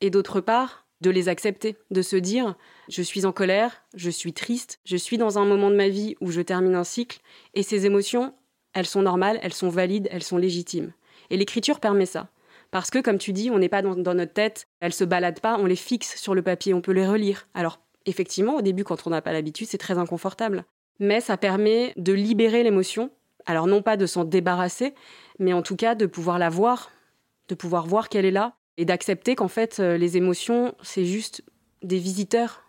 Et 0.00 0.10
d'autre 0.10 0.40
part, 0.40 0.86
de 1.00 1.10
les 1.10 1.28
accepter, 1.28 1.76
de 1.90 2.02
se 2.02 2.16
dire 2.16 2.56
je 2.88 3.02
suis 3.02 3.26
en 3.26 3.32
colère, 3.32 3.82
je 3.94 4.10
suis 4.10 4.32
triste, 4.32 4.80
je 4.84 4.96
suis 4.96 5.18
dans 5.18 5.38
un 5.38 5.44
moment 5.44 5.70
de 5.70 5.76
ma 5.76 5.88
vie 5.88 6.16
où 6.20 6.30
je 6.30 6.40
termine 6.40 6.74
un 6.74 6.84
cycle, 6.84 7.20
et 7.54 7.62
ces 7.62 7.86
émotions, 7.86 8.34
elles 8.72 8.86
sont 8.86 9.02
normales, 9.02 9.38
elles 9.42 9.52
sont 9.52 9.68
valides, 9.68 10.08
elles 10.10 10.22
sont 10.22 10.38
légitimes. 10.38 10.92
Et 11.30 11.36
l'écriture 11.36 11.80
permet 11.80 12.06
ça. 12.06 12.28
Parce 12.70 12.90
que, 12.90 13.00
comme 13.00 13.18
tu 13.18 13.32
dis, 13.32 13.50
on 13.50 13.58
n'est 13.58 13.68
pas 13.68 13.82
dans, 13.82 13.96
notre 13.96 14.32
tête, 14.32 14.68
elles 14.80 14.92
se 14.92 15.04
baladent 15.04 15.40
pas, 15.40 15.58
on 15.58 15.66
les 15.66 15.76
fixe 15.76 16.20
sur 16.20 16.34
le 16.34 16.42
papier, 16.42 16.72
on 16.72 16.80
peut 16.80 16.92
les 16.92 17.06
relire. 17.06 17.48
Alors, 17.54 17.80
effectivement, 18.06 18.56
au 18.56 18.62
début, 18.62 18.84
quand 18.84 19.06
on 19.06 19.10
n'a 19.10 19.22
pas 19.22 19.32
l'habitude, 19.32 19.66
c'est 19.66 19.78
très 19.78 19.98
inconfortable. 19.98 20.64
Mais 21.00 21.20
ça 21.20 21.36
permet 21.36 21.92
de 21.96 22.12
libérer 22.12 22.62
l'émotion. 22.62 23.10
Alors, 23.50 23.66
non 23.66 23.82
pas 23.82 23.96
de 23.96 24.06
s'en 24.06 24.22
débarrasser, 24.22 24.94
mais 25.40 25.52
en 25.52 25.60
tout 25.60 25.74
cas 25.74 25.96
de 25.96 26.06
pouvoir 26.06 26.38
la 26.38 26.48
voir, 26.48 26.92
de 27.48 27.56
pouvoir 27.56 27.84
voir 27.84 28.08
qu'elle 28.08 28.24
est 28.24 28.30
là, 28.30 28.54
et 28.76 28.84
d'accepter 28.84 29.34
qu'en 29.34 29.48
fait, 29.48 29.80
euh, 29.80 29.98
les 29.98 30.16
émotions, 30.16 30.72
c'est 30.82 31.04
juste 31.04 31.42
des 31.82 31.98
visiteurs. 31.98 32.62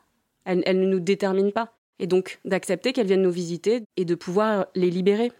Elles, 0.43 0.63
ne 0.65 0.87
nous 0.87 0.99
déterminent 0.99 1.51
pas. 1.51 1.77
Et 1.99 2.07
donc, 2.07 2.39
d'accepter 2.45 2.93
qu'elles 2.93 3.05
viennent 3.05 3.21
nous 3.21 3.29
visiter 3.29 3.83
et 3.95 4.05
de 4.05 4.15
pouvoir 4.15 4.65
les 4.73 4.89
libérer. 4.89 5.31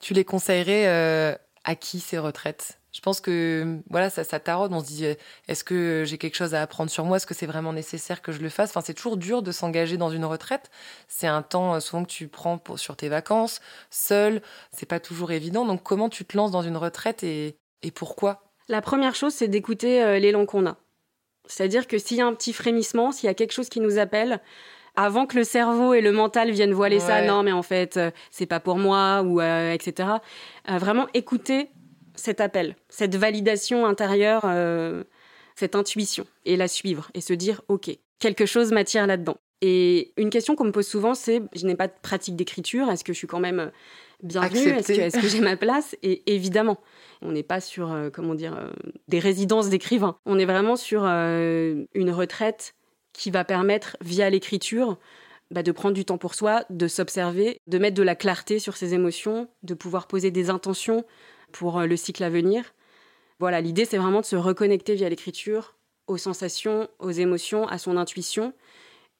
Tu 0.00 0.14
les 0.14 0.24
conseillerais 0.24 0.88
euh, 0.88 1.36
à 1.62 1.76
qui 1.76 2.00
ces 2.00 2.18
retraites? 2.18 2.77
Je 2.90 3.00
pense 3.00 3.20
que 3.20 3.80
voilà, 3.90 4.08
ça, 4.08 4.24
ça 4.24 4.40
taraude. 4.40 4.72
On 4.72 4.80
se 4.80 4.86
dit, 4.86 5.04
est-ce 5.46 5.62
que 5.62 6.04
j'ai 6.06 6.16
quelque 6.16 6.36
chose 6.36 6.54
à 6.54 6.62
apprendre 6.62 6.90
sur 6.90 7.04
moi? 7.04 7.18
Est-ce 7.18 7.26
que 7.26 7.34
c'est 7.34 7.46
vraiment 7.46 7.72
nécessaire 7.72 8.22
que 8.22 8.32
je 8.32 8.40
le 8.40 8.48
fasse? 8.48 8.70
Enfin, 8.70 8.80
c'est 8.80 8.94
toujours 8.94 9.18
dur 9.18 9.42
de 9.42 9.52
s'engager 9.52 9.98
dans 9.98 10.10
une 10.10 10.24
retraite. 10.24 10.70
C'est 11.06 11.26
un 11.26 11.42
temps 11.42 11.74
euh, 11.74 11.80
souvent 11.80 12.04
que 12.04 12.10
tu 12.10 12.28
prends 12.28 12.56
pour, 12.56 12.78
sur 12.78 12.96
tes 12.96 13.08
vacances, 13.08 13.60
seul. 13.90 14.40
C'est 14.72 14.86
pas 14.86 15.00
toujours 15.00 15.32
évident. 15.32 15.66
Donc, 15.66 15.82
comment 15.82 16.08
tu 16.08 16.24
te 16.24 16.36
lances 16.36 16.50
dans 16.50 16.62
une 16.62 16.78
retraite 16.78 17.22
et, 17.22 17.58
et 17.82 17.90
pourquoi? 17.90 18.42
La 18.68 18.80
première 18.80 19.14
chose, 19.14 19.34
c'est 19.34 19.48
d'écouter 19.48 20.02
euh, 20.02 20.18
l'élan 20.18 20.46
qu'on 20.46 20.66
a. 20.66 20.76
C'est-à-dire 21.46 21.86
que 21.86 21.98
s'il 21.98 22.16
y 22.16 22.20
a 22.20 22.26
un 22.26 22.34
petit 22.34 22.52
frémissement, 22.52 23.12
s'il 23.12 23.26
y 23.26 23.30
a 23.30 23.34
quelque 23.34 23.52
chose 23.52 23.68
qui 23.68 23.80
nous 23.80 23.98
appelle, 23.98 24.40
avant 24.96 25.26
que 25.26 25.36
le 25.36 25.44
cerveau 25.44 25.94
et 25.94 26.00
le 26.00 26.10
mental 26.10 26.50
viennent 26.50 26.72
voiler 26.72 27.00
ça, 27.00 27.22
non, 27.22 27.42
mais 27.42 27.52
en 27.52 27.62
fait, 27.62 27.96
euh, 27.96 28.10
c'est 28.30 28.46
pas 28.46 28.60
pour 28.60 28.78
moi, 28.78 29.22
ou 29.22 29.40
euh, 29.40 29.72
etc. 29.72 30.08
vraiment 30.66 31.06
écouter 31.14 31.70
cet 32.18 32.40
appel, 32.40 32.76
cette 32.88 33.16
validation 33.16 33.86
intérieure, 33.86 34.44
cette 35.56 35.74
intuition, 35.74 36.26
et 36.44 36.56
la 36.56 36.68
suivre, 36.68 37.10
et 37.14 37.20
se 37.20 37.32
dire, 37.32 37.62
OK, 37.68 37.90
quelque 38.18 38.46
chose 38.46 38.72
m'attire 38.72 39.06
là-dedans. 39.06 39.38
Et 39.60 40.12
une 40.16 40.30
question 40.30 40.54
qu'on 40.54 40.64
me 40.64 40.72
pose 40.72 40.86
souvent, 40.86 41.14
c'est, 41.14 41.42
je 41.54 41.66
n'ai 41.66 41.74
pas 41.74 41.88
de 41.88 41.94
pratique 42.00 42.36
d'écriture, 42.36 42.90
est-ce 42.90 43.02
que 43.02 43.12
je 43.12 43.18
suis 43.18 43.26
quand 43.26 43.40
même 43.40 43.72
bienvenue? 44.22 44.68
Est-ce 44.68 45.20
que, 45.20 45.28
j'ai 45.28 45.40
ma 45.40 45.56
place? 45.56 45.96
Et 46.02 46.22
évidemment, 46.32 46.78
on 47.22 47.32
n'est 47.32 47.42
pas 47.42 47.60
sur, 47.60 47.92
euh, 47.92 48.10
comment 48.10 48.34
dire, 48.34 48.56
euh, 48.56 48.70
des 49.08 49.18
résidences 49.18 49.68
d'écrivains. 49.68 50.16
On 50.26 50.38
est 50.38 50.44
vraiment 50.44 50.76
sur 50.76 51.02
euh, 51.04 51.84
une 51.94 52.10
retraite 52.10 52.74
qui 53.12 53.30
va 53.30 53.44
permettre, 53.44 53.96
via 54.00 54.30
l'écriture, 54.30 54.96
bah, 55.50 55.64
de 55.64 55.72
prendre 55.72 55.94
du 55.94 56.04
temps 56.04 56.18
pour 56.18 56.34
soi, 56.34 56.64
de 56.70 56.86
s'observer, 56.86 57.60
de 57.66 57.78
mettre 57.78 57.96
de 57.96 58.02
la 58.02 58.14
clarté 58.14 58.60
sur 58.60 58.76
ses 58.76 58.94
émotions, 58.94 59.48
de 59.64 59.74
pouvoir 59.74 60.06
poser 60.06 60.30
des 60.30 60.50
intentions 60.50 61.04
pour 61.52 61.80
le 61.80 61.96
cycle 61.96 62.22
à 62.24 62.30
venir. 62.30 62.64
Voilà, 63.38 63.60
l'idée, 63.60 63.84
c'est 63.84 63.98
vraiment 63.98 64.20
de 64.20 64.26
se 64.26 64.36
reconnecter 64.36 64.94
via 64.94 65.08
l'écriture 65.08 65.74
aux 66.06 66.16
sensations, 66.16 66.88
aux 66.98 67.10
émotions, 67.10 67.68
à 67.68 67.78
son 67.78 67.96
intuition, 67.96 68.52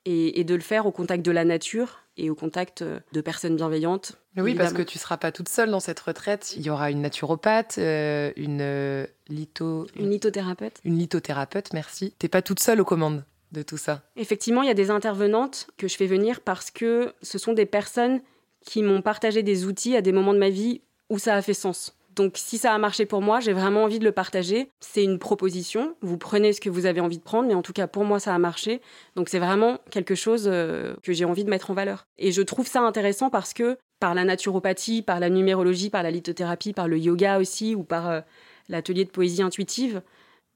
et, 0.05 0.43
de 0.43 0.55
le 0.55 0.63
faire 0.63 0.87
au 0.87 0.91
contact 0.91 1.25
de 1.25 1.31
la 1.31 1.45
nature 1.45 2.01
et 2.17 2.31
au 2.31 2.35
contact 2.35 2.81
euh, 2.81 2.99
de 3.13 3.21
personnes 3.21 3.57
bienveillantes. 3.57 4.13
Oui, 4.39 4.55
parce 4.55 4.73
que 4.73 4.83
tu 4.83 4.97
ne 4.97 5.01
seras 5.01 5.19
pas 5.19 5.33
toute 5.33 5.49
seule 5.51 5.71
dans 5.71 5.81
cette 5.81 6.01
retraite. 6.01 6.55
Il 6.57 6.63
y 6.65 6.71
aura 6.71 6.91
une 6.91 7.03
naturopathe, 7.03 7.77
euh, 7.79 8.33
une 8.37 8.61
euh, 8.63 9.07
litho... 9.29 9.87
Une 9.97 10.11
lithothérapeute. 10.11 10.81
Une 10.85 10.97
lithothérapeute, 10.97 11.75
merci. 11.75 12.15
Tu 12.19 12.25
n'es 12.25 12.29
pas 12.31 12.41
toute 12.41 12.61
seule 12.61 12.81
aux 12.81 12.87
commandes 12.87 13.25
de 13.53 13.63
tout 13.63 13.77
ça. 13.77 14.03
Effectivement, 14.17 14.63
il 14.63 14.69
y 14.69 14.71
a 14.71 14.75
des 14.75 14.91
intervenantes 14.91 15.69
que 15.77 15.89
je 15.89 15.97
fais 15.97 16.07
venir 16.07 16.41
parce 16.41 16.71
que 16.71 17.13
ce 17.21 17.37
sont 17.39 17.53
des 17.53 17.67
personnes 17.67 18.21
qui 18.65 18.83
m'ont 18.83 19.03
partagé 19.03 19.43
des 19.43 19.67
outils 19.67 19.97
à 19.97 20.01
des 20.01 20.13
moments 20.13 20.35
de 20.35 20.39
ma 20.39 20.51
vie 20.51 20.81
où 21.11 21.19
ça 21.19 21.35
a 21.35 21.43
fait 21.43 21.55
sens. 21.55 21.98
Donc 22.19 22.33
si 22.35 22.59
ça 22.59 22.75
a 22.75 22.79
marché 22.79 23.07
pour 23.07 23.23
moi, 23.23 23.39
j'ai 23.39 23.53
vraiment 23.53 23.85
envie 23.85 24.01
de 24.01 24.05
le 24.05 24.11
partager. 24.11 24.73
C'est 24.81 25.05
une 25.05 25.21
proposition, 25.21 25.95
vous 26.03 26.19
prenez 26.19 26.53
ce 26.53 26.61
que 26.61 26.69
vous 26.69 26.85
avez 26.85 27.01
envie 27.01 27.19
de 27.19 27.23
prendre, 27.23 27.47
mais 27.47 27.55
en 27.55 27.63
tout 27.63 27.73
cas 27.73 27.87
pour 27.87 28.05
moi 28.05 28.19
ça 28.19 28.35
a 28.35 28.39
marché. 28.39 28.81
Donc 29.15 29.29
c'est 29.29 29.39
vraiment 29.39 29.79
quelque 29.93 30.17
chose 30.17 30.49
euh, 30.49 30.97
que 31.05 31.13
j'ai 31.13 31.25
envie 31.25 31.45
de 31.45 31.51
mettre 31.51 31.71
en 31.71 31.75
valeur. 31.75 32.09
Et 32.19 32.33
je 32.33 32.43
trouve 32.43 32.67
ça 32.67 32.81
intéressant 32.81 33.31
parce 33.31 33.55
que 33.55 33.79
par 34.01 34.17
la 34.17 34.25
naturopathie, 34.25 35.03
par 35.03 35.21
la 35.21 35.31
numérologie, 35.31 35.91
par 35.91 36.03
la 36.03 36.11
lithothérapie, 36.11 36.73
par 36.73 36.89
le 36.89 36.99
yoga 36.99 37.39
aussi, 37.39 37.77
ou 37.77 37.85
par 37.85 38.09
euh, 38.11 38.21
l'atelier 38.69 39.05
de 39.05 39.11
poésie 39.11 39.43
intuitive, 39.43 40.03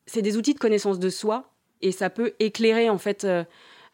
c'est 0.07 0.23
des 0.23 0.37
outils 0.37 0.55
de 0.55 0.59
connaissance 0.59 0.99
de 0.99 1.11
soi 1.11 1.53
et 1.81 1.93
ça 1.93 2.11
peut 2.11 2.33
éclairer 2.41 2.91
en 2.91 2.99
fait 2.99 3.23
euh, 3.23 3.45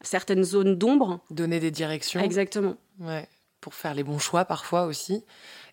certaines 0.00 0.42
zones 0.42 0.76
d'ombre. 0.76 1.20
Donner 1.31 1.61
des 1.61 1.70
directions. 1.70 2.20
Exactement. 2.20 2.76
Ouais, 2.98 3.28
pour 3.61 3.75
faire 3.75 3.94
les 3.94 4.05
bons 4.05 4.18
choix 4.18 4.44
parfois 4.44 4.85
aussi. 4.85 5.25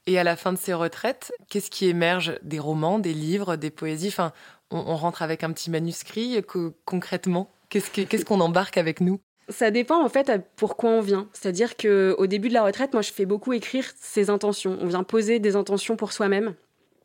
Et 0.08 0.20
à 0.20 0.24
la 0.24 0.36
fin 0.36 0.54
de 0.54 0.58
ces 0.58 0.74
retraites, 0.74 1.32
qu'est-ce 1.50 1.70
qui 1.70 1.88
émerge 1.88 2.38
Des 2.44 2.60
romans, 2.60 3.00
des 3.00 3.14
livres, 3.14 3.56
des 3.56 3.72
poésies? 3.72 4.10
Enfin, 4.10 4.34
on, 4.72 4.96
rentre 4.96 5.22
avec 5.22 5.44
un 5.44 5.52
petit 5.52 5.70
manuscrit. 5.70 6.44
Que, 6.48 6.74
concrètement, 6.86 7.52
qu'est-ce 7.70 8.26
qu'on 8.26 8.40
embarque 8.40 8.78
avec 8.78 9.02
nous? 9.02 9.20
Ça 9.50 9.70
dépend 9.70 10.04
en 10.04 10.10
fait 10.10 10.32
pourquoi 10.56 10.90
on 10.90 11.02
vient. 11.02 11.30
C'est-à-dire 11.34 11.78
que 11.78 12.16
au 12.18 12.26
début 12.26 12.50
de 12.50 12.54
la 12.54 12.64
retraite, 12.64 12.94
moi 12.94 13.04
je 13.04 13.12
fais 13.12 13.26
beaucoup 13.26 13.54
écrire 13.54 13.86
ses 13.96 14.30
intentions. 14.30 14.78
On 14.82 14.88
vient 14.88 15.04
poser 15.04 15.40
des 15.40 15.56
intentions 15.56 15.96
pour 15.96 16.14
soi-même. 16.14 16.56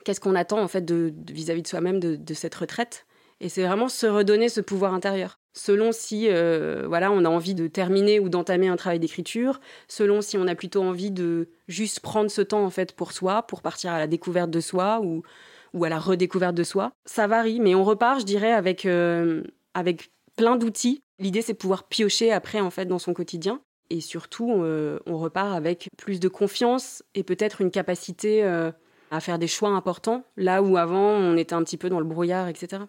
Qu'est-ce 0.05 0.21
qu'on 0.21 0.35
attend 0.35 0.61
en 0.61 0.69
fait 0.69 0.91
vis-à-vis 0.91 1.63
de, 1.63 1.69
soi-même 1.69 2.01
de, 2.01 2.35
cette 2.35 2.55
retraite? 2.55 3.07
Et 3.41 3.49
c'est 3.49 3.65
vraiment 3.65 3.89
se 3.89 4.07
redonner 4.07 4.49
ce 4.49 4.61
pouvoir 4.61 4.93
intérieur. 4.93 5.39
Selon 5.53 5.93
si 5.93 6.29
euh, 6.29 6.85
voilà 6.87 7.11
on 7.11 7.25
a 7.25 7.29
envie 7.29 7.55
de 7.55 7.67
terminer 7.67 8.21
ou 8.21 8.29
d'entamer 8.29 8.69
un 8.69 8.77
travail 8.77 9.01
d'écriture, 9.01 9.61
selon 9.89 10.21
si 10.21 10.39
on 10.39 10.47
a 10.47 10.55
plutôt 10.55 10.83
envie 10.83 11.11
de 11.11 11.49
juste 11.67 12.01
prendre 12.01 12.31
ce 12.31 12.43
temps 12.43 12.65
en 12.65 12.71
fait 12.71 12.93
pour 12.93 13.13
soi, 13.13 13.43
pour 13.43 13.63
partir 13.63 13.93
à 13.93 13.99
la 13.99 14.07
découverte 14.07 14.51
de 14.51 14.61
soi 14.61 15.01
ou, 15.03 15.23
ou 15.75 15.85
à 15.85 15.89
la 15.89 15.99
redécouverte 15.99 16.55
de 16.55 16.63
soi. 16.63 16.93
Ça 17.05 17.27
varie, 17.27 17.59
mais 17.59 17.75
on 17.75 17.83
repart, 17.83 18.21
je 18.21 18.27
dirais, 18.27 18.53
avec 18.53 18.87
euh, 18.87 19.43
avec 19.75 20.11
plein 20.37 20.57
d'outils 20.57 21.03
L'idée, 21.19 21.43
c'est 21.43 21.53
de 21.53 21.59
pouvoir 21.59 21.85
piocher 21.85 22.33
après, 22.33 22.61
en 22.61 22.71
fait, 22.71 22.87
dans 22.87 22.99
son 22.99 23.13
quotidien. 23.13 23.61
Et 23.91 24.01
surtout, 24.01 24.63
euh, 24.63 24.99
on 25.05 25.19
repart 25.19 25.55
avec 25.55 25.91
plus 25.99 26.19
de 26.19 26.29
confiance 26.29 27.03
et 27.15 27.23
peut-être 27.23 27.61
une 27.61 27.71
capacité 27.71 28.43
à 28.43 29.21
faire 29.21 29.39
des 29.39 29.47
choix 29.47 29.69
importants, 29.69 30.25
là 30.39 30.63
où 30.63 30.79
avant, 30.79 31.11
on 31.11 31.37
était 31.37 31.55
un 31.55 31.63
petit 31.63 31.77
peu 31.77 31.91
dans 31.91 31.99
le 31.99 32.07
brouillard, 32.07 32.49
etc. 32.49 32.85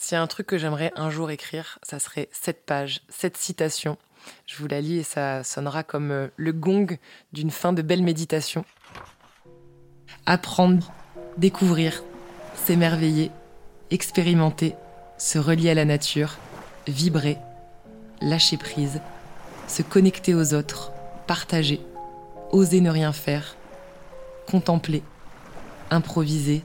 S'il 0.00 0.14
y 0.14 0.18
a 0.18 0.22
un 0.22 0.28
truc 0.28 0.46
que 0.46 0.58
j'aimerais 0.58 0.92
un 0.94 1.10
jour 1.10 1.28
écrire, 1.32 1.80
ça 1.82 1.98
serait 1.98 2.28
cette 2.30 2.64
page, 2.64 3.00
cette 3.08 3.36
citation. 3.36 3.98
Je 4.46 4.56
vous 4.56 4.68
la 4.68 4.80
lis 4.80 4.98
et 4.98 5.02
ça 5.02 5.42
sonnera 5.42 5.82
comme 5.82 6.12
euh, 6.12 6.28
le 6.36 6.52
gong 6.52 6.86
d'une 7.32 7.50
fin 7.50 7.72
de 7.72 7.82
belle 7.82 8.04
méditation. 8.04 8.64
Apprendre, 10.24 10.92
découvrir, 11.36 12.04
s'émerveiller, 12.54 13.32
expérimenter, 13.90 14.76
se 15.18 15.40
relier 15.40 15.70
à 15.70 15.74
la 15.74 15.84
nature, 15.84 16.38
vibrer, 16.86 17.36
lâcher 18.20 18.56
prise, 18.56 19.00
se 19.66 19.82
connecter 19.82 20.32
aux 20.32 20.54
autres, 20.54 20.92
partager, 21.26 21.80
oser 22.52 22.80
ne 22.80 22.90
rien 22.90 23.12
faire, 23.12 23.56
contempler, 24.46 25.02
improviser, 25.90 26.62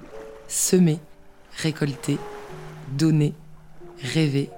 semer, 0.48 1.00
récolter, 1.58 2.20
donner, 2.98 3.34
rêver, 4.02 4.50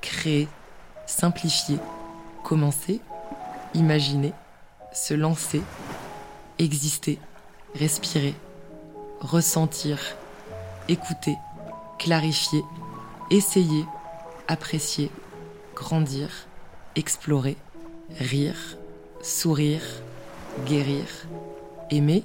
créer, 0.00 0.48
simplifier, 1.06 1.78
commencer, 2.44 3.00
imaginer, 3.74 4.32
se 4.92 5.14
lancer, 5.14 5.62
exister, 6.58 7.18
respirer, 7.74 8.34
ressentir, 9.20 9.98
écouter, 10.88 11.36
clarifier, 11.98 12.62
essayer, 13.30 13.84
apprécier, 14.48 15.10
grandir, 15.74 16.46
explorer, 16.94 17.56
rire, 18.18 18.78
sourire, 19.22 19.82
guérir, 20.64 21.04
aimer, 21.90 22.24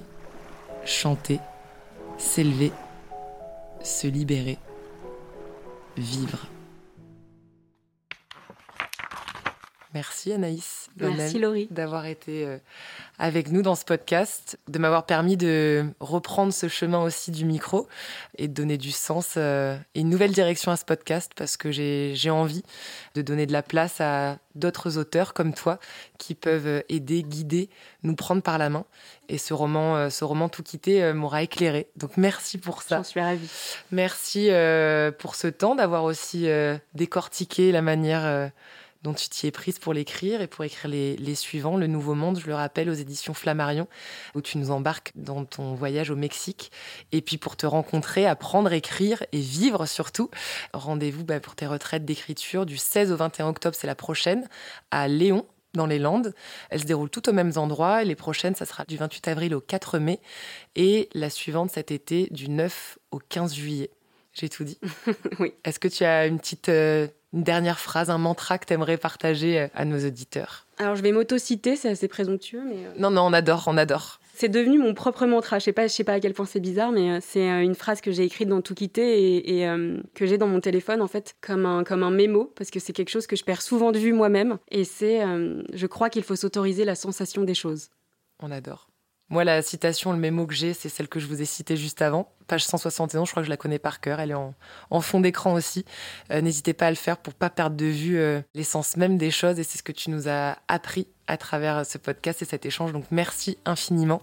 chanter, 0.84 1.40
s'élever, 2.18 2.72
se 3.82 4.06
libérer, 4.06 4.58
vivre. 5.96 6.61
Merci 9.94 10.32
Anaïs. 10.32 10.88
Merci 10.96 11.38
Laurie. 11.38 11.68
D'avoir 11.70 12.06
été 12.06 12.46
euh, 12.46 12.56
avec 13.18 13.50
nous 13.50 13.60
dans 13.60 13.74
ce 13.74 13.84
podcast, 13.84 14.58
de 14.68 14.78
m'avoir 14.78 15.04
permis 15.04 15.36
de 15.36 15.84
reprendre 16.00 16.52
ce 16.52 16.66
chemin 16.68 17.02
aussi 17.02 17.30
du 17.30 17.44
micro 17.44 17.86
et 18.38 18.48
de 18.48 18.54
donner 18.54 18.78
du 18.78 18.90
sens 18.90 19.34
euh, 19.36 19.76
et 19.94 20.00
une 20.00 20.08
nouvelle 20.08 20.32
direction 20.32 20.72
à 20.72 20.76
ce 20.76 20.86
podcast 20.86 21.32
parce 21.36 21.58
que 21.58 21.70
j'ai 21.70 22.30
envie 22.30 22.62
de 23.14 23.20
donner 23.20 23.44
de 23.44 23.52
la 23.52 23.62
place 23.62 24.00
à 24.00 24.38
d'autres 24.54 24.96
auteurs 24.96 25.34
comme 25.34 25.52
toi 25.52 25.78
qui 26.16 26.34
peuvent 26.34 26.82
aider, 26.88 27.22
guider, 27.22 27.68
nous 28.02 28.14
prendre 28.14 28.42
par 28.42 28.56
la 28.56 28.70
main. 28.70 28.86
Et 29.28 29.36
ce 29.36 29.52
roman, 29.52 29.96
euh, 29.96 30.10
ce 30.10 30.24
roman 30.24 30.48
Tout 30.48 30.62
quitter 30.62 31.12
m'aura 31.12 31.42
éclairé. 31.42 31.88
Donc 31.96 32.16
merci 32.16 32.56
pour 32.56 32.82
ça. 32.82 32.96
J'en 32.96 33.04
suis 33.04 33.20
ravie. 33.20 33.48
Merci 33.90 34.48
pour 35.18 35.34
ce 35.34 35.48
temps 35.48 35.74
d'avoir 35.74 36.04
aussi 36.04 36.46
décortiqué 36.94 37.72
la 37.72 37.82
manière 37.82 38.50
dont 39.02 39.14
tu 39.14 39.28
t'y 39.28 39.46
es 39.46 39.50
prise 39.50 39.78
pour 39.78 39.92
l'écrire 39.92 40.40
et 40.40 40.46
pour 40.46 40.64
écrire 40.64 40.90
les, 40.90 41.34
suivants. 41.34 41.76
Le 41.76 41.86
Nouveau 41.86 42.14
Monde, 42.14 42.38
je 42.38 42.46
le 42.46 42.54
rappelle, 42.54 42.88
aux 42.88 42.94
éditions 42.94 43.34
Flammarion, 43.34 43.88
où 44.34 44.42
tu 44.42 44.58
nous 44.58 44.70
embarques 44.70 45.12
dans 45.14 45.44
ton 45.44 45.74
voyage 45.74 46.10
au 46.10 46.16
Mexique. 46.16 46.70
Et 47.10 47.20
puis 47.20 47.38
pour 47.38 47.56
te 47.56 47.66
rencontrer, 47.66 48.26
apprendre, 48.26 48.72
écrire 48.72 49.24
et 49.32 49.40
vivre 49.40 49.86
surtout, 49.86 50.30
rendez-vous 50.72 51.24
bah, 51.24 51.40
pour 51.40 51.54
tes 51.54 51.66
retraites 51.66 52.04
d'écriture 52.04 52.66
du 52.66 52.76
16 52.76 53.12
au 53.12 53.16
21 53.16 53.48
octobre, 53.48 53.76
c'est 53.78 53.86
la 53.86 53.94
prochaine, 53.94 54.48
à 54.90 55.08
Léon, 55.08 55.46
dans 55.74 55.86
les 55.86 55.98
Landes. 55.98 56.34
Elles 56.70 56.80
se 56.80 56.86
déroulent 56.86 57.10
toutes 57.10 57.28
aux 57.28 57.32
mêmes 57.32 57.52
endroits. 57.56 58.04
Les 58.04 58.14
prochaines, 58.14 58.54
ça 58.54 58.66
sera 58.66 58.84
du 58.84 58.96
28 58.96 59.28
avril 59.28 59.54
au 59.54 59.60
4 59.60 59.98
mai. 59.98 60.20
Et 60.76 61.08
la 61.14 61.30
suivante 61.30 61.70
cet 61.70 61.90
été, 61.90 62.28
du 62.30 62.48
9 62.48 62.98
au 63.10 63.18
15 63.18 63.54
juillet. 63.54 63.90
J'ai 64.32 64.48
tout 64.48 64.64
dit. 64.64 64.78
oui. 65.38 65.54
Est-ce 65.64 65.78
que 65.78 65.88
tu 65.88 66.04
as 66.04 66.26
une 66.26 66.38
petite 66.38 66.68
euh, 66.68 67.06
une 67.32 67.42
dernière 67.42 67.78
phrase, 67.78 68.10
un 68.10 68.18
mantra 68.18 68.58
que 68.58 68.66
tu 68.66 68.72
aimerais 68.72 68.96
partager 68.96 69.60
euh, 69.60 69.68
à 69.74 69.84
nos 69.84 69.98
auditeurs 70.06 70.66
Alors, 70.78 70.96
je 70.96 71.02
vais 71.02 71.12
m'auto-citer, 71.12 71.76
c'est 71.76 71.88
assez 71.88 72.08
présomptueux, 72.08 72.62
mais... 72.66 72.86
Euh, 72.86 72.92
non, 72.98 73.10
non, 73.10 73.22
on 73.22 73.32
adore, 73.32 73.64
on 73.66 73.76
adore. 73.76 74.20
C'est 74.34 74.48
devenu 74.48 74.78
mon 74.78 74.94
propre 74.94 75.26
mantra. 75.26 75.58
Je 75.58 75.64
sais 75.64 75.72
pas, 75.72 75.86
je 75.86 75.92
sais 75.92 76.04
pas 76.04 76.14
à 76.14 76.20
quel 76.20 76.34
point 76.34 76.46
c'est 76.46 76.60
bizarre, 76.60 76.90
mais 76.90 77.20
c'est 77.20 77.46
une 77.62 77.74
phrase 77.74 78.00
que 78.00 78.10
j'ai 78.10 78.24
écrite 78.24 78.48
dans 78.48 78.62
Tout 78.62 78.74
quitter 78.74 79.60
et, 79.60 79.66
que 80.14 80.24
j'ai 80.24 80.38
dans 80.38 80.46
mon 80.46 80.60
téléphone 80.60 81.02
en 81.02 81.06
fait 81.06 81.36
comme 81.42 81.66
un 81.66 81.84
comme 81.84 82.02
un 82.02 82.10
mémo 82.10 82.50
parce 82.56 82.70
que 82.70 82.80
c'est 82.80 82.94
quelque 82.94 83.10
chose 83.10 83.26
que 83.26 83.36
je 83.36 83.44
perds 83.44 83.60
souvent 83.60 83.92
de 83.92 83.98
vue 83.98 84.14
moi-même. 84.14 84.56
Et 84.70 84.84
c'est, 84.84 85.20
je 85.74 85.86
crois 85.86 86.08
qu'il 86.08 86.22
faut 86.22 86.34
s'autoriser 86.34 86.86
la 86.86 86.94
sensation 86.94 87.44
des 87.44 87.54
choses. 87.54 87.90
On 88.40 88.50
adore. 88.50 88.88
Moi, 89.32 89.44
la 89.44 89.62
citation, 89.62 90.12
le 90.12 90.18
mémo 90.18 90.46
que 90.46 90.52
j'ai, 90.52 90.74
c'est 90.74 90.90
celle 90.90 91.08
que 91.08 91.18
je 91.18 91.26
vous 91.26 91.40
ai 91.40 91.46
citée 91.46 91.74
juste 91.74 92.02
avant, 92.02 92.30
page 92.46 92.64
171. 92.64 93.26
Je 93.26 93.30
crois 93.30 93.42
que 93.42 93.46
je 93.46 93.50
la 93.50 93.56
connais 93.56 93.78
par 93.78 94.00
cœur. 94.00 94.20
Elle 94.20 94.30
est 94.30 94.34
en, 94.90 95.00
fond 95.00 95.20
d'écran 95.20 95.54
aussi. 95.54 95.84
Euh, 96.30 96.40
n'hésitez 96.40 96.72
pas 96.72 96.86
à 96.86 96.90
le 96.90 96.96
faire 96.96 97.16
pour 97.16 97.34
pas 97.34 97.50
perdre 97.50 97.76
de 97.76 97.86
vue 97.86 98.18
euh, 98.18 98.40
l'essence 98.54 98.96
même 98.96 99.18
des 99.18 99.30
choses. 99.30 99.58
Et 99.58 99.64
c'est 99.64 99.78
ce 99.78 99.82
que 99.82 99.92
tu 99.92 100.10
nous 100.10 100.28
as 100.28 100.56
appris 100.68 101.06
à 101.26 101.36
travers 101.36 101.86
ce 101.86 101.98
podcast 101.98 102.42
et 102.42 102.44
cet 102.44 102.66
échange. 102.66 102.92
Donc 102.92 103.04
merci 103.10 103.58
infiniment. 103.64 104.22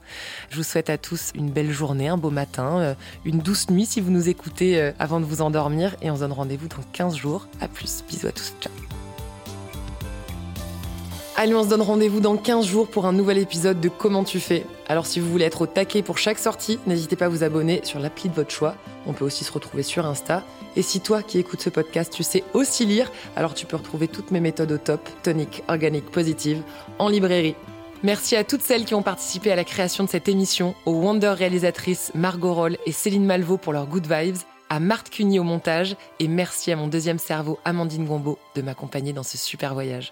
Je 0.49 0.57
vous 0.57 0.63
souhaite 0.63 0.89
à 0.89 0.97
tous 0.97 1.31
une 1.35 1.49
belle 1.49 1.71
journée, 1.71 2.07
un 2.07 2.17
beau 2.17 2.29
matin, 2.29 2.79
euh, 2.79 2.93
une 3.25 3.39
douce 3.39 3.69
nuit 3.69 3.85
si 3.85 4.01
vous 4.01 4.11
nous 4.11 4.29
écoutez 4.29 4.91
avant 4.99 5.19
de 5.19 5.25
vous 5.25 5.41
endormir. 5.41 5.95
Et 6.01 6.11
on 6.11 6.15
se 6.15 6.21
donne 6.21 6.33
rendez-vous 6.33 6.67
dans 6.67 6.83
15 6.93 7.15
jours. 7.15 7.47
À 7.61 7.67
plus. 7.67 8.03
Bisous 8.07 8.27
à 8.27 8.31
tous. 8.31 8.53
Ciao. 8.61 8.88
Allez, 11.41 11.55
on 11.55 11.63
se 11.63 11.69
donne 11.69 11.81
rendez-vous 11.81 12.19
dans 12.19 12.35
15 12.35 12.65
jours 12.65 12.89
pour 12.89 13.05
un 13.05 13.13
nouvel 13.13 13.37
épisode 13.37 13.79
de 13.79 13.87
Comment 13.87 14.25
tu 14.25 14.41
fais. 14.41 14.65
Alors 14.89 15.05
si 15.05 15.21
vous 15.21 15.29
voulez 15.29 15.45
être 15.45 15.61
au 15.61 15.67
taquet 15.67 16.01
pour 16.01 16.17
chaque 16.17 16.37
sortie, 16.37 16.79
n'hésitez 16.85 17.15
pas 17.15 17.27
à 17.27 17.29
vous 17.29 17.45
abonner 17.45 17.79
sur 17.85 17.97
l'appli 17.99 18.27
de 18.27 18.35
votre 18.35 18.51
choix. 18.51 18.75
On 19.07 19.13
peut 19.13 19.23
aussi 19.23 19.45
se 19.45 19.51
retrouver 19.53 19.83
sur 19.83 20.05
Insta. 20.05 20.43
Et 20.75 20.81
si 20.81 20.99
toi 20.99 21.23
qui 21.23 21.39
écoutes 21.39 21.61
ce 21.61 21.69
podcast, 21.69 22.11
tu 22.13 22.23
sais 22.23 22.43
aussi 22.53 22.85
lire, 22.85 23.09
alors 23.37 23.53
tu 23.53 23.65
peux 23.65 23.77
retrouver 23.77 24.09
toutes 24.09 24.31
mes 24.31 24.41
méthodes 24.41 24.73
au 24.73 24.77
top, 24.77 25.07
tonique, 25.23 25.63
organique, 25.69 26.11
positive, 26.11 26.61
en 26.97 27.07
librairie. 27.07 27.55
Merci 28.03 28.35
à 28.35 28.43
toutes 28.43 28.61
celles 28.61 28.83
qui 28.83 28.93
ont 28.93 29.01
participé 29.01 29.49
à 29.49 29.55
la 29.55 29.63
création 29.63 30.03
de 30.03 30.09
cette 30.09 30.27
émission, 30.27 30.75
aux 30.85 30.95
Wonder 30.95 31.29
réalisatrices 31.29 32.11
Margot 32.15 32.53
Roll 32.53 32.75
et 32.85 32.91
Céline 32.91 33.25
Malvaux 33.25 33.55
pour 33.55 33.71
leurs 33.71 33.87
good 33.87 34.11
vibes, 34.11 34.35
à 34.69 34.81
Marthe 34.81 35.09
Cuny 35.09 35.39
au 35.39 35.43
montage, 35.43 35.95
et 36.19 36.27
merci 36.27 36.73
à 36.73 36.75
mon 36.75 36.89
deuxième 36.89 37.17
cerveau, 37.17 37.59
Amandine 37.63 38.05
Gombeau, 38.05 38.37
de 38.55 38.61
m'accompagner 38.61 39.13
dans 39.13 39.23
ce 39.23 39.37
super 39.37 39.73
voyage. 39.73 40.11